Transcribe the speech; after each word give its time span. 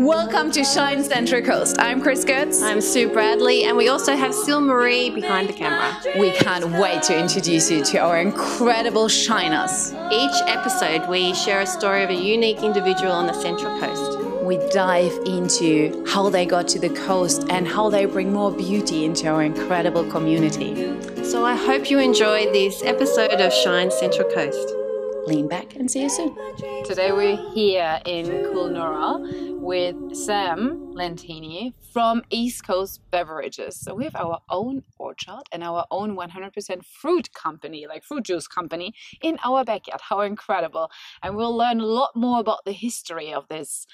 Welcome 0.00 0.50
to 0.52 0.64
Shine 0.64 1.04
Central 1.04 1.42
Coast. 1.42 1.76
I'm 1.78 2.00
Chris 2.00 2.24
Gertz. 2.24 2.62
I'm 2.62 2.80
Sue 2.80 3.12
Bradley, 3.12 3.64
and 3.64 3.76
we 3.76 3.88
also 3.88 4.16
have 4.16 4.32
Sil 4.32 4.62
Marie 4.62 5.10
behind 5.10 5.46
the 5.46 5.52
camera. 5.52 5.94
We 6.18 6.30
can't 6.30 6.64
wait 6.80 7.02
to 7.02 7.18
introduce 7.18 7.70
you 7.70 7.84
to 7.84 7.98
our 7.98 8.18
incredible 8.18 9.08
shiners. 9.08 9.92
Each 10.10 10.34
episode, 10.46 11.06
we 11.06 11.34
share 11.34 11.60
a 11.60 11.66
story 11.66 12.02
of 12.02 12.08
a 12.08 12.14
unique 12.14 12.62
individual 12.62 13.12
on 13.12 13.26
the 13.26 13.34
Central 13.34 13.78
Coast. 13.78 14.42
We 14.42 14.56
dive 14.70 15.12
into 15.26 16.02
how 16.08 16.30
they 16.30 16.46
got 16.46 16.66
to 16.68 16.78
the 16.78 16.88
coast 16.88 17.44
and 17.50 17.68
how 17.68 17.90
they 17.90 18.06
bring 18.06 18.32
more 18.32 18.50
beauty 18.50 19.04
into 19.04 19.28
our 19.28 19.42
incredible 19.42 20.10
community. 20.10 20.96
So 21.22 21.44
I 21.44 21.54
hope 21.54 21.90
you 21.90 21.98
enjoy 21.98 22.50
this 22.54 22.82
episode 22.82 23.32
of 23.32 23.52
Shine 23.52 23.90
Central 23.90 24.30
Coast. 24.30 24.79
Lean 25.26 25.48
back 25.48 25.76
and 25.76 25.90
see 25.90 26.02
you 26.02 26.08
soon. 26.08 26.36
Today 26.84 27.12
we're 27.12 27.36
here 27.52 28.00
in 28.06 28.26
Kulnura 28.26 29.58
with 29.58 30.14
Sam 30.14 30.92
Lentini 30.94 31.74
from 31.92 32.22
East 32.30 32.66
Coast 32.66 33.00
Beverages. 33.10 33.80
So 33.80 33.94
we 33.94 34.04
have 34.04 34.16
our 34.16 34.40
own 34.48 34.82
orchard 34.98 35.42
and 35.52 35.62
our 35.62 35.86
own 35.90 36.16
100% 36.16 36.84
fruit 36.84 37.32
company, 37.32 37.86
like 37.88 38.04
fruit 38.04 38.24
juice 38.24 38.48
company, 38.48 38.94
in 39.22 39.38
our 39.44 39.64
backyard. 39.64 40.00
How 40.02 40.20
incredible! 40.20 40.90
And 41.22 41.36
we'll 41.36 41.56
learn 41.56 41.80
a 41.80 41.86
lot 41.86 42.10
more 42.16 42.40
about 42.40 42.64
the 42.64 42.72
history 42.72 43.32
of 43.32 43.46
this 43.48 43.86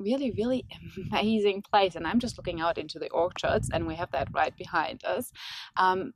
really, 0.00 0.32
really 0.32 0.64
amazing 1.12 1.62
place. 1.62 1.94
And 1.94 2.06
I'm 2.06 2.18
just 2.18 2.38
looking 2.38 2.60
out 2.60 2.78
into 2.78 2.98
the 2.98 3.10
orchards, 3.10 3.70
and 3.72 3.86
we 3.86 3.94
have 3.96 4.10
that 4.12 4.28
right 4.32 4.56
behind 4.56 5.04
us. 5.04 5.30
Um, 5.76 6.12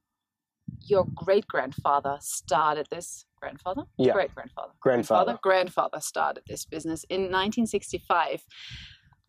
your 0.81 1.05
great 1.15 1.47
grandfather 1.47 2.17
started 2.21 2.89
this 2.91 3.27
grandfather? 3.45 3.83
Yeah. 3.99 4.13
great 4.13 4.35
grandfather. 4.35 4.73
Grandfather. 4.81 5.39
grandfather 5.43 6.01
started 6.01 6.45
this 6.49 6.65
business 6.65 7.05
in 7.05 7.23
1965 7.23 8.43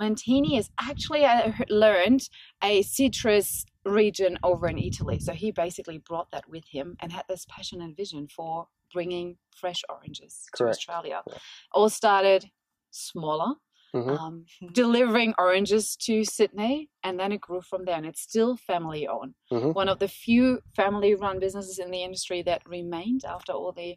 Lentini 0.01 0.57
is 0.57 0.69
actually 0.79 1.23
uh, 1.23 1.51
I 1.51 1.65
learned 1.69 2.29
a 2.63 2.81
citrus 2.81 3.65
region 3.85 4.37
over 4.43 4.67
in 4.67 4.77
Italy. 4.77 5.19
So 5.19 5.33
he 5.33 5.51
basically 5.51 5.99
brought 5.99 6.31
that 6.31 6.49
with 6.49 6.65
him 6.67 6.97
and 6.99 7.11
had 7.11 7.23
this 7.29 7.45
passion 7.49 7.81
and 7.81 7.95
vision 7.95 8.27
for 8.27 8.67
bringing 8.93 9.37
fresh 9.55 9.83
oranges 9.89 10.47
to 10.55 10.67
Australia. 10.67 11.21
Yeah. 11.27 11.37
all 11.71 11.89
started 11.89 12.45
smaller 12.91 13.55
Mhm. 13.95 14.19
um, 14.19 14.45
delivering 14.73 15.33
oranges 15.37 15.95
to 15.95 16.23
Sydney, 16.25 16.89
and 17.03 17.19
then 17.19 17.31
it 17.31 17.39
grew 17.41 17.61
from 17.61 17.85
there. 17.85 17.95
And 17.95 18.05
it's 18.05 18.21
still 18.21 18.57
family 18.57 19.07
owned. 19.07 19.35
Mhm. 19.51 19.73
One 19.73 19.87
of 19.89 19.99
the 19.99 20.07
few 20.07 20.61
family 20.75 21.15
run 21.15 21.39
businesses 21.39 21.79
in 21.79 21.91
the 21.91 22.03
industry 22.03 22.41
that 22.43 22.61
remained 22.67 23.23
after 23.25 23.53
all 23.53 23.71
the 23.71 23.95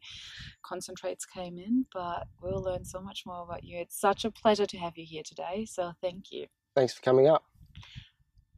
concentrates 0.62 1.26
came 1.26 1.58
in. 1.58 1.86
But 1.92 2.28
we'll 2.40 2.62
learn 2.62 2.84
so 2.84 3.00
much 3.00 3.24
more 3.26 3.42
about 3.42 3.64
you. 3.64 3.78
It's 3.78 3.98
such 3.98 4.24
a 4.24 4.30
pleasure 4.30 4.66
to 4.66 4.78
have 4.78 4.96
you 4.96 5.04
here 5.04 5.22
today. 5.24 5.64
So 5.64 5.92
thank 6.00 6.30
you. 6.30 6.46
Thanks 6.74 6.92
for 6.94 7.02
coming 7.02 7.26
up. 7.26 7.44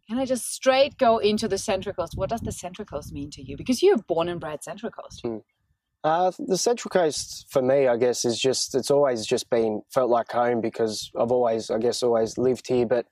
Can 0.09 0.19
I 0.19 0.25
just 0.27 0.53
straight 0.53 0.99
go 0.99 1.19
into 1.19 1.47
the 1.47 1.57
Central 1.57 1.95
Coast? 1.95 2.15
What 2.17 2.31
does 2.31 2.41
the 2.41 2.53
Central 2.53 2.85
Coast 2.85 3.13
mean 3.13 3.31
to 3.31 3.43
you? 3.43 3.57
Because 3.57 3.81
you're 3.83 3.97
born 3.97 4.29
and 4.29 4.41
bred 4.41 4.63
Central 4.65 4.91
Coast. 4.91 5.25
Uh, 6.03 6.33
the 6.39 6.57
Central 6.57 6.89
Coast 6.89 7.47
for 7.51 7.61
me, 7.61 7.87
I 7.87 7.97
guess, 7.97 8.25
is 8.25 8.41
just 8.41 8.75
it's 8.75 8.91
always 8.91 9.27
just 9.27 9.51
been 9.51 9.83
felt 9.93 10.11
like 10.11 10.31
home 10.31 10.61
because 10.61 11.11
I've 11.19 11.31
always, 11.31 11.71
I 11.71 11.79
guess, 11.79 12.03
always 12.03 12.39
lived 12.39 12.67
here. 12.69 12.87
But 12.87 13.07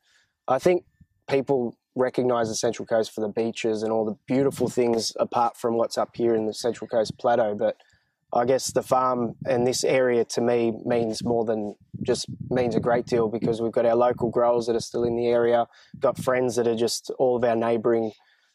I 0.47 0.59
think 0.59 0.85
people 1.29 1.77
recognise 1.95 2.49
the 2.49 2.55
Central 2.55 2.87
Coast 2.87 3.13
for 3.13 3.21
the 3.21 3.29
beaches 3.29 3.83
and 3.83 3.93
all 3.93 4.07
the 4.07 4.17
beautiful 4.27 4.69
things 4.69 5.13
apart 5.21 5.57
from 5.57 5.77
what's 5.77 5.99
up 5.99 6.17
here 6.17 6.35
in 6.35 6.47
the 6.47 6.55
Central 6.55 6.89
Coast 6.89 7.19
Plateau. 7.19 7.55
But 7.55 7.77
I 8.33 8.47
guess 8.47 8.73
the 8.73 8.83
farm 8.83 9.35
and 9.47 9.67
this 9.67 9.85
area 9.85 10.25
to 10.25 10.41
me 10.41 10.73
means 10.85 11.23
more 11.23 11.45
than 11.45 11.75
just 12.03 12.27
means 12.49 12.75
a 12.75 12.81
great 12.81 13.05
deal 13.05 13.29
because 13.29 13.61
we've 13.61 13.73
got 13.73 13.87
our 13.87 13.97
local 13.97 14.31
growers 14.31 14.67
that 14.67 14.77
are 14.77 14.81
still 14.81 15.05
in 15.05 15.17
the 15.17 15.27
area, 15.27 15.67
got 15.99 16.17
friends 16.17 16.57
that 16.57 16.67
are 16.67 16.77
just 16.77 17.11
all 17.19 17.37
of 17.37 17.45
our 17.45 17.57
neighbouring 17.57 18.13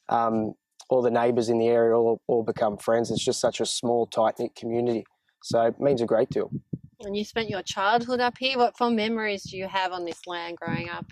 um, 0.09 0.53
all 0.89 1.01
the 1.01 1.11
neighbours 1.11 1.49
in 1.49 1.57
the 1.57 1.67
area 1.67 1.95
all, 1.95 2.21
all 2.27 2.43
become 2.43 2.77
friends. 2.77 3.11
It's 3.11 3.23
just 3.23 3.39
such 3.39 3.59
a 3.61 3.65
small, 3.65 4.05
tight 4.07 4.35
knit 4.39 4.55
community. 4.55 5.05
So 5.43 5.61
it 5.63 5.79
means 5.79 6.01
a 6.01 6.05
great 6.05 6.29
deal. 6.29 6.51
And 7.01 7.17
you 7.17 7.25
spent 7.25 7.49
your 7.49 7.61
childhood 7.63 8.19
up 8.21 8.37
here. 8.37 8.57
What 8.57 8.77
fond 8.77 8.95
memories 8.95 9.43
do 9.43 9.57
you 9.57 9.67
have 9.67 9.91
on 9.91 10.05
this 10.05 10.25
land 10.25 10.57
growing 10.57 10.89
up 10.89 11.05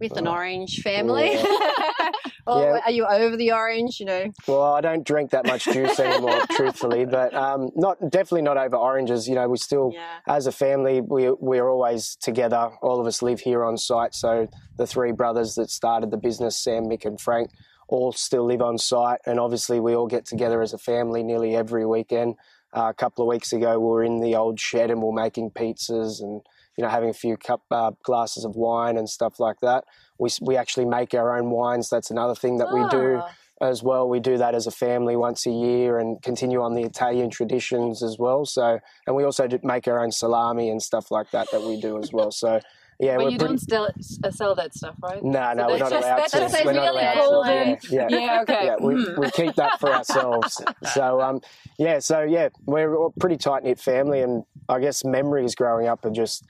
with 0.00 0.16
an 0.16 0.26
Oh, 0.26 0.32
orange 0.32 0.80
family? 0.82 1.36
or 2.46 2.62
Yeah. 2.62 2.80
are 2.84 2.90
you 2.90 3.06
over 3.06 3.36
the 3.36 3.52
orange? 3.52 4.00
You 4.00 4.06
know, 4.06 4.24
Well, 4.48 4.62
I 4.62 4.80
don't 4.80 5.04
drink 5.04 5.30
that 5.32 5.46
much 5.46 5.64
juice 5.64 5.98
anymore, 6.00 6.40
truthfully, 6.52 7.04
but 7.04 7.34
um, 7.34 7.70
not 7.74 7.98
definitely 8.10 8.42
not 8.42 8.56
over 8.56 8.76
oranges. 8.76 9.28
You 9.28 9.34
know, 9.34 9.48
we 9.48 9.58
still, 9.58 9.90
yeah. 9.92 10.18
as 10.26 10.46
a 10.46 10.52
family, 10.52 11.00
we 11.02 11.30
we're 11.30 11.68
always 11.68 12.16
together. 12.22 12.70
All 12.82 13.00
of 13.00 13.06
us 13.06 13.20
live 13.22 13.40
here 13.40 13.64
on 13.64 13.76
site. 13.76 14.14
So 14.14 14.48
the 14.76 14.86
three 14.86 15.12
brothers 15.12 15.54
that 15.56 15.68
started 15.70 16.10
the 16.10 16.16
business, 16.16 16.56
Sam, 16.56 16.84
Mick, 16.84 17.04
and 17.04 17.20
Frank, 17.20 17.50
all 17.88 18.12
still 18.12 18.44
live 18.44 18.62
on 18.62 18.78
site, 18.78 19.20
and 19.26 19.38
obviously 19.38 19.80
we 19.80 19.94
all 19.94 20.06
get 20.06 20.26
together 20.26 20.62
as 20.62 20.72
a 20.72 20.78
family 20.78 21.22
nearly 21.22 21.54
every 21.54 21.86
weekend. 21.86 22.36
Uh, 22.76 22.88
a 22.88 22.94
couple 22.94 23.22
of 23.22 23.28
weeks 23.28 23.52
ago, 23.52 23.78
we 23.78 23.86
were 23.86 24.02
in 24.02 24.20
the 24.20 24.34
old 24.34 24.58
shed 24.58 24.90
and 24.90 25.00
we 25.00 25.06
we're 25.06 25.22
making 25.22 25.50
pizzas 25.50 26.20
and 26.20 26.40
you 26.76 26.82
know 26.82 26.88
having 26.88 27.08
a 27.08 27.14
few 27.14 27.36
cup 27.36 27.62
uh, 27.70 27.92
glasses 28.02 28.44
of 28.44 28.56
wine 28.56 28.96
and 28.96 29.08
stuff 29.08 29.38
like 29.38 29.60
that. 29.60 29.84
We 30.18 30.30
we 30.40 30.56
actually 30.56 30.86
make 30.86 31.14
our 31.14 31.36
own 31.36 31.50
wines. 31.50 31.88
That's 31.88 32.10
another 32.10 32.34
thing 32.34 32.58
that 32.58 32.72
we 32.72 32.80
do 32.88 33.20
Ah, 33.22 33.30
as 33.60 33.82
well. 33.82 34.08
We 34.08 34.20
do 34.20 34.38
that 34.38 34.54
as 34.54 34.66
a 34.66 34.70
family 34.70 35.16
once 35.16 35.46
a 35.46 35.50
year 35.50 35.98
and 35.98 36.20
continue 36.22 36.60
on 36.62 36.74
the 36.74 36.82
Italian 36.82 37.30
traditions 37.30 38.02
as 38.02 38.18
well. 38.18 38.44
So, 38.44 38.80
and 39.06 39.16
we 39.16 39.24
also 39.24 39.48
make 39.62 39.86
our 39.86 40.02
own 40.02 40.10
salami 40.10 40.68
and 40.70 40.82
stuff 40.82 41.10
like 41.10 41.30
that 41.30 41.50
that 41.52 41.62
we 41.62 41.80
do 41.80 41.98
as 41.98 42.12
well. 42.12 42.30
So, 42.30 42.60
yeah, 43.00 43.16
but 43.16 43.24
we're 43.24 43.30
you 43.30 43.38
pretty. 43.38 43.48
don't 43.54 43.58
still 43.60 43.88
uh, 44.24 44.30
sell 44.30 44.54
that 44.54 44.74
stuff, 44.74 44.94
right? 45.02 45.22
No, 45.22 45.52
no, 45.54 45.66
So 45.68 45.68
we're 45.68 45.78
that's 45.78 45.80
not 45.80 45.90
just- 45.90 46.04
allowed 46.06 46.18
that's 46.18 46.32
to. 46.32 46.64
not 46.64 46.64
really 46.64 46.86
allowed 46.86 47.14
golden. 47.14 47.78
to. 47.78 47.88
Yeah, 47.94 48.06
yeah. 48.10 48.18
Yeah, 48.18 48.42
okay. 48.42 48.64
Yeah, 48.66 48.76
we, 48.80 48.94
Mm. 48.94 49.18
we 49.18 49.30
keep 49.30 49.54
that 49.56 49.80
for 49.80 49.90
ourselves. 49.92 50.62
So, 50.92 51.20
um, 51.20 51.40
yeah, 51.78 51.98
so 51.98 52.22
yeah, 52.22 52.48
we're 52.66 52.94
a 53.06 53.10
pretty 53.12 53.36
tight 53.36 53.64
knit 53.64 53.78
family, 53.80 54.20
and 54.22 54.44
I 54.68 54.78
guess 54.80 55.04
memories 55.04 55.54
growing 55.54 55.86
up 55.88 56.04
are 56.04 56.10
just, 56.10 56.44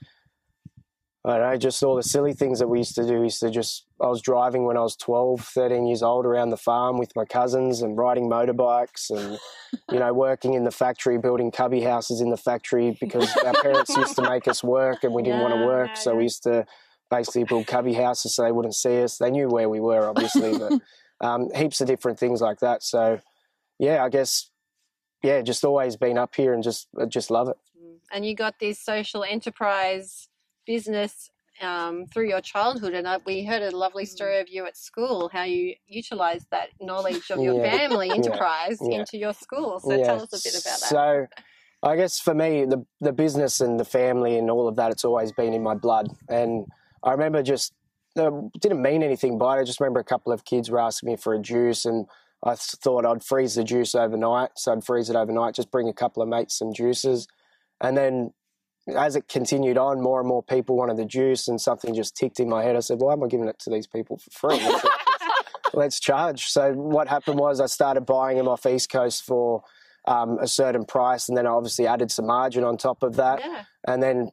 I 1.25 1.37
don't 1.37 1.49
know, 1.49 1.57
just 1.57 1.81
all 1.81 1.95
the 1.95 2.03
silly 2.03 2.33
things 2.33 2.59
that 2.59 2.67
we 2.67 2.77
used 2.77 2.93
to 2.95 3.03
do. 3.07 3.17
We 3.17 3.25
used 3.25 3.39
to 3.39 3.49
just, 3.49 3.87
I 3.99 4.07
was 4.07 4.21
driving 4.21 4.65
when 4.65 4.77
I 4.77 4.81
was 4.81 4.95
12, 4.95 5.41
13 5.41 5.87
years 5.87 6.03
old 6.03 6.23
around 6.23 6.51
the 6.51 6.57
farm 6.57 6.99
with 6.99 7.15
my 7.15 7.25
cousins 7.25 7.81
and 7.81 7.97
riding 7.97 8.29
motorbikes 8.29 9.09
and, 9.09 9.39
you 9.91 9.97
know, 9.97 10.13
working 10.13 10.53
in 10.53 10.65
the 10.65 10.71
factory, 10.71 11.17
building 11.17 11.49
cubby 11.49 11.81
houses 11.81 12.21
in 12.21 12.29
the 12.29 12.37
factory 12.37 12.95
because 13.01 13.35
our 13.37 13.53
parents 13.53 13.97
used 13.97 14.15
to 14.17 14.21
make 14.21 14.47
us 14.47 14.63
work 14.63 15.03
and 15.03 15.15
we 15.15 15.23
didn't 15.23 15.41
want 15.41 15.55
to 15.55 15.65
work. 15.65 15.89
yeah, 15.89 15.93
so 15.95 16.11
yeah. 16.11 16.17
we 16.17 16.23
used 16.23 16.43
to 16.43 16.63
basically 17.09 17.43
build 17.43 17.65
cubby 17.65 17.93
houses 17.93 18.35
so 18.35 18.43
they 18.43 18.51
wouldn't 18.51 18.75
see 18.75 19.01
us. 19.01 19.17
They 19.17 19.31
knew 19.31 19.47
where 19.47 19.67
we 19.67 19.79
were, 19.79 20.07
obviously, 20.07 20.59
but 20.59 20.73
um, 21.27 21.49
heaps 21.55 21.81
of 21.81 21.87
different 21.87 22.19
things 22.19 22.39
like 22.39 22.59
that. 22.59 22.83
So, 22.83 23.19
yeah, 23.79 24.03
I 24.03 24.09
guess, 24.09 24.51
yeah, 25.23 25.41
just 25.41 25.65
always 25.65 25.95
been 25.95 26.19
up 26.19 26.35
here 26.35 26.53
and 26.53 26.61
just 26.61 26.87
just 27.07 27.31
love 27.31 27.49
it. 27.49 27.57
And 28.11 28.23
you 28.23 28.35
got 28.35 28.59
this 28.59 28.79
social 28.79 29.23
enterprise 29.23 30.29
business 30.65 31.29
um, 31.61 32.05
through 32.07 32.27
your 32.29 32.41
childhood. 32.41 32.93
And 32.93 33.07
uh, 33.07 33.19
we 33.25 33.43
heard 33.43 33.61
a 33.61 33.75
lovely 33.75 34.05
story 34.05 34.39
of 34.39 34.49
you 34.49 34.65
at 34.65 34.77
school, 34.77 35.29
how 35.31 35.43
you 35.43 35.75
utilized 35.87 36.47
that 36.51 36.69
knowledge 36.81 37.29
of 37.31 37.41
your 37.41 37.53
Yeah. 37.53 37.77
family 37.77 38.11
enterprise 38.15 38.81
Yeah. 38.81 38.99
into 38.99 39.17
your 39.17 39.33
school. 39.33 39.79
So 39.79 39.97
tell 40.03 40.21
us 40.21 40.33
a 40.33 40.37
bit 40.43 40.53
about 40.53 40.63
that. 40.63 40.89
So, 40.89 41.27
I 41.83 41.95
guess 41.95 42.19
for 42.19 42.33
me, 42.33 42.65
the 42.65 42.83
the 42.99 43.13
business 43.13 43.61
and 43.61 43.79
the 43.79 43.85
family 43.85 44.37
and 44.37 44.49
all 44.49 44.67
of 44.67 44.75
that, 44.77 44.91
it's 44.91 45.05
always 45.05 45.31
been 45.31 45.53
in 45.53 45.61
my 45.61 45.75
blood. 45.75 46.07
And 46.29 46.65
I 47.03 47.11
remember 47.11 47.43
just 47.43 47.73
uh, 48.17 48.31
didn't 48.59 48.81
mean 48.81 49.03
anything 49.03 49.37
by 49.37 49.57
it. 49.57 49.61
I 49.61 49.63
just 49.65 49.79
remember 49.79 49.99
a 49.99 50.05
couple 50.05 50.31
of 50.33 50.45
kids 50.45 50.71
were 50.71 50.79
asking 50.79 51.11
me 51.11 51.15
for 51.15 51.35
a 51.35 51.39
juice, 51.39 51.85
and 51.85 52.07
I 52.43 52.55
thought 52.55 53.05
I'd 53.05 53.23
freeze 53.23 53.55
the 53.55 53.63
juice 53.63 53.93
overnight. 53.93 54.51
So 54.55 54.71
I'd 54.73 54.83
freeze 54.83 55.09
it 55.09 55.15
overnight, 55.15 55.53
just 55.53 55.69
bring 55.69 55.87
a 55.87 55.93
couple 55.93 56.23
of 56.23 56.29
mates 56.29 56.57
some 56.57 56.73
juices, 56.73 57.27
and 57.81 57.95
then. 57.95 58.33
As 58.87 59.15
it 59.15 59.27
continued 59.27 59.77
on, 59.77 60.01
more 60.01 60.19
and 60.19 60.27
more 60.27 60.43
people 60.43 60.75
wanted 60.75 60.97
the 60.97 61.05
juice, 61.05 61.47
and 61.47 61.59
something 61.59 61.95
just 61.95 62.15
ticked 62.15 62.39
in 62.39 62.47
my 62.47 62.63
head. 62.63 62.75
I 62.75 62.81
said, 62.81 62.99
"Why 62.99 63.13
am 63.13 63.23
I 63.23 63.27
giving 63.27 63.47
it 63.47 63.57
to 63.59 63.69
these 63.69 63.87
people 63.87 64.17
for 64.17 64.29
free? 64.29 64.63
Let's, 64.63 64.85
let's 65.73 65.99
charge." 65.99 66.45
So 66.47 66.73
what 66.73 67.07
happened 67.07 67.39
was 67.39 67.59
I 67.59 67.65
started 67.65 68.01
buying 68.01 68.37
them 68.37 68.47
off 68.47 68.65
East 68.65 68.91
Coast 68.91 69.23
for 69.23 69.63
um, 70.07 70.37
a 70.39 70.47
certain 70.47 70.85
price, 70.85 71.29
and 71.29 71.37
then 71.37 71.47
I 71.47 71.49
obviously 71.49 71.87
added 71.87 72.11
some 72.11 72.27
margin 72.27 72.63
on 72.63 72.77
top 72.77 73.01
of 73.01 73.15
that, 73.15 73.39
yeah. 73.39 73.63
and 73.87 74.03
then 74.03 74.31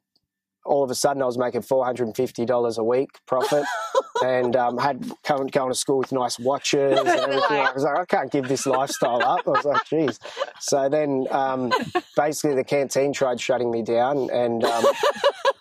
all 0.64 0.85
of 0.85 0.91
a 0.91 0.94
sudden 0.94 1.23
I 1.23 1.26
was 1.26 1.38
making 1.38 1.62
four 1.62 1.85
hundred 1.85 2.06
and 2.06 2.17
fifty 2.17 2.44
dollars 2.44 2.79
a 2.79 2.85
week 2.85 3.11
profit, 3.26 3.64
and 4.25 4.55
um, 4.56 4.79
had 4.79 5.03
going, 5.26 5.49
going 5.49 5.70
to 5.70 5.75
school 5.75 5.99
with 5.99 6.12
nice 6.12 6.38
watches 6.38 6.99
and 6.99 7.09
everything. 7.09 7.59
I 7.59 7.73
was 7.73 7.85
like, 7.85 7.99
I 7.99 8.05
can't 8.05 8.31
give 8.31 8.49
this 8.49 8.67
lifestyle 8.67 9.23
up. 9.23 9.47
I 9.47 9.50
was 9.50 9.64
like, 9.64 9.85
geez. 9.87 10.19
So 10.61 10.88
then, 10.88 11.26
um, 11.31 11.73
basically, 12.17 12.55
the 12.55 12.64
canteen 12.64 13.12
tried 13.12 13.41
shutting 13.41 13.70
me 13.70 13.82
down, 13.82 14.31
and 14.31 14.64
um, 14.64 14.85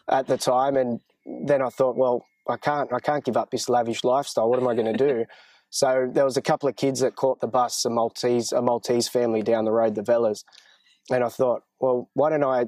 at 0.09 0.27
the 0.27 0.38
time, 0.38 0.77
and 0.77 1.00
then 1.25 1.62
I 1.62 1.69
thought, 1.69 1.95
well, 1.95 2.25
I 2.48 2.57
can't, 2.57 2.92
I 2.94 3.00
can't 3.00 3.24
give 3.24 3.38
up 3.38 3.51
this 3.51 3.69
lavish 3.69 4.03
lifestyle. 4.03 4.50
What 4.50 4.59
am 4.59 4.68
I 4.68 4.75
going 4.75 4.92
to 4.92 4.98
do? 4.98 5.25
So 5.69 6.09
there 6.12 6.25
was 6.25 6.36
a 6.36 6.42
couple 6.42 6.68
of 6.68 6.75
kids 6.75 7.00
that 7.00 7.15
caught 7.15 7.39
the 7.39 7.48
bus, 7.48 7.86
a 7.86 7.89
Maltese, 7.89 8.51
a 8.51 8.62
Maltese 8.62 9.07
family 9.07 9.42
down 9.42 9.63
the 9.63 9.71
road, 9.71 9.95
the 9.95 10.01
Vellas, 10.01 10.44
and 11.09 11.24
I 11.24 11.30
thought, 11.30 11.63
well, 11.80 12.09
why 12.13 12.30
don't 12.30 12.44
I 12.44 12.65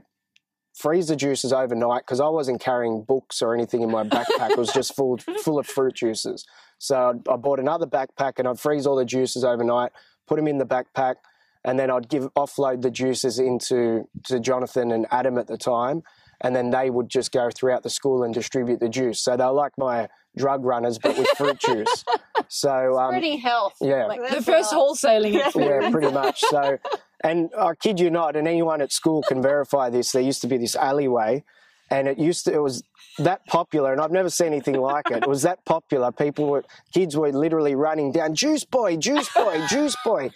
freeze 0.73 1.07
the 1.07 1.15
juices 1.15 1.53
overnight 1.53 2.01
because 2.01 2.19
I 2.19 2.27
wasn't 2.29 2.59
carrying 2.61 3.03
books 3.03 3.41
or 3.41 3.53
anything 3.53 3.81
in 3.81 3.91
my 3.91 4.03
backpack. 4.03 4.51
it 4.51 4.57
was 4.57 4.71
just 4.73 4.95
full 4.95 5.17
full 5.43 5.59
of 5.59 5.67
fruit 5.67 5.95
juices. 5.95 6.45
So 6.79 7.21
I 7.29 7.35
bought 7.37 7.59
another 7.59 7.85
backpack 7.87 8.33
and 8.39 8.47
I'd 8.47 8.59
freeze 8.59 8.85
all 8.85 8.95
the 8.95 9.05
juices 9.05 9.43
overnight, 9.43 9.91
put 10.27 10.35
them 10.37 10.47
in 10.47 10.57
the 10.57 10.65
backpack, 10.65 11.15
and 11.63 11.79
then 11.79 11.89
I'd 11.91 12.09
give 12.09 12.33
offload 12.33 12.81
the 12.81 12.91
juices 12.91 13.39
into 13.39 14.07
to 14.25 14.39
Jonathan 14.39 14.91
and 14.91 15.05
Adam 15.11 15.37
at 15.37 15.47
the 15.47 15.57
time, 15.57 16.03
and 16.41 16.55
then 16.55 16.71
they 16.71 16.89
would 16.89 17.07
just 17.07 17.31
go 17.31 17.49
throughout 17.55 17.83
the 17.83 17.89
school 17.89 18.23
and 18.23 18.33
distribute 18.33 18.79
the 18.79 18.89
juice. 18.89 19.19
So 19.21 19.37
they're 19.37 19.51
like 19.51 19.73
my 19.77 20.09
drug 20.35 20.65
runners, 20.65 20.97
but 20.97 21.17
with 21.17 21.27
fruit 21.37 21.59
juice. 21.59 22.03
So 22.49 22.99
um, 22.99 23.11
Pretty 23.11 23.37
health. 23.37 23.73
yeah. 23.81 24.05
Like, 24.05 24.29
The 24.29 24.41
first 24.41 24.73
a 24.73 24.77
lot. 24.77 24.95
wholesaling 24.95 25.33
yeah, 25.55 25.89
pretty 25.89 26.11
much. 26.11 26.41
So, 26.41 26.77
and 27.23 27.49
I 27.57 27.73
kid 27.75 27.99
you 27.99 28.09
not, 28.09 28.35
and 28.35 28.47
anyone 28.47 28.81
at 28.81 28.91
school 28.91 29.23
can 29.27 29.41
verify 29.41 29.89
this. 29.89 30.11
There 30.11 30.21
used 30.21 30.41
to 30.41 30.47
be 30.47 30.57
this 30.57 30.75
alleyway, 30.75 31.43
and 31.89 32.07
it 32.07 32.17
used 32.17 32.45
to 32.45 32.53
it 32.53 32.61
was 32.61 32.83
that 33.19 33.45
popular, 33.47 33.91
and 33.91 34.01
I've 34.01 34.11
never 34.11 34.29
seen 34.29 34.47
anything 34.47 34.79
like 34.79 35.09
it. 35.09 35.23
It 35.23 35.29
was 35.29 35.43
that 35.43 35.63
popular. 35.65 36.11
People 36.11 36.47
were 36.47 36.63
kids 36.93 37.15
were 37.15 37.31
literally 37.31 37.75
running 37.75 38.11
down, 38.11 38.35
juice 38.35 38.65
boy, 38.65 38.97
juice 38.97 39.29
boy, 39.33 39.65
juice 39.69 39.95
boy. 40.03 40.31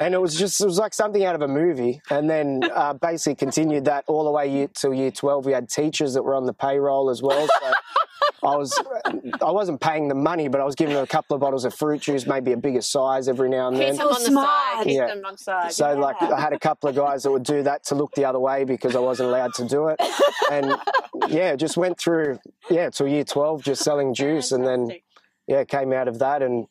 And 0.00 0.12
it 0.12 0.20
was 0.20 0.34
just, 0.36 0.60
it 0.60 0.66
was 0.66 0.78
like 0.78 0.92
something 0.92 1.24
out 1.24 1.36
of 1.36 1.42
a 1.42 1.48
movie. 1.48 2.00
And 2.10 2.28
then 2.28 2.68
uh, 2.74 2.94
basically 2.94 3.36
continued 3.36 3.84
that 3.84 4.04
all 4.08 4.24
the 4.24 4.30
way 4.30 4.50
year, 4.50 4.68
till 4.68 4.92
year 4.92 5.10
12. 5.12 5.46
We 5.46 5.52
had 5.52 5.68
teachers 5.68 6.14
that 6.14 6.24
were 6.24 6.34
on 6.34 6.46
the 6.46 6.52
payroll 6.52 7.10
as 7.10 7.22
well. 7.22 7.46
So 7.46 7.72
I 8.44 8.56
was, 8.56 8.78
I 9.42 9.50
wasn't 9.50 9.80
paying 9.80 10.08
the 10.08 10.14
money, 10.14 10.48
but 10.48 10.60
I 10.60 10.64
was 10.64 10.74
giving 10.74 10.94
them 10.94 11.02
a 11.02 11.06
couple 11.06 11.34
of 11.34 11.40
bottles 11.40 11.64
of 11.64 11.74
fruit 11.74 12.02
juice, 12.02 12.26
maybe 12.26 12.52
a 12.52 12.56
bigger 12.56 12.82
size 12.82 13.26
every 13.28 13.48
now 13.48 13.68
and 13.68 13.76
then. 13.76 13.92
Keep 13.92 13.98
them 14.00 14.08
on 14.08 14.22
the 14.22 14.30
side. 14.30 14.84
Keep 14.84 14.96
Yeah. 14.96 15.06
them 15.06 15.24
on 15.24 15.32
the 15.32 15.38
side. 15.38 15.72
So 15.72 15.94
like 15.94 16.20
I 16.20 16.40
had 16.40 16.52
a 16.52 16.58
couple 16.58 16.88
of 16.90 16.94
guys 16.96 17.22
that 17.22 17.30
would 17.30 17.44
do 17.44 17.62
that 17.62 17.84
to 17.86 17.94
look 17.94 18.12
the 18.14 18.24
other 18.26 18.38
way 18.38 18.64
because 18.64 18.94
I 18.94 19.00
wasn't 19.00 19.30
allowed 19.30 19.54
to 19.54 19.64
do 19.66 19.88
it, 19.88 20.00
and 20.52 20.76
yeah, 21.28 21.56
just 21.56 21.76
went 21.76 21.98
through 21.98 22.38
yeah 22.70 22.90
till 22.90 23.08
year 23.08 23.24
twelve 23.24 23.62
just 23.62 23.82
selling 23.82 24.12
juice, 24.14 24.52
and 24.52 24.66
then 24.66 24.80
Fantastic. 24.88 25.04
yeah 25.46 25.64
came 25.64 25.92
out 25.92 26.08
of 26.08 26.18
that 26.18 26.42
and 26.42 26.66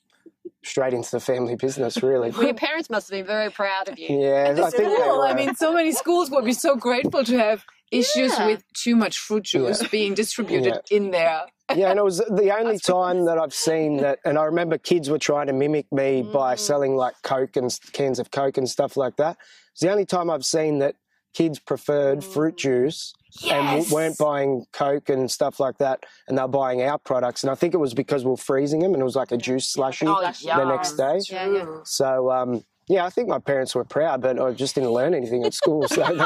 straight 0.64 0.94
into 0.94 1.10
the 1.12 1.20
family 1.20 1.56
business 1.56 2.02
really. 2.04 2.32
Well, 2.32 2.44
your 2.44 2.54
parents 2.54 2.90
must 2.90 3.10
have 3.10 3.18
been 3.18 3.26
very 3.26 3.50
proud 3.50 3.90
of 3.90 3.98
you. 4.00 4.20
Yeah, 4.20 4.50
I 4.52 4.54
think 4.54 4.72
they 4.78 4.84
School, 4.96 5.18
were. 5.18 5.28
I 5.28 5.34
mean, 5.34 5.56
so 5.56 5.74
many 5.74 5.92
schools 5.92 6.30
would 6.32 6.46
be 6.46 6.54
so 6.54 6.76
grateful 6.76 7.24
to 7.26 7.38
have 7.38 7.64
issues 7.92 8.38
Yeah. 8.38 8.48
with 8.48 8.64
too 8.74 8.96
much 8.96 9.18
fruit 9.20 9.44
juice 9.44 9.86
being 9.90 10.14
distributed 10.14 10.80
in 10.90 11.12
there. 11.12 11.42
Yeah, 11.76 11.90
and 11.90 12.00
it 12.00 12.04
was 12.04 12.18
the 12.18 12.56
only 12.60 12.80
time 12.80 13.26
that 13.26 13.38
I've 13.38 13.54
seen 13.54 13.98
that, 13.98 14.20
and 14.26 14.38
I 14.38 14.44
remember 14.44 14.78
kids 14.78 15.10
were 15.10 15.20
trying 15.20 15.48
to 15.48 15.54
mimic 15.54 15.92
me 15.92 16.22
by 16.22 16.56
selling 16.56 16.96
like 16.96 17.16
Coke 17.24 17.56
and 17.56 17.78
cans 17.94 18.20
of 18.20 18.32
Coke 18.32 18.58
and 18.58 18.70
stuff 18.70 18.98
like 18.98 19.16
that. 19.18 19.38
It's 19.72 19.82
the 19.82 19.92
only 19.92 20.06
time 20.06 20.30
I've 20.30 20.46
seen 20.46 20.80
that 20.80 20.96
kids 21.34 21.60
preferred 21.60 22.24
fruit 22.24 22.58
juice 22.58 23.14
and 23.50 23.80
w- 23.80 23.94
weren't 23.96 24.18
buying 24.20 24.66
Coke 24.72 25.10
and 25.10 25.30
stuff 25.32 25.60
like 25.60 25.78
that, 25.80 26.06
and 26.28 26.38
they're 26.38 26.48
buying 26.48 26.84
our 26.84 27.00
products. 27.00 27.44
And 27.44 27.50
I 27.50 27.56
think 27.56 27.74
it 27.74 27.78
was 27.78 27.94
because 27.94 28.24
we 28.24 28.32
are 28.32 28.38
freezing 28.38 28.82
them, 28.82 28.94
and 28.94 29.02
it 29.02 29.06
was 29.06 29.16
like 29.16 29.32
a 29.32 29.38
juice 29.38 29.68
slushy 29.70 30.06
Oh, 30.08 30.22
the 30.22 30.66
next 30.66 30.94
day. 30.94 31.20
Yeah, 31.30 31.48
yeah. 31.52 31.80
So 31.86 32.32
um, 32.32 32.64
yeah, 32.88 33.06
I 33.06 33.10
think 33.10 33.30
my 33.30 33.40
parents 33.40 33.74
were 33.76 33.84
proud, 33.86 34.22
but 34.22 34.40
I 34.40 34.52
just 34.54 34.76
didn't 34.76 34.92
learn 34.92 35.14
anything 35.14 35.44
at 35.46 35.54
school. 35.54 35.88
So 35.88 35.96
that's, 36.16 36.18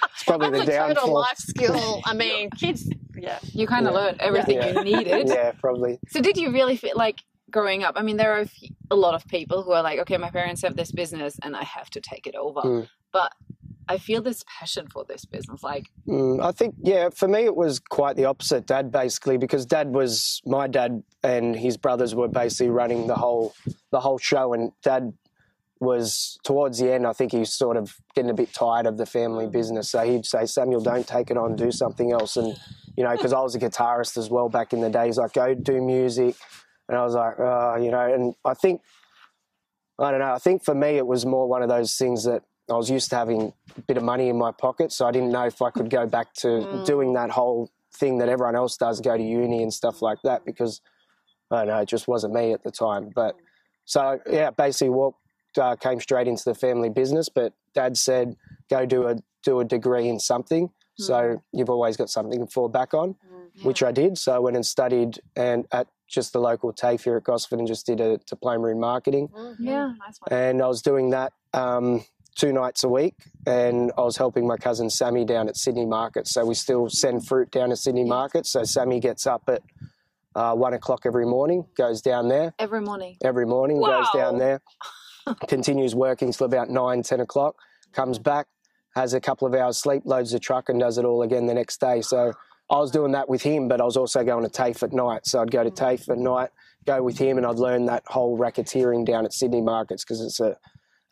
that's 0.00 0.24
probably 0.24 0.50
That's 0.50 0.66
the 0.66 0.74
a 0.74 0.78
total 0.88 0.94
downfall. 0.94 1.14
life 1.20 1.38
skill. 1.38 2.00
I 2.04 2.14
mean, 2.22 2.50
kids. 2.50 2.88
Yeah. 3.16 3.38
You 3.52 3.66
kind 3.66 3.86
of 3.86 3.94
Yeah. 3.94 4.00
learned 4.00 4.20
everything 4.20 4.56
Yeah. 4.58 4.72
you 4.72 4.84
needed. 4.84 5.28
Yeah, 5.28 5.52
probably. 5.52 5.98
So 6.08 6.20
did 6.20 6.36
you 6.36 6.52
really 6.52 6.76
feel 6.76 6.96
like 6.96 7.20
growing 7.50 7.82
up? 7.84 7.94
I 7.96 8.02
mean, 8.02 8.16
there 8.16 8.32
are 8.32 8.40
a, 8.40 8.48
a 8.90 8.96
lot 8.96 9.14
of 9.14 9.26
people 9.28 9.62
who 9.62 9.72
are 9.72 9.82
like, 9.82 9.98
okay, 10.00 10.16
my 10.16 10.30
parents 10.30 10.62
have 10.62 10.76
this 10.76 10.92
business 10.92 11.38
and 11.42 11.56
I 11.56 11.64
have 11.64 11.90
to 11.90 12.00
take 12.00 12.26
it 12.26 12.34
over. 12.34 12.60
Mm. 12.60 12.88
But 13.12 13.32
I 13.88 13.98
feel 13.98 14.20
this 14.20 14.42
passion 14.58 14.88
for 14.88 15.04
this 15.08 15.24
business. 15.24 15.62
Like, 15.62 15.86
Mm, 16.08 16.42
I 16.44 16.50
think, 16.52 16.74
yeah, 16.82 17.08
for 17.14 17.28
me 17.28 17.44
it 17.44 17.54
was 17.54 17.78
quite 17.78 18.16
the 18.16 18.24
opposite, 18.24 18.66
Dad, 18.66 18.90
basically, 18.90 19.38
because 19.38 19.64
Dad 19.64 19.94
was 19.94 20.40
my 20.44 20.66
dad 20.66 21.02
and 21.22 21.54
his 21.54 21.76
brothers 21.76 22.14
were 22.14 22.26
basically 22.28 22.70
running 22.70 23.06
the 23.06 23.14
whole 23.14 23.54
the 23.92 24.00
whole 24.00 24.18
show, 24.18 24.52
and 24.54 24.72
Dad 24.82 25.12
was 25.80 26.38
towards 26.42 26.78
the 26.78 26.92
end. 26.92 27.06
I 27.06 27.12
think 27.12 27.32
he 27.32 27.38
was 27.38 27.52
sort 27.52 27.76
of 27.76 27.96
getting 28.14 28.30
a 28.30 28.34
bit 28.34 28.52
tired 28.54 28.86
of 28.86 28.96
the 28.96 29.06
family 29.06 29.46
business, 29.46 29.90
so 29.90 30.00
he'd 30.00 30.24
say, 30.24 30.46
"Samuel, 30.46 30.80
don't 30.80 31.06
take 31.06 31.30
it 31.30 31.36
on, 31.36 31.56
do 31.56 31.70
something 31.70 32.12
else." 32.12 32.36
And 32.36 32.56
you 32.96 33.04
know, 33.04 33.12
because 33.12 33.32
I 33.32 33.40
was 33.40 33.54
a 33.54 33.58
guitarist 33.58 34.16
as 34.16 34.30
well 34.30 34.48
back 34.48 34.72
in 34.72 34.80
the 34.80 34.88
days, 34.88 35.18
like 35.18 35.34
go 35.34 35.54
do 35.54 35.82
music, 35.82 36.34
and 36.88 36.96
I 36.96 37.04
was 37.04 37.14
like, 37.14 37.38
oh, 37.38 37.76
you 37.76 37.90
know, 37.90 38.12
and 38.12 38.34
I 38.44 38.54
think 38.54 38.80
I 39.98 40.10
don't 40.10 40.20
know. 40.20 40.32
I 40.32 40.38
think 40.38 40.64
for 40.64 40.74
me 40.74 40.96
it 40.96 41.06
was 41.06 41.26
more 41.26 41.46
one 41.46 41.62
of 41.62 41.68
those 41.68 41.94
things 41.96 42.24
that 42.24 42.42
I 42.70 42.74
was 42.74 42.90
used 42.90 43.10
to 43.10 43.16
having 43.16 43.52
a 43.76 43.80
bit 43.82 43.96
of 43.96 44.02
money 44.02 44.28
in 44.28 44.36
my 44.38 44.52
pocket, 44.52 44.92
so 44.92 45.06
I 45.06 45.10
didn't 45.12 45.30
know 45.30 45.44
if 45.44 45.60
I 45.62 45.70
could 45.70 45.90
go 45.90 46.06
back 46.06 46.32
to 46.34 46.48
Mm. 46.48 46.84
doing 46.84 47.12
that 47.14 47.30
whole 47.30 47.70
thing 47.94 48.18
that 48.18 48.28
everyone 48.28 48.56
else 48.56 48.76
does, 48.76 49.00
go 49.00 49.16
to 49.16 49.22
uni 49.22 49.62
and 49.62 49.72
stuff 49.72 50.02
like 50.02 50.18
that, 50.22 50.44
because 50.44 50.80
I 51.50 51.58
don't 51.58 51.68
know, 51.68 51.78
it 51.78 51.88
just 51.88 52.08
wasn't 52.08 52.34
me 52.34 52.52
at 52.52 52.62
the 52.62 52.70
time. 52.70 53.10
But 53.14 53.36
so 53.84 54.18
yeah, 54.30 54.50
basically 54.50 54.90
walked, 54.90 55.20
uh, 55.58 55.76
came 55.76 56.00
straight 56.00 56.28
into 56.28 56.44
the 56.44 56.54
family 56.54 56.88
business. 56.88 57.28
But 57.28 57.52
Dad 57.74 57.96
said, 57.96 58.36
go 58.70 58.86
do 58.86 59.06
a 59.06 59.16
do 59.42 59.60
a 59.60 59.64
degree 59.64 60.08
in 60.08 60.18
something, 60.18 60.70
so 60.96 61.42
you've 61.52 61.70
always 61.70 61.96
got 61.96 62.10
something 62.10 62.40
to 62.40 62.46
fall 62.50 62.68
back 62.68 62.94
on, 62.94 63.14
which 63.62 63.82
I 63.82 63.92
did. 63.92 64.18
So 64.18 64.34
I 64.34 64.38
went 64.38 64.56
and 64.56 64.66
studied 64.66 65.20
and 65.36 65.66
at 65.72 65.86
just 66.08 66.32
the 66.32 66.40
local 66.40 66.72
TAFE 66.72 67.02
here 67.04 67.16
at 67.16 67.24
Gosford 67.24 67.58
and 67.58 67.66
just 67.68 67.84
did 67.86 68.00
a 68.00 68.18
diploma 68.18 68.68
in 68.68 68.78
marketing 68.80 69.28
yeah, 69.58 69.92
nice 69.98 70.20
one. 70.20 70.32
and 70.38 70.62
I 70.62 70.68
was 70.68 70.80
doing 70.82 71.10
that 71.10 71.32
um, 71.52 72.04
two 72.36 72.52
nights 72.52 72.84
a 72.84 72.88
week, 72.88 73.14
and 73.46 73.92
I 73.98 74.02
was 74.02 74.16
helping 74.16 74.46
my 74.46 74.56
cousin 74.56 74.88
Sammy 74.90 75.24
down 75.24 75.48
at 75.48 75.56
Sydney 75.56 75.86
Market. 75.86 76.28
So 76.28 76.44
we 76.44 76.54
still 76.54 76.88
send 76.88 77.26
fruit 77.26 77.50
down 77.50 77.70
to 77.70 77.76
Sydney 77.76 78.04
Market. 78.04 78.46
So 78.46 78.62
Sammy 78.64 79.00
gets 79.00 79.26
up 79.26 79.42
at 79.48 79.62
uh, 80.34 80.54
one 80.54 80.74
o'clock 80.74 81.02
every 81.06 81.24
morning, 81.26 81.66
goes 81.76 82.02
down 82.02 82.28
there 82.28 82.52
Every 82.58 82.80
morning. 82.80 83.16
every 83.24 83.46
morning, 83.46 83.80
goes 83.80 84.06
down 84.14 84.38
there, 84.38 84.60
continues 85.48 85.94
working 85.94 86.32
till 86.32 86.46
about 86.46 86.70
nine, 86.70 87.02
ten 87.02 87.20
o'clock, 87.20 87.56
comes 87.92 88.18
back, 88.18 88.46
has 88.94 89.14
a 89.14 89.20
couple 89.20 89.46
of 89.46 89.54
hours 89.54 89.78
sleep, 89.78 90.02
loads 90.04 90.32
the 90.32 90.38
truck, 90.38 90.68
and 90.68 90.80
does 90.80 90.98
it 90.98 91.04
all 91.04 91.22
again 91.22 91.46
the 91.46 91.54
next 91.54 91.80
day. 91.80 92.00
So 92.00 92.32
I 92.70 92.76
was 92.76 92.90
doing 92.90 93.12
that 93.12 93.28
with 93.28 93.42
him, 93.42 93.68
but 93.68 93.80
I 93.80 93.84
was 93.84 93.96
also 93.96 94.24
going 94.24 94.44
to 94.44 94.50
TAFE 94.50 94.82
at 94.82 94.92
night. 94.92 95.26
So 95.26 95.40
I'd 95.40 95.50
go 95.50 95.62
to 95.62 95.70
TAFE 95.70 96.08
at 96.08 96.18
night, 96.18 96.50
go 96.84 97.02
with 97.02 97.18
him, 97.18 97.36
and 97.36 97.46
I'd 97.46 97.56
learn 97.56 97.86
that 97.86 98.02
whole 98.06 98.38
racketeering 98.38 99.04
down 99.04 99.24
at 99.24 99.32
Sydney 99.32 99.60
markets 99.60 100.04
because 100.04 100.20
it's 100.20 100.40
a 100.40 100.56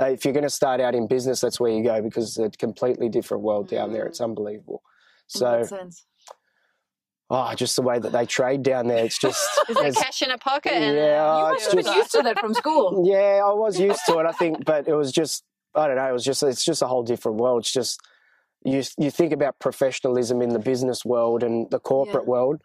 uh, 0.00 0.06
if 0.06 0.24
you're 0.24 0.34
going 0.34 0.42
to 0.42 0.50
start 0.50 0.80
out 0.80 0.94
in 0.94 1.06
business, 1.06 1.40
that's 1.40 1.60
where 1.60 1.70
you 1.70 1.84
go 1.84 2.02
because 2.02 2.36
it's 2.36 2.56
a 2.56 2.58
completely 2.58 3.08
different 3.08 3.44
world 3.44 3.68
down 3.68 3.92
there. 3.92 4.06
It's 4.06 4.20
unbelievable. 4.20 4.82
So, 5.28 5.58
Makes 5.58 5.68
sense. 5.68 6.06
Oh, 7.34 7.54
just 7.54 7.76
the 7.76 7.82
way 7.82 7.98
that 7.98 8.12
they 8.12 8.26
trade 8.26 8.62
down 8.62 8.86
there, 8.86 9.04
it's 9.04 9.18
just 9.18 9.46
Is 9.68 9.96
cash 9.96 10.22
in 10.22 10.30
a 10.30 10.38
pocket? 10.38 10.72
and, 10.72 10.96
Yeah, 10.96 11.46
You 11.48 11.52
must 11.54 11.72
just- 11.72 11.96
used 11.96 12.12
to 12.12 12.22
that 12.22 12.38
from 12.38 12.54
school. 12.54 13.04
Yeah, 13.10 13.42
I 13.44 13.52
was 13.52 13.78
used 13.78 14.00
to 14.06 14.18
it. 14.18 14.26
I 14.26 14.32
think, 14.32 14.64
but 14.64 14.86
it 14.88 14.94
was 14.94 15.12
just 15.12 15.44
I 15.74 15.86
don't 15.88 15.96
know. 15.96 16.08
It 16.08 16.12
was 16.12 16.24
just 16.24 16.42
it's 16.42 16.64
just 16.64 16.82
a 16.82 16.86
whole 16.86 17.02
different 17.02 17.38
world. 17.38 17.62
It's 17.62 17.72
just 17.72 18.00
you 18.64 18.82
you 18.96 19.10
think 19.10 19.32
about 19.32 19.58
professionalism 19.58 20.40
in 20.40 20.50
the 20.50 20.58
business 20.58 21.04
world 21.04 21.42
and 21.42 21.68
the 21.70 21.80
corporate 21.80 22.26
world. 22.26 22.62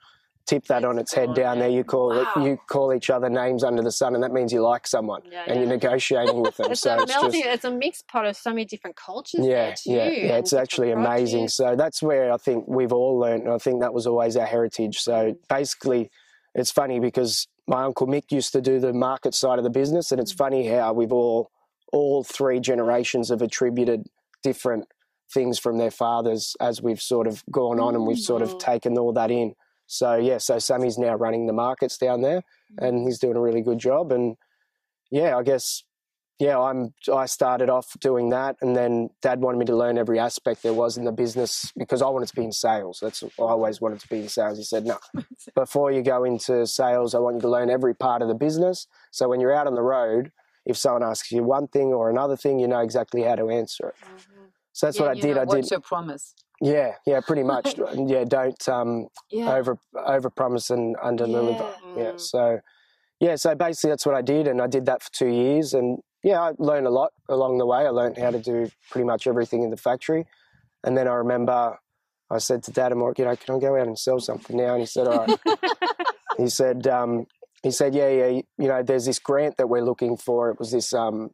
Tip 0.49 0.65
that 0.65 0.83
on 0.83 0.97
its 0.97 1.13
head 1.13 1.35
down 1.35 1.59
there. 1.59 1.69
You 1.69 1.83
call 1.83 2.11
it 2.11 2.27
you 2.37 2.57
call 2.65 2.91
each 2.91 3.11
other 3.11 3.29
names 3.29 3.63
under 3.63 3.83
the 3.83 3.91
sun, 3.91 4.15
and 4.15 4.23
that 4.23 4.31
means 4.31 4.51
you 4.51 4.61
like 4.63 4.87
someone 4.87 5.21
Yeah, 5.31 5.43
and 5.45 5.55
yeah. 5.55 5.59
you're 5.61 5.69
negotiating 5.69 6.41
with 6.41 6.57
them. 6.57 6.71
It's 6.71 6.81
so 6.81 6.97
a 6.97 7.03
it's 7.03 7.13
melting. 7.13 7.41
just 7.43 7.53
It's 7.53 7.65
a 7.65 7.71
mixed 7.71 8.07
pot 8.07 8.25
of 8.25 8.35
so 8.35 8.49
many 8.49 8.65
different 8.65 8.95
cultures. 8.95 9.41
yeah, 9.45 9.65
there 9.67 9.75
too, 9.75 9.91
yeah, 9.91 10.09
yeah. 10.09 10.37
It's 10.37 10.51
actually 10.53 10.89
amazing. 10.91 11.41
produce. 11.41 11.53
So 11.55 11.75
that's 11.75 12.01
where 12.01 12.31
I 12.33 12.37
think 12.37 12.65
we've 12.67 12.91
all 12.91 13.19
learned. 13.19 13.47
I 13.47 13.59
think 13.59 13.81
that 13.81 13.93
was 13.93 14.07
always 14.07 14.35
our 14.37 14.47
heritage. 14.47 14.99
So 15.01 15.35
basically, 15.49 16.09
it's 16.55 16.71
funny 16.71 16.99
because 16.99 17.47
my 17.67 17.83
uncle 17.83 18.07
Mick 18.07 18.31
used 18.31 18.51
to 18.53 18.61
do 18.61 18.79
the 18.79 18.91
market 18.91 19.35
side 19.35 19.59
of 19.59 19.63
the 19.63 19.69
business, 19.69 20.11
and 20.11 20.19
it's 20.19 20.31
funny 20.31 20.67
how 20.67 20.93
we've 20.93 21.11
all, 21.11 21.51
all 21.93 22.23
three 22.23 22.59
generations 22.59 23.29
have 23.29 23.43
attributed 23.43 24.07
different 24.41 24.87
things 25.31 25.59
from 25.59 25.77
their 25.77 25.91
fathers 25.91 26.55
as 26.59 26.81
we've 26.81 27.01
sort 27.01 27.27
of 27.27 27.43
gone 27.51 27.79
on 27.79 27.93
and 27.93 28.07
we've 28.07 28.17
sort 28.17 28.41
of 28.41 28.49
Mm. 28.55 28.59
taken 28.59 28.97
all 28.97 29.13
that 29.13 29.29
in. 29.29 29.53
So 29.89 30.15
yeah, 30.15 30.37
so 30.37 30.59
Sammy's 30.59 30.99
now 30.99 31.15
running 31.15 31.47
the 31.47 31.53
markets 31.53 31.97
down 31.97 32.21
there, 32.21 32.43
and 32.77 33.03
he's 33.07 33.17
doing 33.17 33.35
a 33.35 33.41
really 33.41 33.61
good 33.61 33.79
job. 33.79 34.11
And 34.11 34.37
yeah, 35.09 35.35
I 35.35 35.41
guess 35.41 35.83
yeah, 36.37 36.59
I'm. 36.59 36.93
I 37.11 37.25
started 37.25 37.71
off 37.71 37.99
doing 37.99 38.29
that, 38.29 38.55
and 38.61 38.75
then 38.75 39.09
Dad 39.23 39.41
wanted 39.41 39.57
me 39.57 39.65
to 39.65 39.75
learn 39.75 39.97
every 39.97 40.19
aspect 40.19 40.61
there 40.61 40.75
was 40.75 40.95
in 40.95 41.05
the 41.05 41.11
business 41.11 41.73
because 41.75 42.03
I 42.03 42.07
wanted 42.07 42.29
to 42.29 42.35
be 42.35 42.43
in 42.43 42.51
sales. 42.51 42.99
That's 43.01 43.23
I 43.23 43.29
always 43.39 43.81
wanted 43.81 43.99
to 44.01 44.07
be 44.07 44.19
in 44.19 44.29
sales. 44.29 44.59
He 44.59 44.63
said, 44.63 44.85
"No, 44.85 44.99
before 45.55 45.91
you 45.91 46.03
go 46.03 46.23
into 46.23 46.67
sales, 46.67 47.15
I 47.15 47.19
want 47.19 47.37
you 47.37 47.41
to 47.41 47.49
learn 47.49 47.71
every 47.71 47.95
part 47.95 48.21
of 48.21 48.27
the 48.27 48.35
business. 48.35 48.85
So 49.09 49.27
when 49.27 49.41
you're 49.41 49.55
out 49.55 49.65
on 49.65 49.73
the 49.73 49.81
road, 49.81 50.31
if 50.67 50.77
someone 50.77 51.01
asks 51.01 51.31
you 51.31 51.43
one 51.43 51.67
thing 51.67 51.87
or 51.87 52.11
another 52.11 52.37
thing, 52.37 52.59
you 52.59 52.67
know 52.67 52.81
exactly 52.81 53.23
how 53.23 53.35
to 53.35 53.49
answer 53.49 53.89
it." 53.89 53.95
So 54.71 54.85
that's 54.85 54.97
Yeah, 54.97 55.07
what 55.07 55.17
I 55.17 55.19
did. 55.19 55.35
I 55.35 55.41
did. 55.41 55.47
What's 55.47 55.71
your 55.71 55.79
promise? 55.81 56.35
Yeah, 56.61 56.95
yeah, 57.05 57.21
pretty 57.21 57.43
much. 57.43 57.75
yeah, 57.95 58.23
don't 58.25 58.69
um, 58.69 59.07
Yeah. 59.29 59.53
over 59.53 59.77
over 59.95 60.29
promise 60.29 60.69
and 60.69 60.95
under 61.01 61.25
deliver. 61.25 61.73
Yeah. 61.95 62.03
Yeah. 62.03 62.11
So 62.17 62.59
yeah, 63.19 63.35
so 63.35 63.55
basically 63.55 63.91
that's 63.91 64.05
what 64.05 64.15
I 64.15 64.21
did, 64.21 64.47
and 64.47 64.61
I 64.61 64.67
did 64.67 64.85
that 64.85 65.03
for 65.03 65.11
two 65.11 65.27
years, 65.27 65.73
and 65.73 65.99
yeah, 66.23 66.41
I 66.41 66.51
learned 66.57 66.87
a 66.87 66.89
lot 66.89 67.11
along 67.27 67.57
the 67.57 67.65
way. 67.65 67.79
I 67.79 67.89
learned 67.89 68.17
how 68.17 68.31
to 68.31 68.39
do 68.39 68.69
pretty 68.89 69.05
much 69.05 69.27
everything 69.27 69.63
in 69.63 69.71
the 69.71 69.77
factory, 69.77 70.25
and 70.83 70.97
then 70.97 71.07
I 71.07 71.13
remember 71.13 71.79
I 72.31 72.37
said 72.37 72.63
to 72.63 72.71
Dad, 72.71 72.91
I'm 72.91 73.01
like, 73.01 73.17
you 73.17 73.25
know, 73.25 73.35
can 73.35 73.55
I 73.55 73.59
go 73.59 73.75
out 73.75 73.87
and 73.87 73.97
sell 73.97 74.19
something 74.19 74.55
now? 74.55 74.73
And 74.73 74.81
he 74.81 74.85
said, 74.85 75.07
all 75.07 75.25
right. 75.25 75.39
he 76.37 76.47
said, 76.47 76.87
um, 76.87 77.25
he 77.63 77.71
said, 77.71 77.95
yeah, 77.95 78.09
yeah, 78.09 78.27
you 78.27 78.67
know, 78.67 78.83
there's 78.83 79.05
this 79.05 79.19
grant 79.19 79.57
that 79.57 79.67
we're 79.67 79.83
looking 79.83 80.15
for. 80.15 80.51
It 80.51 80.59
was 80.59 80.71
this, 80.71 80.93
um, 80.93 81.31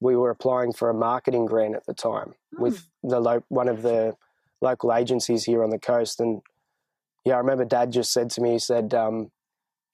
we 0.00 0.16
were 0.16 0.30
applying 0.30 0.72
for 0.72 0.88
a 0.88 0.94
marketing 0.94 1.46
grant 1.46 1.74
at 1.74 1.84
the 1.86 1.94
time 1.94 2.34
mm. 2.54 2.60
with 2.60 2.86
the 3.02 3.20
lo- 3.20 3.44
one 3.48 3.68
of 3.68 3.82
the 3.82 4.14
local 4.60 4.92
agencies 4.92 5.44
here 5.44 5.62
on 5.62 5.70
the 5.70 5.78
coast. 5.78 6.20
And 6.20 6.42
yeah, 7.24 7.34
I 7.34 7.38
remember 7.38 7.64
Dad 7.64 7.92
just 7.92 8.12
said 8.12 8.30
to 8.30 8.40
me, 8.40 8.52
he 8.52 8.58
said, 8.58 8.94
um, 8.94 9.30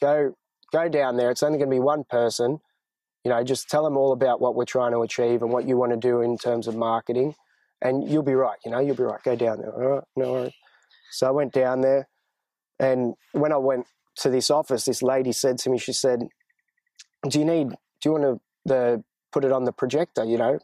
go, 0.01 0.35
go 0.73 0.89
down 0.89 1.17
there. 1.17 1.31
It's 1.31 1.43
only 1.43 1.59
going 1.59 1.71
to 1.71 1.75
be 1.75 1.81
one 1.81 2.05
person. 2.05 2.61
You 3.25 3.31
know, 3.31 3.43
just 3.45 3.69
tell 3.69 3.85
them 3.85 3.97
all 3.97 4.13
about 4.13 4.41
what 4.41 4.57
we're 4.57 4.65
trying 4.65 4.93
to 4.93 5.03
achieve 5.03 5.43
and 5.43 5.53
what 5.53 5.67
you 5.69 5.77
want 5.77 5.93
to 5.93 5.99
do 5.99 6.23
in 6.23 6.37
terms 6.37 6.67
of 6.67 6.75
marketing, 6.75 7.37
and 7.81 8.09
you'll 8.11 8.25
be 8.25 8.35
right. 8.35 8.59
You 8.65 8.73
know, 8.73 8.81
you'll 8.81 8.97
be 8.97 9.05
right. 9.05 9.23
Go 9.23 9.37
down 9.37 9.59
there. 9.61 9.73
All 9.73 9.89
right, 9.97 10.05
no 10.17 10.33
worries. 10.33 10.55
So 11.13 11.29
I 11.29 11.31
went 11.31 11.53
down 11.53 11.83
there, 11.83 12.09
and 12.81 13.15
when 13.31 13.53
I 13.53 13.59
went 13.59 13.87
to 14.17 14.29
this 14.29 14.51
office, 14.51 14.87
this 14.87 15.03
lady 15.03 15.31
said 15.31 15.59
to 15.59 15.71
me, 15.71 15.79
she 15.79 15.93
said, 15.93 16.27
"Do 17.29 17.39
you 17.39 17.45
need? 17.45 17.69
Do 17.69 17.77
you 18.07 18.13
want 18.13 18.25
to 18.25 18.41
the 18.65 19.05
put 19.31 19.45
it 19.45 19.53
on 19.53 19.67
the 19.67 19.73
projector?" 19.73 20.25
You 20.25 20.39
know, 20.39 20.59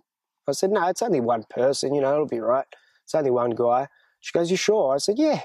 I 0.48 0.52
said, 0.52 0.72
"No, 0.72 0.84
it's 0.88 1.02
only 1.02 1.20
one 1.20 1.44
person. 1.48 1.94
You 1.94 2.00
know, 2.00 2.12
it'll 2.12 2.26
be 2.26 2.40
right. 2.40 2.66
It's 3.08 3.14
only 3.14 3.30
one 3.30 3.52
guy." 3.52 3.88
She 4.20 4.32
goes, 4.32 4.50
"You 4.50 4.58
sure?" 4.58 4.94
I 4.94 4.98
said, 4.98 5.18
"Yeah." 5.18 5.40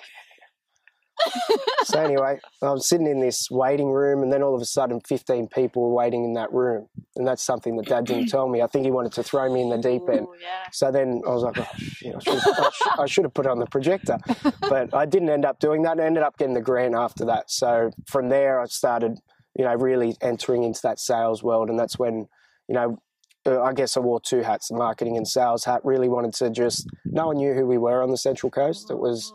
so 1.86 2.04
anyway, 2.04 2.38
I 2.62 2.72
was 2.72 2.90
sitting 2.90 3.08
in 3.08 3.22
this 3.22 3.50
waiting 3.50 3.90
room, 3.90 4.22
and 4.22 4.34
then 4.34 4.44
all 4.44 4.54
of 4.54 4.62
a 4.62 4.66
sudden, 4.66 5.00
fifteen 5.00 5.48
people 5.48 5.82
were 5.84 5.94
waiting 5.94 6.26
in 6.26 6.34
that 6.34 6.52
room, 6.52 6.90
and 7.16 7.26
that's 7.26 7.42
something 7.42 7.78
that 7.78 7.86
Dad 7.86 8.04
didn't 8.06 8.28
tell 8.28 8.50
me. 8.50 8.62
I 8.62 8.68
think 8.68 8.84
he 8.84 8.92
wanted 8.92 9.14
to 9.14 9.24
throw 9.24 9.50
me 9.50 9.62
in 9.62 9.70
the 9.70 9.78
deep 9.78 10.02
end. 10.10 10.28
Ooh, 10.28 10.36
yeah. 10.42 10.66
So 10.74 10.92
then 10.92 11.22
I 11.26 11.30
was 11.30 11.44
like, 11.44 11.58
oh, 11.58 11.68
shit, 11.78 12.14
I, 12.14 12.20
should 12.20 12.34
have, 12.34 12.60
I, 12.60 12.70
sh- 12.70 13.00
I 13.00 13.06
should 13.06 13.24
have 13.24 13.34
put 13.34 13.46
it 13.46 13.50
on 13.50 13.60
the 13.60 13.66
projector, 13.68 14.18
but 14.60 14.94
I 14.94 15.06
didn't 15.06 15.30
end 15.30 15.46
up 15.46 15.60
doing 15.60 15.84
that. 15.84 16.02
I 16.02 16.04
ended 16.04 16.24
up 16.24 16.38
getting 16.38 16.56
the 16.56 16.62
grant 16.62 16.96
after 16.96 17.24
that. 17.26 17.50
So 17.50 17.92
from 18.08 18.28
there, 18.28 18.60
I 18.60 18.66
started, 18.66 19.20
you 19.58 19.64
know, 19.64 19.74
really 19.76 20.18
entering 20.20 20.64
into 20.64 20.82
that 20.84 21.00
sales 21.00 21.42
world, 21.42 21.70
and 21.70 21.80
that's 21.80 21.98
when, 21.98 22.28
you 22.68 22.76
know, 22.76 22.98
uh, 23.46 23.62
I 23.62 23.74
guess 23.74 23.98
I 23.98 24.00
wore 24.00 24.20
two 24.22 24.42
hats, 24.42 24.68
the 24.70 24.76
marketing 24.76 25.18
and 25.18 25.28
sales 25.28 25.66
hat. 25.66 25.82
Really 25.84 26.10
wanted 26.10 26.34
to 26.36 26.50
just, 26.50 26.88
no 27.06 27.28
one 27.28 27.38
knew 27.38 27.54
who 27.54 27.66
we 27.66 27.78
were 27.78 28.02
on 28.02 28.12
the 28.12 28.18
Central 28.18 28.50
Coast. 28.50 28.90
It 28.90 28.98
was, 29.00 29.34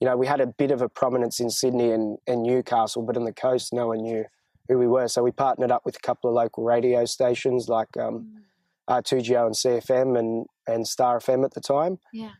you 0.00 0.06
know, 0.08 0.16
we 0.16 0.26
had 0.26 0.40
a 0.40 0.46
bit 0.46 0.70
of 0.70 0.82
a 0.82 0.88
prominence 0.88 1.40
in 1.40 1.50
Sydney 1.50 1.90
and, 1.92 2.18
and 2.26 2.42
Newcastle, 2.42 3.02
but 3.02 3.16
on 3.16 3.24
the 3.24 3.32
coast, 3.32 3.72
no 3.72 3.88
one 3.88 3.98
knew 4.02 4.24
who 4.68 4.78
we 4.78 4.86
were. 4.86 5.08
So 5.08 5.22
we 5.22 5.30
partnered 5.30 5.70
up 5.70 5.84
with 5.84 5.96
a 5.96 6.00
couple 6.00 6.30
of 6.30 6.34
local 6.34 6.64
radio 6.64 7.04
stations 7.04 7.68
like 7.68 7.96
um, 7.96 8.42
uh, 8.88 9.00
2GO 9.02 9.46
and 9.46 9.54
CFM 9.54 10.18
and, 10.18 10.46
and 10.66 10.86
Star 10.88 11.18
FM 11.20 11.44
at 11.44 11.54
the 11.54 11.60
time. 11.60 11.98
Yeah. 12.12 12.30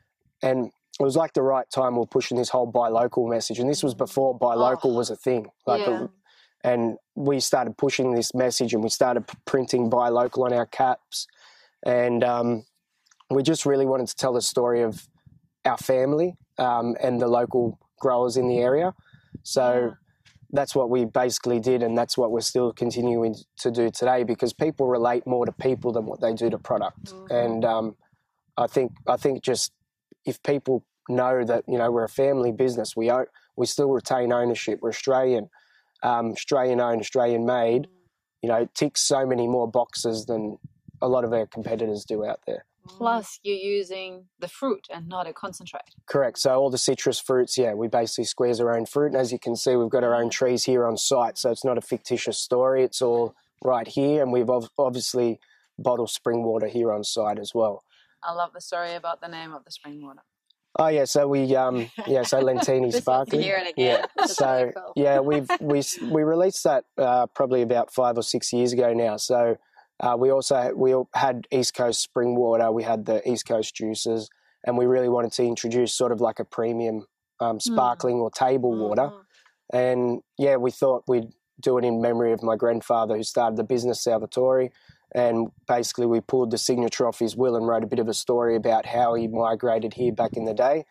And 0.43 0.71
it 0.99 1.03
was 1.03 1.17
like 1.17 1.33
the 1.33 1.43
right 1.43 1.69
time 1.71 1.97
we 1.97 2.03
are 2.03 2.07
pushing 2.07 2.37
this 2.39 2.49
whole 2.51 2.67
buy 2.67 2.89
local 2.89 3.27
message. 3.29 3.59
And 3.59 3.69
this 3.69 3.83
was 3.83 3.95
before 3.95 4.37
buy 4.37 4.55
local 4.55 4.93
Oh. 4.93 4.95
was 4.97 5.11
a 5.11 5.17
thing. 5.17 5.49
Like, 5.67 5.87
Yeah. 5.87 6.07
And 6.65 6.97
we 7.15 7.39
started 7.39 7.77
pushing 7.77 8.15
this 8.15 8.35
message 8.35 8.73
and 8.73 8.83
we 8.83 8.89
started 8.89 9.25
printing 9.45 9.91
buy 9.91 10.09
local 10.09 10.45
on 10.45 10.53
our 10.53 10.67
caps. 10.67 11.27
And 11.85 12.25
um, 12.25 12.65
we 13.31 13.43
just 13.43 13.67
really 13.67 13.85
wanted 13.85 14.09
to 14.09 14.17
tell 14.17 14.33
the 14.33 14.41
story 14.41 14.81
of 14.81 15.07
our 15.67 15.77
family 15.77 16.37
um, 16.59 16.97
and 17.01 17.21
the 17.21 17.29
local 17.29 17.79
growers 18.01 18.39
in 18.39 18.49
the 18.49 18.59
area. 18.59 18.95
So 19.43 19.95
that's 20.53 20.75
what 20.75 20.89
we 20.89 21.05
basically 21.05 21.59
did, 21.61 21.83
and 21.83 21.99
that's 21.99 22.17
what 22.17 22.31
we're 22.31 22.41
still 22.41 22.73
continuing 22.73 23.35
to 23.59 23.71
do 23.71 23.91
today 23.91 24.23
because 24.23 24.53
people 24.53 24.87
relate 24.87 25.27
more 25.27 25.45
to 25.45 25.53
people 25.53 25.93
than 25.93 26.07
what 26.07 26.21
they 26.21 26.33
do 26.33 26.49
to 26.49 26.59
product. 26.59 27.13
Mhm. 27.13 27.45
And 27.45 27.65
um, 27.65 27.97
I 28.57 28.69
think 28.69 28.93
I 29.07 29.17
think 29.17 29.43
just 29.43 29.73
if 30.25 30.43
people 30.43 30.85
know 31.09 31.45
that 31.45 31.65
you 31.67 31.77
know 31.77 31.91
we're 31.91 32.05
a 32.05 32.09
family 32.09 32.53
business, 32.53 32.97
we 32.97 33.11
own, 33.11 33.27
we 33.57 33.67
still 33.67 33.91
retain 33.91 34.33
ownership. 34.33 34.79
We're 34.81 34.91
Australian, 34.91 35.51
um, 36.05 36.33
Australian 36.33 36.81
owned, 36.81 37.01
Australian 37.01 37.45
made. 37.45 37.89
You 38.43 38.49
know, 38.49 38.69
ticks 38.75 39.01
so 39.01 39.27
many 39.27 39.49
more 39.49 39.69
boxes 39.69 40.27
than 40.27 40.59
a 41.01 41.09
lot 41.09 41.25
of 41.25 41.33
our 41.33 41.47
competitors 41.47 42.05
do 42.05 42.25
out 42.25 42.41
there. 42.47 42.67
Plus, 42.87 43.41
you're 43.43 43.57
using 43.57 44.27
the 44.39 44.49
fruit 44.49 44.87
and 44.93 45.09
not 45.09 45.27
a 45.27 45.33
concentrate. 45.33 45.83
Correct. 46.07 46.39
So 46.39 46.55
all 46.55 46.69
the 46.69 46.77
citrus 46.77 47.19
fruits, 47.19 47.57
yeah, 47.57 47.73
we 47.73 47.89
basically 47.89 48.25
squeeze 48.25 48.61
our 48.61 48.77
own 48.77 48.85
fruit, 48.85 49.07
and 49.07 49.17
as 49.17 49.33
you 49.33 49.39
can 49.39 49.57
see, 49.57 49.75
we've 49.77 49.89
got 49.89 50.05
our 50.05 50.15
own 50.15 50.29
trees 50.29 50.65
here 50.65 50.87
on 50.87 50.99
site. 50.99 51.39
So 51.39 51.51
it's 51.51 51.65
not 51.65 51.79
a 51.79 51.81
fictitious 51.81 52.39
story; 52.39 52.85
it's 52.85 53.01
all 53.01 53.35
right 53.63 53.89
here, 53.89 54.23
and 54.23 54.31
we've 54.31 54.51
ob- 54.51 54.69
obviously 54.79 55.41
bottled 55.79 56.11
spring 56.11 56.45
water 56.45 56.67
here 56.67 56.93
on 56.93 57.03
site 57.03 57.39
as 57.39 57.53
well. 57.55 57.83
I 58.23 58.33
love 58.33 58.53
the 58.53 58.61
story 58.61 58.95
about 58.95 59.23
the 59.23 59.29
name 59.29 59.55
of 59.55 59.65
the 59.65 59.71
spring 59.71 60.03
water. 60.03 60.21
Oh 60.79 60.89
yeah, 60.89 61.05
so 61.05 61.29
we 61.29 61.55
um 61.55 61.91
yeah, 62.07 62.23
so 62.23 62.41
Lentini 62.43 62.93
sparkling. 62.93 63.43
Yeah. 63.77 64.07
So 64.27 64.73
cool. 64.75 64.93
yeah, 64.97 65.21
we've 65.21 65.49
we 65.61 65.83
we 66.11 66.23
released 66.23 66.65
that 66.65 66.85
uh, 66.99 67.27
probably 67.27 67.63
about 67.63 67.93
five 67.93 68.17
or 68.17 68.23
six 68.23 68.53
years 68.53 68.73
ago 68.73 68.93
now. 68.93 69.17
So 69.17 69.57
uh, 70.01 70.17
we 70.19 70.31
also 70.31 70.73
we 70.75 70.95
had 71.15 71.47
East 71.53 71.75
Coast 71.75 72.01
spring 72.01 72.35
water. 72.35 72.73
We 72.73 72.83
had 72.83 73.05
the 73.07 73.27
East 73.31 73.47
Coast 73.47 73.75
juices, 73.75 74.29
and 74.65 74.77
we 74.77 74.87
really 74.87 75.09
wanted 75.09 75.33
to 75.33 75.45
introduce 75.45 75.95
sort 75.95 76.11
of 76.11 76.21
like 76.21 76.41
a 76.41 76.45
premium 76.45 77.07
um, 77.41 77.61
sparkling 77.61 78.17
or 78.17 78.31
table 78.31 78.75
water. 78.77 79.11
Mhm. 79.11 79.21
And 79.73 80.21
yeah, 80.39 80.57
we 80.57 80.71
thought 80.71 81.05
we'd 81.07 81.31
do 81.61 81.79
it 81.79 81.85
in 81.85 82.01
memory 82.01 82.33
of 82.33 82.43
my 82.43 82.57
grandfather 82.57 83.17
who 83.17 83.23
started 83.23 83.57
the 83.57 83.65
business 83.65 84.03
Salvatore. 84.03 84.71
And 85.15 85.53
basically, 85.69 86.07
we 86.07 86.21
pulled 86.21 86.51
the 86.51 86.59
signature 86.59 87.07
off 87.07 87.21
his 87.21 87.37
will 87.37 87.55
and 87.57 87.67
wrote 87.67 87.85
a 87.85 87.87
bit 87.87 88.01
of 88.01 88.09
a 88.09 88.15
story 88.15 88.57
about 88.57 88.85
how 88.87 89.15
he 89.15 89.29
migrated 89.29 89.95
here 89.95 90.13
back 90.13 90.33
in 90.37 90.45
the 90.45 90.55
day. 90.55 90.85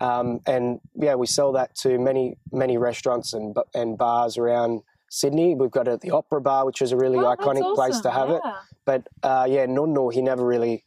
Um, 0.00 0.40
and 0.46 0.80
yeah, 0.94 1.14
we 1.14 1.26
sell 1.26 1.52
that 1.52 1.74
to 1.76 1.98
many 1.98 2.36
many 2.52 2.78
restaurants 2.78 3.32
and 3.32 3.56
and 3.74 3.96
bars 3.98 4.38
around 4.38 4.82
Sydney. 5.08 5.54
We've 5.54 5.70
got 5.70 5.86
it 5.88 5.92
at 5.92 6.00
the 6.00 6.10
Opera 6.10 6.40
Bar, 6.40 6.66
which 6.66 6.82
is 6.82 6.92
a 6.92 6.96
really 6.96 7.18
Oh, 7.18 7.36
iconic 7.36 7.74
place 7.74 8.00
to 8.00 8.10
awesome, 8.10 8.28
have 8.28 8.30
it. 8.30 8.42
But 8.84 9.08
uh, 9.22 9.46
yeah, 9.48 9.66
Nunno, 9.66 10.12
he 10.12 10.20
never 10.22 10.44
really, 10.44 10.84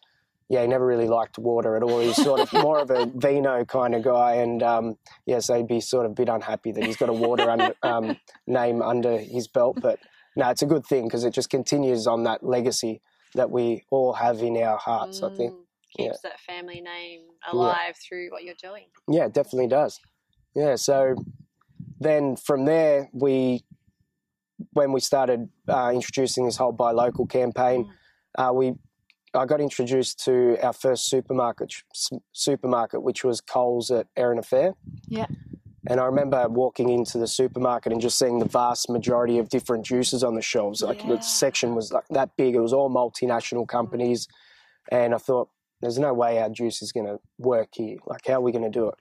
yeah, 0.50 0.62
he 0.62 0.68
never 0.68 0.86
really 0.86 1.08
liked 1.08 1.38
water 1.38 1.76
at 1.78 1.84
all. 1.84 2.00
He's 2.00 2.22
sort 2.22 2.42
of 2.42 2.52
more 2.64 2.80
of 2.80 2.92
a 2.92 3.06
vino 3.06 3.64
kind 3.66 3.96
of 3.96 4.04
guy, 4.04 4.36
and 4.36 4.62
um, 4.62 4.98
yeah, 5.26 5.40
so 5.40 5.56
he'd 5.56 5.68
be 5.68 5.80
sort 5.80 6.06
of 6.06 6.12
a 6.12 6.16
bit 6.16 6.30
unhappy 6.30 6.72
that 6.74 6.84
he's 6.84 6.98
got 6.98 7.10
a 7.10 7.14
water 7.14 7.50
under, 7.50 7.74
um, 7.84 8.18
name 8.46 8.82
under 8.82 9.18
his 9.18 9.48
belt. 9.48 9.80
But 9.82 10.00
no, 10.38 10.50
it's 10.50 10.62
a 10.62 10.66
good 10.66 10.86
thing 10.86 11.04
because 11.06 11.24
it 11.26 11.34
just 11.34 11.50
continues 11.50 12.08
on 12.08 12.24
that 12.24 12.44
legacy 12.44 13.02
that 13.34 13.50
we 13.52 13.84
all 13.90 14.14
have 14.14 14.42
in 14.42 14.56
our 14.58 14.78
hearts. 14.78 15.22
I 15.24 15.30
think, 15.36 15.54
Mm, 15.54 15.64
Yeah. 15.98 16.06
Keeps 16.10 16.22
that 16.22 16.40
family 16.42 16.80
name 16.82 17.22
alive 17.52 17.96
through 18.08 18.30
what 18.32 18.44
you're 18.44 18.62
doing. 18.62 18.86
yeah, 19.10 19.26
it 19.26 19.34
definitely 19.34 19.68
does. 19.68 20.00
Yeah, 20.56 20.76
so 20.76 21.16
then 22.00 22.36
from 22.36 22.66
there 22.66 23.10
we. 23.14 23.64
When 24.74 24.92
we 24.92 25.00
started 25.02 25.50
uh, 25.68 25.92
introducing 25.94 26.46
this 26.46 26.58
whole 26.58 26.72
buy 26.72 26.90
local 26.92 27.28
campaign, 27.28 27.92
uh, 28.40 28.52
we 28.54 28.74
I 29.36 29.46
got 29.46 29.62
introduced 29.62 30.24
to 30.26 30.58
our 30.64 30.74
first 30.74 31.10
supermarket 31.10 31.72
supermarket, 32.34 33.04
which 33.04 33.24
was 33.24 33.40
Coles 33.40 33.92
at 33.92 34.08
Erina 34.18 34.44
Fair. 34.44 34.74
Yeah. 35.08 35.28
And 35.90 36.02
I 36.02 36.06
remember 36.06 36.48
walking 36.50 36.90
into 36.90 37.18
the 37.18 37.28
supermarket 37.28 37.94
and 37.94 38.02
just 38.02 38.20
seeing 38.20 38.40
the 38.40 38.46
vast 38.46 38.90
majority 38.90 39.38
of 39.40 39.48
different 39.48 39.86
juices 39.86 40.22
on 40.22 40.36
the 40.36 40.42
shelves. 40.42 40.82
Like 40.82 41.02
Yeah. 41.04 41.16
the 41.16 41.22
section 41.22 41.76
was 41.76 41.94
like 41.94 42.08
that 42.10 42.36
big. 42.36 42.56
It 42.56 42.60
was 42.60 42.74
all 42.74 42.90
multinational 42.90 43.66
companies, 43.66 44.28
and 44.92 45.16
I 45.16 45.18
thought, 45.18 45.50
"There's 45.82 45.98
no 45.98 46.14
way 46.14 46.40
our 46.40 46.50
juice 46.50 46.82
is 46.82 46.92
going 46.92 47.06
to 47.06 47.20
work 47.40 47.70
here. 47.74 47.98
Like, 48.06 48.28
how 48.28 48.36
are 48.36 48.42
we 48.42 48.52
going 48.52 48.66
to 48.66 48.70
do 48.70 48.90
it?" 48.90 48.96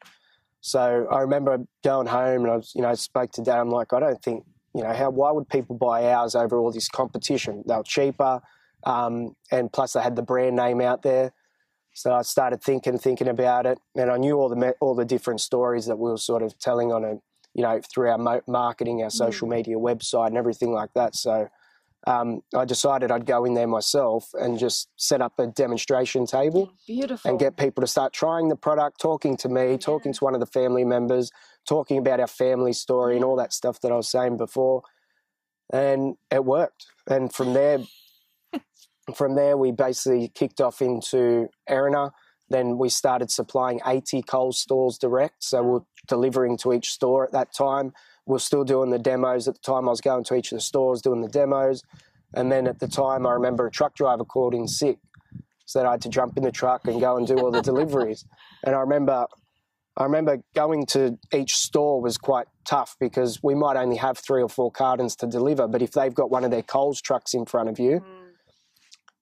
So 0.60 1.06
I 1.10 1.20
remember 1.20 1.58
going 1.82 2.06
home 2.06 2.42
and 2.44 2.50
I 2.52 2.56
was, 2.56 2.72
you 2.74 2.82
know, 2.82 2.94
spoke 2.94 3.32
to 3.32 3.42
Dad. 3.42 3.58
I'm 3.60 3.70
like, 3.70 3.92
I 3.92 4.00
don't 4.00 4.22
think, 4.22 4.44
you 4.74 4.82
know, 4.82 4.92
how 4.92 5.10
why 5.10 5.30
would 5.32 5.48
people 5.48 5.76
buy 5.76 6.12
ours 6.12 6.34
over 6.36 6.58
all 6.58 6.70
this 6.70 6.88
competition? 6.88 7.64
They 7.66 7.76
were 7.76 7.82
cheaper, 7.82 8.40
um, 8.84 9.34
and 9.50 9.72
plus 9.72 9.94
they 9.94 10.02
had 10.02 10.14
the 10.16 10.22
brand 10.22 10.54
name 10.54 10.80
out 10.80 11.02
there. 11.02 11.32
So 11.96 12.12
I 12.12 12.20
started 12.20 12.62
thinking, 12.62 12.98
thinking 12.98 13.26
about 13.26 13.64
it, 13.64 13.78
and 13.96 14.10
I 14.10 14.18
knew 14.18 14.38
all 14.38 14.50
the 14.50 14.74
all 14.80 14.94
the 14.94 15.06
different 15.06 15.40
stories 15.40 15.86
that 15.86 15.96
we 15.96 16.10
were 16.10 16.18
sort 16.18 16.42
of 16.42 16.58
telling 16.58 16.92
on 16.92 17.04
a, 17.04 17.14
you 17.54 17.62
know, 17.62 17.80
through 17.80 18.10
our 18.10 18.42
marketing, 18.46 19.02
our 19.02 19.08
social 19.08 19.48
media 19.48 19.76
website, 19.76 20.26
and 20.26 20.36
everything 20.36 20.72
like 20.72 20.90
that. 20.94 21.14
So 21.14 21.48
um, 22.06 22.42
I 22.54 22.66
decided 22.66 23.10
I'd 23.10 23.24
go 23.24 23.46
in 23.46 23.54
there 23.54 23.66
myself 23.66 24.28
and 24.34 24.58
just 24.58 24.88
set 24.96 25.22
up 25.22 25.38
a 25.38 25.46
demonstration 25.46 26.26
table 26.26 26.70
Beautiful. 26.86 27.30
and 27.30 27.40
get 27.40 27.56
people 27.56 27.80
to 27.80 27.86
start 27.86 28.12
trying 28.12 28.50
the 28.50 28.56
product, 28.56 29.00
talking 29.00 29.34
to 29.38 29.48
me, 29.48 29.78
talking 29.78 30.12
to 30.12 30.22
one 30.22 30.34
of 30.34 30.40
the 30.40 30.46
family 30.46 30.84
members, 30.84 31.30
talking 31.66 31.96
about 31.96 32.20
our 32.20 32.26
family 32.26 32.74
story 32.74 33.16
and 33.16 33.24
all 33.24 33.36
that 33.36 33.54
stuff 33.54 33.80
that 33.80 33.90
I 33.90 33.96
was 33.96 34.10
saying 34.10 34.36
before. 34.36 34.82
And 35.72 36.16
it 36.30 36.44
worked. 36.44 36.84
And 37.08 37.32
from 37.32 37.54
there, 37.54 37.78
from 39.14 39.34
there, 39.34 39.56
we 39.56 39.72
basically 39.72 40.28
kicked 40.34 40.60
off 40.60 40.82
into 40.82 41.48
Erina. 41.68 42.12
Then 42.48 42.78
we 42.78 42.88
started 42.88 43.30
supplying 43.30 43.80
80 43.86 44.22
Coles 44.22 44.60
stores 44.60 44.98
direct. 44.98 45.42
So 45.44 45.62
we're 45.62 45.80
delivering 46.06 46.56
to 46.58 46.72
each 46.72 46.90
store 46.90 47.24
at 47.24 47.32
that 47.32 47.52
time. 47.52 47.92
We're 48.26 48.38
still 48.38 48.64
doing 48.64 48.90
the 48.90 48.98
demos 48.98 49.48
at 49.48 49.54
the 49.54 49.60
time. 49.60 49.88
I 49.88 49.90
was 49.90 50.00
going 50.00 50.24
to 50.24 50.34
each 50.34 50.52
of 50.52 50.56
the 50.56 50.62
stores 50.62 51.02
doing 51.02 51.20
the 51.20 51.28
demos. 51.28 51.82
And 52.34 52.50
then 52.50 52.66
at 52.66 52.80
the 52.80 52.88
time, 52.88 53.26
I 53.26 53.32
remember 53.32 53.66
a 53.66 53.70
truck 53.70 53.94
driver 53.94 54.24
called 54.24 54.54
in 54.54 54.66
sick. 54.68 54.98
So 55.68 55.80
that 55.80 55.86
I 55.86 55.92
had 55.92 56.02
to 56.02 56.08
jump 56.08 56.36
in 56.36 56.44
the 56.44 56.52
truck 56.52 56.86
and 56.86 57.00
go 57.00 57.16
and 57.16 57.26
do 57.26 57.38
all 57.38 57.50
the 57.50 57.60
deliveries. 57.60 58.24
And 58.62 58.74
I 58.74 58.78
remember 58.78 59.26
I 59.96 60.04
remember 60.04 60.42
going 60.54 60.84
to 60.86 61.18
each 61.34 61.56
store 61.56 62.02
was 62.02 62.18
quite 62.18 62.46
tough 62.66 62.96
because 63.00 63.42
we 63.42 63.54
might 63.54 63.76
only 63.76 63.96
have 63.96 64.18
three 64.18 64.42
or 64.42 64.48
four 64.48 64.70
cartons 64.70 65.16
to 65.16 65.26
deliver, 65.26 65.66
but 65.66 65.80
if 65.80 65.92
they've 65.92 66.12
got 66.12 66.30
one 66.30 66.44
of 66.44 66.50
their 66.50 66.62
Coles 66.62 67.00
trucks 67.00 67.32
in 67.32 67.46
front 67.46 67.70
of 67.70 67.78
you, 67.78 68.00
Mm. 68.00 68.15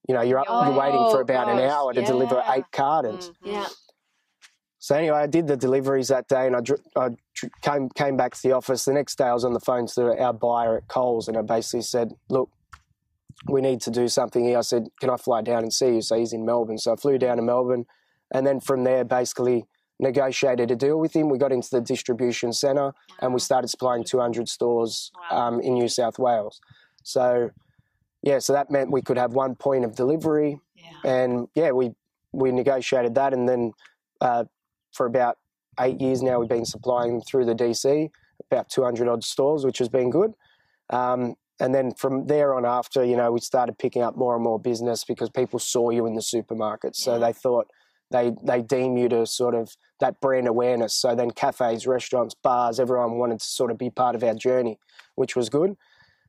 You 0.07 0.13
know, 0.15 0.21
you're, 0.21 0.39
up, 0.39 0.45
Oh, 0.49 0.65
you're 0.69 0.79
waiting 0.79 1.09
for 1.11 1.21
about 1.21 1.49
an 1.49 1.59
hour 1.59 1.93
to 1.93 2.01
deliver 2.03 2.43
eight 2.49 2.65
cartons. 2.71 3.29
Mhm. 3.29 3.51
Yeah. 3.53 3.65
So 4.79 4.95
anyway, 4.95 5.17
I 5.17 5.25
did 5.27 5.47
the 5.47 5.57
deliveries 5.57 6.09
that 6.09 6.27
day, 6.27 6.45
and 6.45 6.55
I, 6.55 6.61
dr- 6.61 6.79
I 6.95 7.09
dr- 7.33 7.51
came 7.63 7.89
came 7.89 8.17
back 8.17 8.35
to 8.35 8.41
the 8.43 8.51
office. 8.51 8.85
The 8.85 8.93
next 8.93 9.17
day, 9.17 9.23
I 9.25 9.33
was 9.33 9.43
on 9.43 9.53
the 9.53 9.59
phone 9.59 9.87
to 9.95 10.15
our 10.21 10.31
buyer 10.33 10.77
at 10.77 10.87
Coles, 10.87 11.27
and 11.27 11.35
I 11.37 11.41
basically 11.41 11.81
said, 11.81 12.13
"Look, 12.29 12.51
we 13.49 13.61
need 13.61 13.81
to 13.81 13.89
do 13.89 14.07
something 14.07 14.43
here." 14.45 14.59
I 14.59 14.61
said, 14.61 14.87
"Can 14.99 15.09
I 15.09 15.17
fly 15.17 15.41
down 15.41 15.63
and 15.63 15.73
see 15.73 15.95
you?" 15.95 16.01
So 16.01 16.15
he's 16.15 16.33
in 16.33 16.45
Melbourne, 16.45 16.77
so 16.77 16.93
I 16.93 16.97
flew 16.97 17.17
down 17.17 17.37
to 17.37 17.41
Melbourne, 17.43 17.87
and 18.31 18.45
then 18.45 18.59
from 18.59 18.83
there, 18.83 19.03
basically 19.03 19.65
negotiated 19.99 20.69
a 20.69 20.75
deal 20.75 20.99
with 20.99 21.15
him. 21.15 21.29
We 21.29 21.39
got 21.39 21.51
into 21.51 21.69
the 21.71 21.81
distribution 21.81 22.53
centre, 22.53 22.93
and 23.21 23.33
we 23.33 23.39
started 23.39 23.69
supplying 23.69 24.03
200 24.03 24.47
stores 24.47 25.11
Wow. 25.31 25.47
um, 25.47 25.61
in 25.61 25.73
New 25.75 25.87
South 25.87 26.19
Wales. 26.19 26.59
So 27.01 27.49
yeah, 28.25 28.39
so 28.39 28.51
that 28.53 28.69
meant 28.71 28.91
we 28.91 29.01
could 29.01 29.17
have 29.17 29.33
one 29.33 29.55
point 29.55 29.85
of 29.85 29.95
delivery 29.95 30.59
Yeah. 30.75 31.09
and 31.13 31.47
yeah, 31.55 31.71
we 31.71 31.91
we 32.33 32.51
negotiated 32.51 33.15
that, 33.15 33.33
and 33.33 33.47
then 33.47 33.71
uh, 34.19 34.43
for 34.91 35.05
about 35.05 35.37
eight 35.79 36.01
years 36.01 36.21
now, 36.21 36.39
we've 36.39 36.49
been 36.49 36.65
supplying 36.65 37.21
through 37.21 37.45
the 37.45 37.55
DC 37.55 38.09
about 38.51 38.69
200 38.69 39.07
odd 39.07 39.23
stores, 39.23 39.63
which 39.65 39.77
has 39.77 39.87
been 39.87 40.09
good. 40.09 40.33
Um, 40.89 41.35
and 41.61 41.73
then 41.73 41.93
from 41.93 42.27
there 42.27 42.53
on 42.53 42.65
after, 42.65 43.03
you 43.05 43.15
know, 43.15 43.31
we 43.31 43.39
started 43.39 43.77
picking 43.77 44.01
up 44.01 44.17
more 44.17 44.35
and 44.35 44.43
more 44.43 44.59
business 44.59 45.05
because 45.05 45.29
people 45.29 45.57
saw 45.59 45.89
you 45.91 46.05
in 46.05 46.13
the 46.15 46.21
supermarket, 46.21 46.95
so 46.97 47.13
Yeah. 47.13 47.19
they 47.27 47.33
thought 47.33 47.67
they 48.11 48.33
they 48.43 48.61
deem 48.61 48.97
you 48.97 49.07
to 49.09 49.25
sort 49.25 49.55
of 49.55 49.75
that 49.99 50.19
brand 50.19 50.47
awareness. 50.47 50.93
So 50.93 51.15
then 51.15 51.31
cafes, 51.31 51.87
restaurants, 51.87 52.33
bars, 52.35 52.79
everyone 52.79 53.17
wanted 53.17 53.39
to 53.39 53.45
sort 53.45 53.71
of 53.71 53.77
be 53.77 53.89
part 53.89 54.15
of 54.15 54.23
our 54.23 54.33
journey, 54.35 54.77
which 55.15 55.35
was 55.35 55.47
good. 55.49 55.77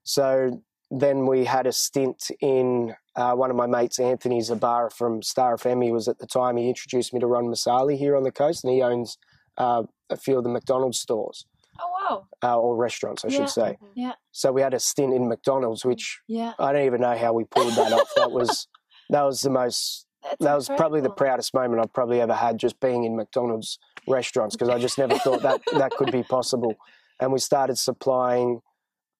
So 0.04 0.62
then 0.90 1.26
we 1.26 1.44
had 1.44 1.66
a 1.66 1.72
stint 1.72 2.30
in 2.40 2.94
uh, 3.16 3.32
one 3.34 3.50
of 3.50 3.56
my 3.56 3.66
mates, 3.66 3.98
Anthony 3.98 4.40
Zabara 4.40 4.92
from 4.92 5.22
Star 5.22 5.56
FM. 5.56 5.82
He 5.82 5.90
was 5.92 6.06
at 6.08 6.18
the 6.18 6.26
time, 6.26 6.56
he 6.56 6.68
introduced 6.68 7.12
me 7.12 7.20
to 7.20 7.26
Ron 7.26 7.46
Masali 7.46 7.96
here 7.98 8.16
on 8.16 8.22
the 8.22 8.30
coast, 8.32 8.62
and 8.64 8.72
he 8.72 8.82
owns 8.82 9.18
uh, 9.58 9.82
a 10.10 10.16
few 10.16 10.36
of 10.38 10.44
the 10.44 10.50
McDonald's 10.50 10.98
stores, 10.98 11.46
Oh 11.80 11.90
wow. 12.10 12.26
uh, 12.42 12.58
or 12.60 12.76
restaurants, 12.76 13.24
I 13.24 13.28
Yeah. 13.28 13.36
should 13.38 13.48
say. 13.50 13.78
Mhm. 13.82 13.88
Yeah. 13.94 14.12
So 14.32 14.52
we 14.52 14.60
had 14.60 14.74
a 14.74 14.78
stint 14.78 15.14
in 15.14 15.28
McDonald's, 15.28 15.84
which 15.84 16.20
Yeah. 16.28 16.52
I 16.58 16.72
don't 16.72 16.84
even 16.84 17.00
know 17.00 17.16
how 17.16 17.32
we 17.32 17.44
pulled 17.44 17.72
that 17.72 17.92
off. 17.92 18.08
That 18.16 18.30
was 18.30 18.68
that 19.10 19.22
was 19.22 19.40
the 19.40 19.50
most 19.50 20.06
That's 20.22 20.36
that 20.44 20.54
was 20.54 20.68
probably 20.68 21.00
the 21.00 21.10
proudest 21.10 21.54
moment 21.54 21.80
I've 21.80 21.92
probably 21.92 22.20
ever 22.20 22.34
had 22.34 22.58
just 22.58 22.78
being 22.80 23.04
in 23.04 23.16
McDonald's 23.16 23.78
restaurants 24.06 24.54
because 24.56 24.68
I 24.68 24.78
just 24.78 24.98
never 24.98 25.16
thought 25.18 25.40
that 25.42 25.62
that 25.72 25.92
could 25.92 26.12
be 26.12 26.22
possible. 26.22 26.74
And 27.18 27.32
we 27.32 27.38
started 27.38 27.78
supplying 27.78 28.60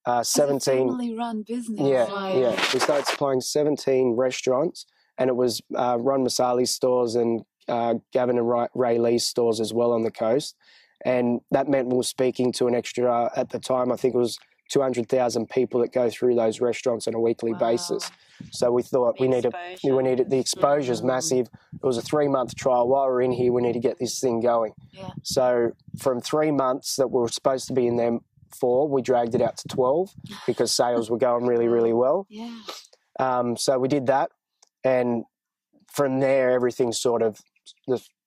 uh, 0.07 0.23
17 0.23 0.89
family-run 0.89 1.43
business. 1.43 1.81
yeah, 1.81 2.05
like- 2.05 2.37
yeah. 2.37 2.51
We 2.73 2.79
started 2.81 3.07
supplying 3.07 3.41
17 3.41 4.13
restaurants, 4.17 4.87
and 5.19 5.29
it 5.29 5.37
was 5.37 5.61
uh, 5.75 5.97
Ron 6.01 6.25
Masali's 6.25 6.71
stores 6.71 7.15
and 7.17 7.43
uh, 7.69 7.95
Gavin 8.13 8.39
and 8.39 8.49
Ray, 8.49 8.67
Ray 8.75 8.99
Lee's 8.99 9.27
stores 9.27 9.61
as 9.61 9.73
well 9.75 9.93
on 9.93 10.03
the 10.03 10.11
coast. 10.11 10.55
And 11.05 11.41
that 11.51 11.69
meant 11.69 11.89
we 11.89 11.97
were 11.97 12.03
speaking 12.03 12.53
to 12.53 12.69
an 12.69 12.75
extra, 12.75 13.31
at 13.37 13.51
the 13.51 13.59
time, 13.59 13.91
I 13.93 13.97
think 13.97 14.15
it 14.15 14.19
was 14.19 14.39
200,000 14.71 15.49
people 15.51 15.81
that 15.81 15.93
go 15.93 16.11
through 16.11 16.35
those 16.35 16.61
restaurants 16.61 17.07
on 17.07 17.15
a 17.15 17.21
weekly 17.21 17.53
Wow. 17.53 17.59
basis. 17.59 18.11
So 18.51 18.71
we 18.73 18.83
thought 18.83 19.17
we 19.21 19.29
needed, 19.29 19.55
Exposure. 19.55 19.97
we 19.97 20.03
needed 20.03 20.31
the 20.31 20.39
exposure's 20.39 21.01
Mm. 21.03 21.07
massive. 21.07 21.47
It 21.75 21.87
was 21.87 21.97
a 21.99 22.03
three 22.03 22.29
month 22.29 22.55
trial. 22.57 22.89
While 22.89 23.07
we're 23.07 23.23
in 23.23 23.31
here, 23.33 23.53
we 23.53 23.63
need 23.63 23.75
to 23.75 23.79
get 23.81 23.99
this 23.99 24.21
thing 24.21 24.41
going. 24.41 24.73
Yeah. 24.93 25.11
So 25.23 25.73
from 25.99 26.21
three 26.21 26.51
months 26.51 26.97
that 26.97 27.09
we 27.11 27.21
were 27.21 27.29
supposed 27.29 27.67
to 27.69 27.73
be 27.75 27.87
in 27.87 27.97
there 27.97 28.19
for, 28.57 28.89
we 28.89 29.03
dragged 29.03 29.35
it 29.35 29.43
out 29.43 29.57
to 29.59 29.69
12 29.69 30.15
because 30.47 30.73
sales 30.73 31.11
were 31.11 31.19
going 31.19 31.47
really, 31.47 31.69
really 31.69 31.93
well. 31.93 32.27
Yeah. 32.29 32.55
Um, 33.19 33.57
so 33.57 33.79
we 33.79 33.89
did 33.89 34.07
that, 34.07 34.31
and 34.85 35.25
from 35.93 36.21
there, 36.21 36.51
everything 36.53 36.93
sort 36.93 37.23
of, 37.23 37.41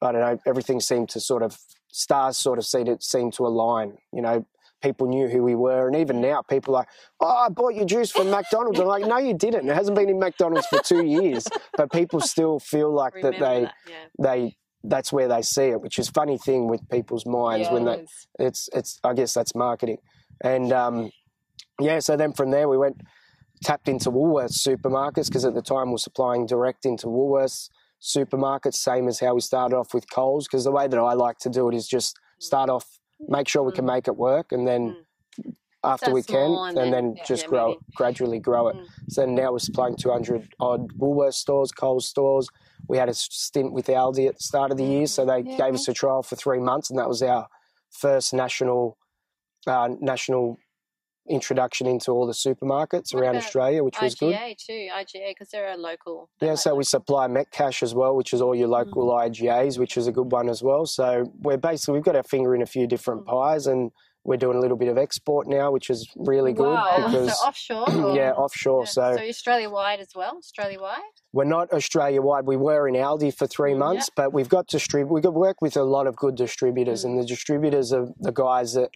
I 0.01 0.11
don't 0.11 0.21
know, 0.21 0.39
everything 0.47 0.79
seemed 0.79 1.09
to 1.09 1.19
sort 1.19 1.43
of 1.43 1.57
stars 1.91 2.37
sort 2.37 2.57
of 2.57 2.65
seemed 2.65 3.03
seemed 3.03 3.33
to 3.33 3.45
align. 3.45 3.97
You 4.11 4.21
know, 4.21 4.45
people 4.81 5.07
knew 5.07 5.27
who 5.27 5.43
we 5.43 5.55
were, 5.55 5.87
and 5.87 5.95
even 5.95 6.21
now, 6.21 6.41
people 6.41 6.75
are 6.75 6.79
like, 6.79 6.89
"Oh, 7.19 7.27
I 7.45 7.49
bought 7.49 7.75
your 7.75 7.85
juice 7.85 8.11
from 8.11 8.31
McDonald's." 8.31 8.79
I'm 8.79 8.87
like, 8.87 9.05
"No, 9.05 9.17
you 9.17 9.33
didn't. 9.33 9.69
It 9.69 9.75
hasn't 9.75 9.95
been 9.95 10.09
in 10.09 10.19
McDonald's 10.19 10.67
for 10.67 10.79
two 10.79 11.05
years." 11.05 11.47
But 11.77 11.91
people 11.91 12.19
still 12.19 12.59
feel 12.59 12.91
like 12.91 13.13
that 13.21 13.33
they 13.33 13.61
that, 13.61 13.73
yeah. 13.87 14.05
they 14.19 14.57
that's 14.83 15.11
where 15.11 15.27
they 15.27 15.41
see 15.41 15.65
it, 15.65 15.81
which 15.81 15.99
is 15.99 16.09
funny 16.09 16.37
thing 16.37 16.67
with 16.67 16.87
people's 16.89 17.25
minds 17.25 17.69
when 17.69 17.85
they 17.85 18.05
it's 18.39 18.69
it's 18.73 18.99
I 19.03 19.13
guess 19.13 19.33
that's 19.33 19.55
marketing. 19.55 19.97
And 20.41 20.71
um, 20.71 21.11
yeah, 21.79 21.99
so 21.99 22.15
then 22.15 22.33
from 22.33 22.51
there 22.51 22.67
we 22.67 22.77
went 22.77 23.01
tapped 23.63 23.87
into 23.89 24.09
Woolworths 24.09 24.65
supermarkets 24.65 25.27
because 25.27 25.45
at 25.45 25.53
the 25.53 25.61
time 25.61 25.87
we 25.87 25.93
were 25.93 25.97
supplying 25.97 26.45
direct 26.45 26.85
into 26.85 27.07
Woolworths 27.07 27.69
supermarkets, 28.01 28.75
same 28.75 29.07
as 29.07 29.19
how 29.19 29.33
we 29.35 29.41
started 29.41 29.75
off 29.75 29.93
with 29.93 30.09
Coles. 30.09 30.47
Because 30.47 30.63
the 30.63 30.71
way 30.71 30.87
that 30.87 30.97
I 30.97 31.13
like 31.13 31.37
to 31.39 31.49
do 31.49 31.67
it 31.69 31.75
is 31.75 31.87
just 31.87 32.17
start 32.39 32.69
off, 32.69 32.85
make 33.27 33.47
sure 33.47 33.63
we 33.63 33.73
can 33.73 33.85
make 33.85 34.07
it 34.07 34.15
work, 34.15 34.51
and 34.51 34.67
then 34.67 34.95
after 35.83 36.05
Start 36.05 36.13
we 36.13 36.23
can, 36.23 36.51
and, 36.51 36.77
and 36.77 36.93
then 36.93 37.13
yeah, 37.17 37.23
just 37.25 37.43
yeah, 37.43 37.49
grow 37.49 37.67
maybe. 37.69 37.79
gradually 37.95 38.39
grow 38.39 38.67
it. 38.67 38.75
Mm. 38.75 38.85
So 39.09 39.25
now 39.25 39.51
we're 39.53 39.59
supplying 39.59 39.95
200 39.95 40.53
odd 40.59 40.93
Woolworths 40.97 41.35
stores, 41.35 41.71
Coles 41.71 42.07
stores. 42.07 42.49
We 42.87 42.97
had 42.97 43.07
a 43.07 43.13
stint 43.13 43.71
with 43.71 43.87
Aldi 43.87 44.27
at 44.27 44.35
the 44.37 44.43
start 44.43 44.71
of 44.71 44.77
the 44.77 44.83
year, 44.83 45.07
so 45.07 45.25
they 45.25 45.41
Yeah. 45.41 45.57
gave 45.57 45.73
us 45.73 45.87
a 45.87 45.93
trial 45.93 46.23
for 46.23 46.35
three 46.35 46.59
months, 46.59 46.89
and 46.89 46.99
that 46.99 47.07
was 47.07 47.21
our 47.21 47.47
first 47.91 48.33
national 48.33 48.97
uh, 49.67 49.89
national 49.99 50.57
introduction 51.29 51.85
into 51.85 52.11
all 52.11 52.25
the 52.25 52.33
supermarkets 52.33 53.13
What 53.13 53.21
around 53.21 53.35
Australia, 53.35 53.83
which 53.83 54.01
was 54.01 54.15
good. 54.15 54.33
IGA 54.35 54.57
too, 54.57 54.87
IGA 54.91 55.29
because 55.29 55.49
they're 55.49 55.71
a 55.73 55.77
local. 55.77 56.29
they're 56.39 56.47
Yeah, 56.47 56.51
like 56.53 56.59
so 56.59 56.69
we 56.71 56.73
local. 56.77 56.83
supply 56.85 57.27
Metcash 57.27 57.83
as 57.83 57.93
well, 57.93 58.15
which 58.15 58.33
is 58.33 58.41
all 58.41 58.55
your 58.55 58.67
local 58.67 59.09
IGAs, 59.11 59.77
which 59.77 59.95
is 59.95 60.07
a 60.07 60.11
good 60.11 60.31
one 60.31 60.49
as 60.49 60.63
well. 60.63 60.85
So 60.87 61.31
we're 61.39 61.57
basically 61.57 61.95
we've 61.95 62.03
got 62.03 62.15
our 62.15 62.23
finger 62.23 62.55
in 62.55 62.61
a 62.63 62.65
few 62.65 62.87
different 62.87 63.27
pies, 63.27 63.67
and 63.67 63.91
we're 64.23 64.37
doing 64.37 64.57
a 64.57 64.59
little 64.59 64.75
bit 64.77 64.87
of 64.87 64.97
export 64.97 65.47
now, 65.47 65.71
which 65.71 65.89
is 65.91 66.09
really 66.15 66.51
good 66.51 66.73
Wow. 66.73 66.95
Because 67.05 67.39
so 67.39 67.45
offshore. 67.45 67.91
or- 68.05 68.15
yeah, 68.15 68.31
offshore. 68.31 68.81
Yeah, 68.85 68.89
So 68.89 69.03
Australia 69.19 69.69
wide 69.69 69.99
as 69.99 70.09
well. 70.15 70.35
Australia 70.37 70.79
wide. 70.81 70.99
we're 71.31 71.43
not 71.45 71.71
Australia 71.71 72.21
wide. 72.23 72.47
We 72.47 72.57
were 72.57 72.87
in 72.87 72.95
Aldi 72.95 73.35
for 73.37 73.45
three 73.45 73.73
Mm, 73.73 73.77
months, 73.79 74.09
but 74.15 74.33
we've 74.33 74.49
got 74.49 74.67
distrib- 74.67 75.09
We've 75.09 75.23
got 75.23 75.35
work 75.35 75.61
with 75.61 75.77
a 75.77 75.83
lot 75.83 76.07
of 76.07 76.15
good 76.15 76.33
distributors, 76.35 77.03
Mm. 77.03 77.05
and 77.09 77.19
the 77.19 77.25
distributors 77.25 77.93
are 77.93 78.07
the 78.19 78.31
guys 78.31 78.73
that 78.73 78.89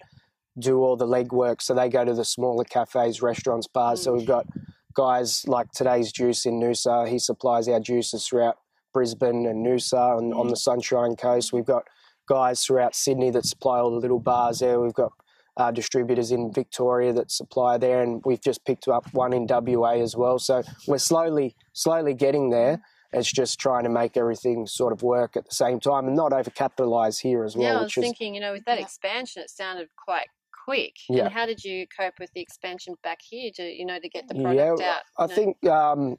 do 0.60 0.80
all 0.80 0.96
the 0.96 1.08
legwork. 1.08 1.62
So 1.62 1.74
they 1.74 1.90
go 1.90 2.06
to 2.06 2.14
the 2.14 2.26
smaller 2.26 2.64
cafes, 2.64 3.22
restaurants, 3.22 3.68
bars. 3.68 4.02
Mm. 4.02 4.04
So 4.04 4.14
we've 4.14 4.28
got 4.28 4.46
guys 4.94 5.48
like 5.48 5.72
today's 5.72 6.12
juice 6.12 6.46
in 6.46 6.60
Noosa. 6.60 7.08
He 7.08 7.20
supplies 7.20 7.68
our 7.68 7.80
juices 7.80 8.28
throughout 8.28 8.58
Brisbane 8.94 9.46
and 9.48 9.66
Noosa 9.66 10.18
and 10.20 10.34
on 10.34 10.50
the 10.50 10.56
Sunshine 10.56 11.16
Coast. 11.16 11.52
We've 11.52 11.66
got 11.66 11.84
guys 12.28 12.64
throughout 12.64 12.96
Sydney 12.96 13.32
that 13.32 13.46
supply 13.46 13.80
all 13.80 13.92
the 13.92 13.98
little 13.98 14.20
bars 14.20 14.60
there. 14.60 14.80
We've 14.80 14.94
got 14.94 15.12
uh, 15.58 15.72
distributors 15.72 16.32
in 16.32 16.52
Victoria 16.54 17.14
that 17.14 17.32
supply 17.32 17.78
there, 17.78 18.02
and 18.02 18.22
we've 18.26 18.42
just 18.42 18.66
picked 18.66 18.88
up 18.88 19.12
one 19.14 19.34
in 19.34 19.48
WA 19.50 19.94
as 19.94 20.16
well. 20.16 20.40
So 20.40 20.64
we're 20.88 20.98
slowly, 20.98 21.56
slowly 21.74 22.14
getting 22.14 22.50
there. 22.50 22.82
It's 23.12 23.32
just 23.32 23.60
trying 23.60 23.84
to 23.84 23.90
make 23.92 24.18
everything 24.18 24.66
sort 24.66 24.92
of 24.94 25.04
work 25.04 25.38
at 25.38 25.46
the 25.48 25.54
same 25.54 25.80
time 25.80 26.08
and 26.08 26.16
not 26.16 26.32
overcapitalize 26.32 27.22
here 27.22 27.44
as 27.44 27.56
well. 27.56 27.68
yeah, 27.68 27.72
I 27.74 27.84
was 27.84 27.84
which 27.86 27.98
is 28.00 28.04
thinking, 28.04 28.34
you 28.34 28.42
know, 28.42 28.54
with 28.54 28.66
that 28.66 28.80
Yeah. 28.80 28.86
expansion, 28.86 29.44
it 29.44 29.52
sounded 29.52 29.90
quite 29.96 30.28
quick. 30.64 30.96
Yeah. 31.10 31.26
And 31.26 31.34
how 31.34 31.46
did 31.46 31.64
you 31.64 31.86
cope 31.98 32.16
with 32.20 32.32
the 32.34 32.42
expansion 32.42 32.96
back 33.04 33.20
here 33.22 33.52
to, 33.56 33.64
you 33.64 33.86
know, 33.86 34.00
to 34.00 34.10
get 34.10 34.28
the 34.28 34.36
Yeah, 34.36 34.42
product 34.42 34.82
out? 34.82 35.02
I 35.18 35.28
know? 35.28 35.36
think 35.36 35.66
um, 35.68 36.18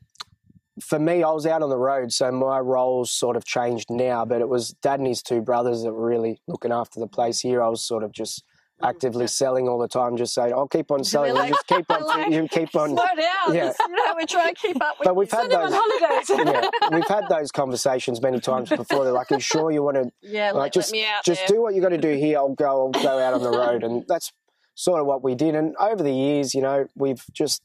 for 0.81 0.99
me, 0.99 1.23
I 1.23 1.31
was 1.31 1.47
out 1.47 1.63
on 1.63 1.71
the 1.71 1.79
road, 1.79 2.13
so 2.13 2.31
my 2.33 2.59
roles 2.59 3.13
sort 3.13 3.37
of 3.37 3.45
changed 3.45 3.91
now. 3.91 4.25
But 4.25 4.41
it 4.41 4.49
was 4.49 4.71
Dad 4.83 5.01
and 5.01 5.09
his 5.09 5.23
two 5.23 5.41
brothers 5.41 5.83
that 5.83 5.93
were 5.93 6.07
really 6.07 6.41
looking 6.47 6.73
after 6.73 7.01
the 7.01 7.07
place 7.07 7.41
here. 7.41 7.63
I 7.63 7.69
was 7.69 7.87
sort 7.87 8.03
of 8.03 8.13
just 8.13 8.45
actively 8.85 9.23
yeah. 9.25 9.27
selling 9.29 9.69
all 9.69 9.79
the 9.79 9.89
time, 9.89 10.17
just 10.17 10.35
saying, 10.35 10.53
"I'll 10.53 10.69
keep 10.69 10.91
on 10.91 11.03
selling. 11.13 11.35
like- 11.35 11.49
you 11.49 11.55
just 11.55 11.67
keep 11.67 11.91
on, 11.91 12.03
like, 12.07 12.31
you 12.33 12.49
keep 12.49 12.75
on." 12.77 12.91
Slow 12.97 13.05
down. 13.17 13.55
Yeah. 13.55 13.73
You 13.89 13.95
know, 13.95 14.15
we're 14.17 14.27
trying 14.27 14.55
to 14.55 14.61
keep 14.61 14.83
up 14.83 14.99
with 14.99 15.07
But 15.07 15.17
we've 15.17 15.31
had 15.31 15.41
Send 15.51 15.53
them 15.53 15.63
on 15.63 15.71
those. 15.71 15.81
holidays. 16.29 16.71
yeah, 16.91 16.97
we've 16.97 17.09
had 17.09 17.29
those 17.29 17.51
conversations 17.51 18.21
many 18.23 18.41
times 18.41 18.69
before. 18.71 19.05
They're 19.05 19.13
like, 19.13 19.33
"Are 19.33 19.37
you 19.37 19.41
sure 19.41 19.71
you 19.71 19.83
want 19.83 19.97
to 19.97 20.11
Yeah, 20.23 20.53
Like, 20.53 20.63
let, 20.63 20.73
just- 20.75 20.93
let 20.93 20.99
me 21.01 21.07
out 21.07 21.25
just 21.25 21.41
there. 21.49 21.57
do 21.57 21.63
what 21.63 21.75
you 21.75 21.81
got 21.83 21.89
to 21.91 21.99
do 21.99 22.15
here. 22.15 22.39
I'll 22.39 22.55
go. 22.55 22.67
I'll 22.95 23.03
go 23.03 23.19
out 23.19 23.35
on 23.35 23.43
the 23.43 23.51
road, 23.51 23.83
and 23.85 24.05
that's 24.07 24.33
sort 24.75 25.01
of 25.01 25.07
what 25.07 25.23
we 25.25 25.35
did. 25.35 25.55
And 25.55 25.75
over 25.81 26.03
the 26.03 26.13
years, 26.13 26.55
you 26.55 26.61
know, 26.63 26.87
we've 26.95 27.25
just 27.33 27.63